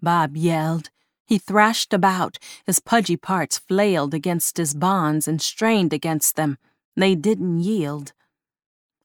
Bob 0.00 0.36
yelled. 0.36 0.88
He 1.26 1.38
thrashed 1.38 1.94
about, 1.94 2.38
his 2.66 2.80
pudgy 2.80 3.16
parts 3.16 3.58
flailed 3.58 4.12
against 4.12 4.56
his 4.56 4.74
bonds 4.74 5.26
and 5.26 5.40
strained 5.40 5.92
against 5.92 6.36
them. 6.36 6.58
They 6.96 7.14
didn't 7.14 7.60
yield. 7.60 8.12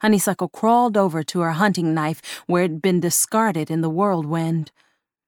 Honeysuckle 0.01 0.49
crawled 0.49 0.95
over 0.97 1.23
to 1.23 1.39
her 1.41 1.53
hunting 1.53 1.93
knife 1.93 2.21
where 2.47 2.63
it 2.63 2.71
had 2.71 2.81
been 2.81 2.99
discarded 2.99 3.69
in 3.71 3.81
the 3.81 3.89
whirlwind. 3.89 4.71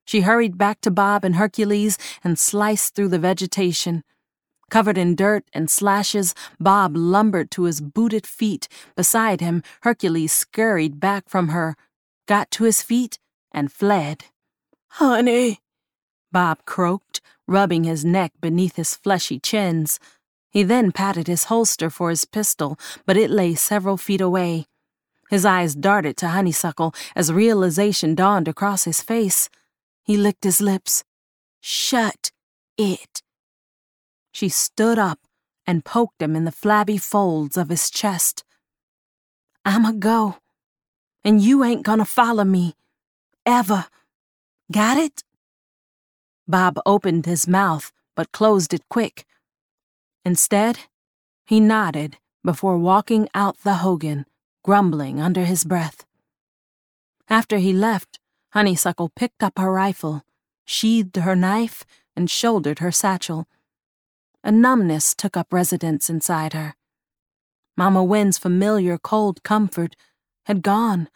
She 0.06 0.22
hurried 0.22 0.58
back 0.58 0.82
to 0.82 0.92
Bob 0.92 1.24
and 1.24 1.36
Hercules 1.36 1.98
and 2.24 2.38
sliced 2.38 2.96
through 2.96 3.10
the 3.10 3.20
vegetation. 3.20 4.04
Covered 4.70 4.98
in 4.98 5.16
dirt 5.16 5.44
and 5.54 5.70
slashes, 5.70 6.34
Bob 6.60 6.96
lumbered 6.96 7.52
to 7.52 7.64
his 7.64 7.82
booted 7.82 8.26
feet. 8.26 8.70
Beside 8.96 9.42
him, 9.42 9.64
Hercules 9.82 10.32
scurried 10.32 11.00
back 11.00 11.28
from 11.28 11.50
her, 11.50 11.76
got 12.26 12.50
to 12.52 12.64
his 12.64 12.82
feet, 12.82 13.20
and 13.52 13.72
fled. 13.72 14.26
Honey, 14.92 15.60
Bob 16.32 16.66
croaked, 16.66 17.22
rubbing 17.48 17.84
his 17.84 18.06
neck 18.06 18.32
beneath 18.40 18.76
his 18.76 18.96
fleshy 18.96 19.40
chins. 19.40 20.00
He 20.50 20.64
then 20.64 20.92
patted 20.92 21.28
his 21.28 21.46
holster 21.46 21.90
for 21.90 22.10
his 22.10 22.26
pistol, 22.26 22.78
but 23.06 23.18
it 23.18 23.30
lay 23.30 23.56
several 23.56 23.98
feet 23.98 24.22
away. 24.22 24.66
His 25.30 25.46
eyes 25.46 25.76
darted 25.76 26.18
to 26.18 26.30
Honeysuckle 26.30 26.94
as 27.16 27.32
realization 27.32 28.16
dawned 28.16 28.48
across 28.48 28.84
his 28.84 29.02
face. 29.02 29.50
He 30.04 30.18
licked 30.18 30.44
his 30.44 30.60
lips. 30.62 31.04
Shut 31.62 32.32
it. 32.78 33.22
She 34.34 34.50
stood 34.50 35.00
up 35.00 35.20
and 35.66 35.86
poked 35.86 36.22
him 36.22 36.36
in 36.36 36.44
the 36.44 36.52
flabby 36.52 36.98
folds 36.98 37.56
of 37.56 37.70
his 37.70 37.90
chest. 37.90 38.44
I'ma 39.64 39.92
go, 39.92 40.38
and 41.24 41.40
you 41.42 41.64
ain't 41.64 41.84
gonna 41.84 42.06
follow 42.06 42.44
me. 42.44 42.76
Ever. 43.46 43.86
Got 44.72 44.98
it? 44.98 45.24
Bob 46.52 46.78
opened 46.86 47.26
his 47.26 47.48
mouth, 47.48 47.92
but 48.16 48.32
closed 48.34 48.74
it 48.74 48.84
quick. 48.90 49.26
Instead, 50.26 50.80
he 51.46 51.60
nodded 51.60 52.18
before 52.44 52.78
walking 52.78 53.30
out 53.34 53.58
the 53.64 53.76
hogan, 53.76 54.26
grumbling 54.64 55.20
under 55.20 55.46
his 55.46 55.64
breath. 55.64 56.06
After 57.30 57.58
he 57.58 57.72
left, 57.72 58.20
Honeysuckle 58.52 59.10
picked 59.16 59.42
up 59.42 59.58
her 59.58 59.72
rifle, 59.72 60.24
sheathed 60.66 61.16
her 61.16 61.36
knife, 61.36 61.86
and 62.16 62.30
shouldered 62.30 62.80
her 62.80 62.92
satchel. 62.92 63.48
A 64.44 64.52
numbness 64.52 65.16
took 65.16 65.38
up 65.38 65.54
residence 65.54 66.10
inside 66.10 66.52
her. 66.52 66.76
Mama 67.78 68.04
Wen's 68.04 68.38
familiar 68.38 68.98
cold 68.98 69.42
comfort 69.44 69.96
had 70.46 70.62
gone. 70.62 71.08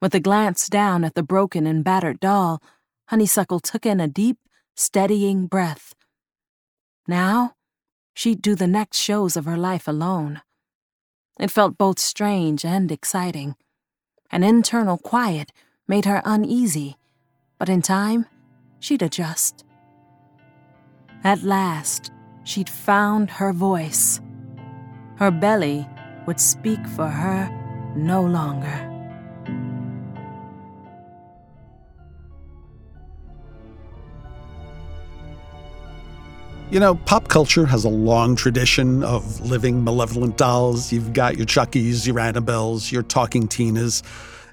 With 0.00 0.14
a 0.14 0.20
glance 0.20 0.68
down 0.68 1.02
at 1.02 1.14
the 1.14 1.22
broken 1.24 1.66
and 1.66 1.82
battered 1.82 2.20
doll, 2.20 2.62
Honeysuckle 3.08 3.60
took 3.60 3.84
in 3.84 4.00
a 4.00 4.08
deep, 4.08 4.38
steadying 4.74 5.46
breath. 5.46 5.94
Now, 7.06 7.54
she'd 8.14 8.40
do 8.40 8.54
the 8.54 8.66
next 8.66 8.98
shows 8.98 9.36
of 9.36 9.44
her 9.44 9.56
life 9.56 9.86
alone. 9.86 10.40
It 11.38 11.50
felt 11.50 11.76
both 11.76 11.98
strange 11.98 12.64
and 12.64 12.90
exciting. 12.90 13.56
An 14.30 14.42
internal 14.42 14.98
quiet 14.98 15.52
made 15.86 16.06
her 16.06 16.22
uneasy, 16.24 16.96
but 17.58 17.68
in 17.68 17.82
time, 17.82 18.26
she'd 18.80 19.02
adjust. 19.02 19.64
At 21.22 21.42
last, 21.42 22.10
she'd 22.44 22.70
found 22.70 23.30
her 23.30 23.52
voice. 23.52 24.20
Her 25.16 25.30
belly 25.30 25.86
would 26.26 26.40
speak 26.40 26.86
for 26.88 27.08
her 27.08 27.50
no 27.96 28.22
longer. 28.22 28.93
You 36.74 36.80
know, 36.80 36.96
pop 36.96 37.28
culture 37.28 37.66
has 37.66 37.84
a 37.84 37.88
long 37.88 38.34
tradition 38.34 39.04
of 39.04 39.40
living 39.48 39.84
malevolent 39.84 40.36
dolls. 40.36 40.92
You've 40.92 41.12
got 41.12 41.36
your 41.36 41.46
Chuckies, 41.46 42.04
your 42.04 42.16
Annabelles, 42.16 42.90
your 42.90 43.04
talking 43.04 43.46
Tinas. 43.46 44.02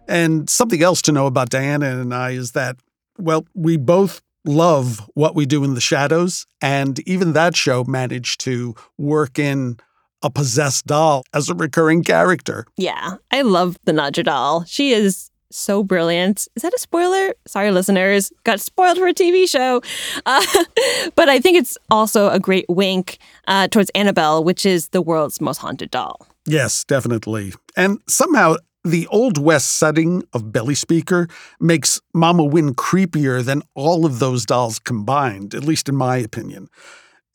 And 0.08 0.48
something 0.48 0.84
else 0.84 1.02
to 1.02 1.12
know 1.12 1.26
about 1.26 1.50
Diana 1.50 2.00
and 2.00 2.14
I 2.14 2.34
is 2.34 2.52
that, 2.52 2.76
well, 3.18 3.48
we 3.56 3.76
both 3.76 4.22
love 4.46 5.00
what 5.16 5.34
we 5.34 5.48
do 5.48 5.64
in 5.64 5.74
the 5.74 5.82
shadows. 5.82 6.46
And 6.62 7.00
even 7.10 7.34
that 7.34 7.56
show 7.56 7.86
managed 7.86 8.40
to 8.42 8.76
work 9.00 9.40
in 9.40 9.78
a 10.22 10.30
possessed 10.30 10.86
doll 10.86 11.24
as 11.34 11.50
a 11.50 11.56
recurring 11.56 12.04
character. 12.04 12.68
Yeah, 12.78 13.16
I 13.32 13.42
love 13.42 13.80
the 13.86 13.94
Nadja 13.94 14.24
doll. 14.24 14.64
She 14.66 14.94
is 14.94 15.31
so 15.52 15.84
brilliant. 15.84 16.48
Is 16.56 16.64
that 16.64 16.74
a 16.74 16.80
spoiler? 16.80 17.34
Sorry, 17.48 17.72
listeners. 17.72 18.32
Got 18.44 18.60
spoiled 18.60 18.98
for 18.98 19.08
a 19.08 19.14
TV 19.14 19.48
show. 19.50 19.82
Uh, 20.26 20.46
but 21.16 21.30
I 21.30 21.40
think 21.40 21.58
it's 21.58 21.78
also 21.90 22.30
a 22.30 22.40
great 22.40 22.66
wink 22.68 23.20
uh, 23.48 23.68
towards 23.68 23.90
Annabelle, 23.92 24.44
which 24.44 24.66
is 24.66 24.90
the 24.90 25.02
world's 25.02 25.42
most 25.42 25.58
haunted 25.58 25.92
doll. 25.92 26.26
Yes, 26.46 26.84
definitely. 26.84 27.54
And 27.76 28.00
somehow, 28.08 28.56
The 28.84 29.08
Old 29.08 29.38
West 29.38 29.78
setting 29.78 30.24
of 30.34 30.52
Belly 30.52 30.76
Speaker 30.76 31.28
makes 31.60 32.02
Mama 32.14 32.44
Wen 32.44 32.74
creepier 32.74 33.44
than 33.44 33.62
all 33.76 34.06
of 34.06 34.20
those 34.20 34.46
dolls 34.46 34.80
combined, 34.80 35.54
at 35.54 35.64
least 35.64 35.88
in 35.88 35.96
my 35.96 36.18
opinion. 36.18 36.68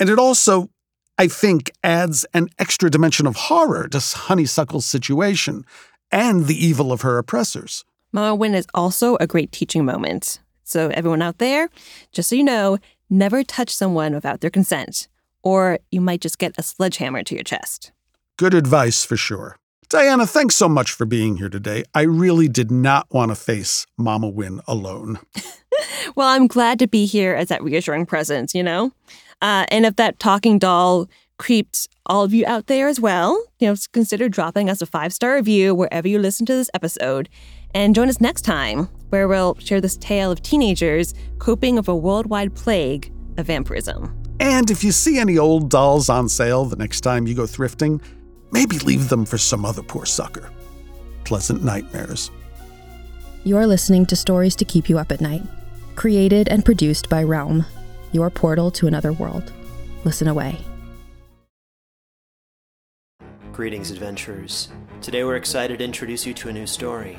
And 0.01 0.11
it 0.11 0.19
also, 0.19 0.71
I 1.19 1.29
think, 1.29 1.71
adds 1.85 2.27
an 2.35 2.49
extra 2.59 2.91
dimension 2.91 3.27
of 3.27 3.37
horror 3.37 3.89
to 3.89 3.99
Honeysuckle's 3.99 4.87
situation 4.87 5.65
and 6.11 6.47
the 6.47 6.67
evil 6.67 6.93
of 6.93 7.03
her 7.03 7.19
oppressors. 7.19 7.85
Mama 8.17 8.35
Wen 8.35 8.55
is 8.55 8.67
also 8.73 9.17
a 9.21 9.27
great 9.27 9.53
teaching 9.53 9.85
moment. 9.85 10.41
So, 10.65 10.89
everyone 10.89 11.21
out 11.21 11.37
there, 11.37 11.69
just 12.13 12.31
so 12.31 12.35
you 12.35 12.45
know, 12.45 12.79
never 13.11 13.45
touch 13.45 13.69
someone 13.69 14.15
without 14.15 14.41
their 14.41 14.49
consent, 14.49 15.07
or 15.43 15.81
you 15.91 16.01
might 16.01 16.23
just 16.23 16.39
get 16.39 16.55
a 16.57 16.63
sledgehammer 16.63 17.23
to 17.25 17.35
your 17.35 17.45
chest. 17.45 17.93
Good 18.39 18.55
advice 18.55 19.05
for 19.05 19.19
sure. 19.19 19.59
Diana, 19.91 20.27
thanks 20.27 20.57
so 20.57 20.67
much 20.67 20.93
for 20.93 21.05
being 21.05 21.37
here 21.37 21.51
today. 21.51 21.85
I 21.95 22.03
really 22.03 22.49
did 22.49 22.71
not 22.71 23.07
want 23.11 23.33
to 23.33 23.35
face 23.35 23.87
Mama 23.99 24.31
Wen 24.31 24.63
alone. 24.67 25.19
well, 26.17 26.29
I'm 26.29 26.47
glad 26.47 26.79
to 26.79 26.87
be 26.87 27.05
here 27.05 27.35
as 27.35 27.49
that 27.49 27.63
reassuring 27.63 28.07
presence, 28.07 28.55
you 28.55 28.63
know? 28.63 28.93
Uh, 29.43 29.67
and 29.69 29.85
if 29.85 29.97
that 29.97 30.19
talking 30.19 30.59
doll 30.59 31.07
creeped 31.39 31.87
all 32.07 32.25
of 32.25 32.33
you 32.33 32.47
out 32.47 32.67
there 32.67 32.89
as 32.89 32.99
well, 32.99 33.39
you 33.59 33.69
know, 33.69 33.77
consider 33.93 34.29
dropping 34.29 34.71
us 34.71 34.81
a 34.81 34.87
five 34.87 35.13
star 35.13 35.35
review 35.35 35.75
wherever 35.75 36.09
you 36.09 36.19
listen 36.19 36.47
to 36.47 36.55
this 36.55 36.71
episode. 36.73 37.29
And 37.77 37.95
join 37.95 38.09
us 38.09 38.23
next 38.23 38.41
time, 38.41 38.89
where 39.11 39.29
we'll 39.29 39.55
share 39.59 39.83
this 39.83 39.99
tale 39.99 40.31
of 40.31 40.41
teenagers 40.41 41.13
coping 41.39 41.77
with 41.77 41.89
a 41.89 41.95
worldwide 41.95 42.55
plague 42.55 43.13
of 43.37 43.49
vampirism. 43.49 44.19
And 44.41 44.71
if 44.71 44.83
you 44.83 44.93
see 44.93 45.19
any 45.19 45.37
old 45.37 45.69
dolls 45.69 46.09
on 46.09 46.31
sale 46.31 46.65
the 46.65 46.77
next 46.77 47.03
time 47.03 47.27
you 47.27 47.35
go 47.35 47.43
thrifting, 47.43 48.01
maybe 48.51 48.79
leave 48.79 49.11
them 49.11 49.27
for 49.27 49.37
some 49.37 49.67
other 49.67 49.83
poor 49.83 50.07
sucker. 50.07 50.51
Pleasant 51.25 51.63
nightmares. 51.63 52.31
You're 53.45 53.67
listening 53.67 54.07
to 54.07 54.17
Stories 54.17 54.57
to 54.57 54.65
Keep 54.65 54.89
You 54.89 54.99
Up 54.99 55.13
at 55.13 55.21
Night, 55.21 55.43
created 55.97 56.49
and 56.49 56.65
produced 56.65 57.11
by 57.11 57.25
Realm, 57.25 57.67
your 58.11 58.31
portal 58.31 58.71
to 58.71 58.87
another 58.87 59.13
world. 59.13 59.53
Listen 60.03 60.29
away. 60.29 60.57
Greetings, 63.53 63.91
adventurers. 63.91 64.71
Today 65.03 65.25
we're 65.25 65.37
excited 65.37 65.81
to 65.81 65.85
introduce 65.85 66.25
you 66.25 66.33
to 66.33 66.49
a 66.49 66.53
new 66.55 66.67
story. 66.67 67.19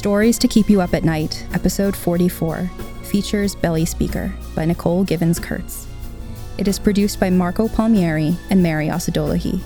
Stories 0.00 0.38
to 0.38 0.48
Keep 0.48 0.70
You 0.70 0.80
Up 0.80 0.94
at 0.94 1.04
Night, 1.04 1.44
Episode 1.52 1.94
44, 1.94 2.70
features 3.02 3.54
Belly 3.54 3.84
Speaker 3.84 4.32
by 4.54 4.64
Nicole 4.64 5.04
Givens 5.04 5.38
Kurtz. 5.38 5.86
It 6.56 6.66
is 6.66 6.78
produced 6.78 7.20
by 7.20 7.28
Marco 7.28 7.68
Palmieri 7.68 8.34
and 8.48 8.62
Mary 8.62 8.86
Osadolahi, 8.86 9.60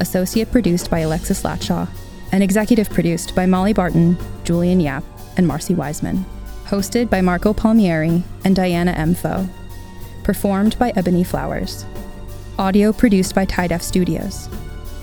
associate 0.00 0.50
produced 0.50 0.90
by 0.90 0.98
Alexis 0.98 1.44
Latshaw, 1.44 1.86
and 2.32 2.42
executive 2.42 2.90
produced 2.90 3.36
by 3.36 3.46
Molly 3.46 3.72
Barton, 3.72 4.18
Julian 4.42 4.80
Yap, 4.80 5.04
and 5.36 5.46
Marcy 5.46 5.76
Wiseman. 5.76 6.26
Hosted 6.64 7.08
by 7.08 7.20
Marco 7.20 7.52
Palmieri 7.52 8.24
and 8.44 8.56
Diana 8.56 8.90
M. 8.90 9.14
Pho. 9.14 9.48
Performed 10.24 10.76
by 10.80 10.92
Ebony 10.96 11.22
Flowers. 11.22 11.86
Audio 12.58 12.92
produced 12.92 13.32
by 13.32 13.46
Tidef 13.46 13.82
Studios. 13.82 14.48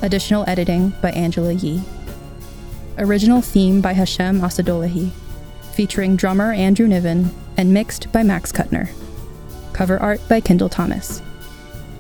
Additional 0.02 0.44
editing 0.50 0.90
by 1.02 1.12
Angela 1.12 1.54
Yee. 1.54 1.82
Original 2.98 3.42
theme 3.42 3.82
by 3.82 3.92
Hashem 3.92 4.40
Assadullahi, 4.40 5.12
featuring 5.74 6.16
drummer 6.16 6.54
Andrew 6.54 6.88
Niven 6.88 7.30
and 7.58 7.74
mixed 7.74 8.10
by 8.14 8.24
Max 8.24 8.54
Kuttner. 8.54 8.90
Cover 9.74 10.00
art 10.00 10.22
by 10.30 10.40
Kendall 10.40 10.70
Thomas. 10.70 11.22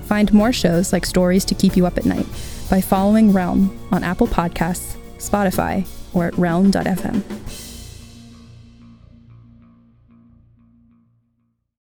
Find 0.03 0.31
more 0.31 0.53
shows 0.53 0.93
like 0.93 1.05
Stories 1.05 1.43
to 1.45 1.55
Keep 1.55 1.75
You 1.75 1.85
Up 1.85 1.97
at 1.97 2.05
Night 2.05 2.27
by 2.69 2.79
following 2.79 3.33
Realm 3.33 3.77
on 3.91 4.05
Apple 4.05 4.27
Podcasts, 4.27 4.95
Spotify, 5.17 5.85
or 6.13 6.27
at 6.27 6.37
realm.fm. 6.37 7.64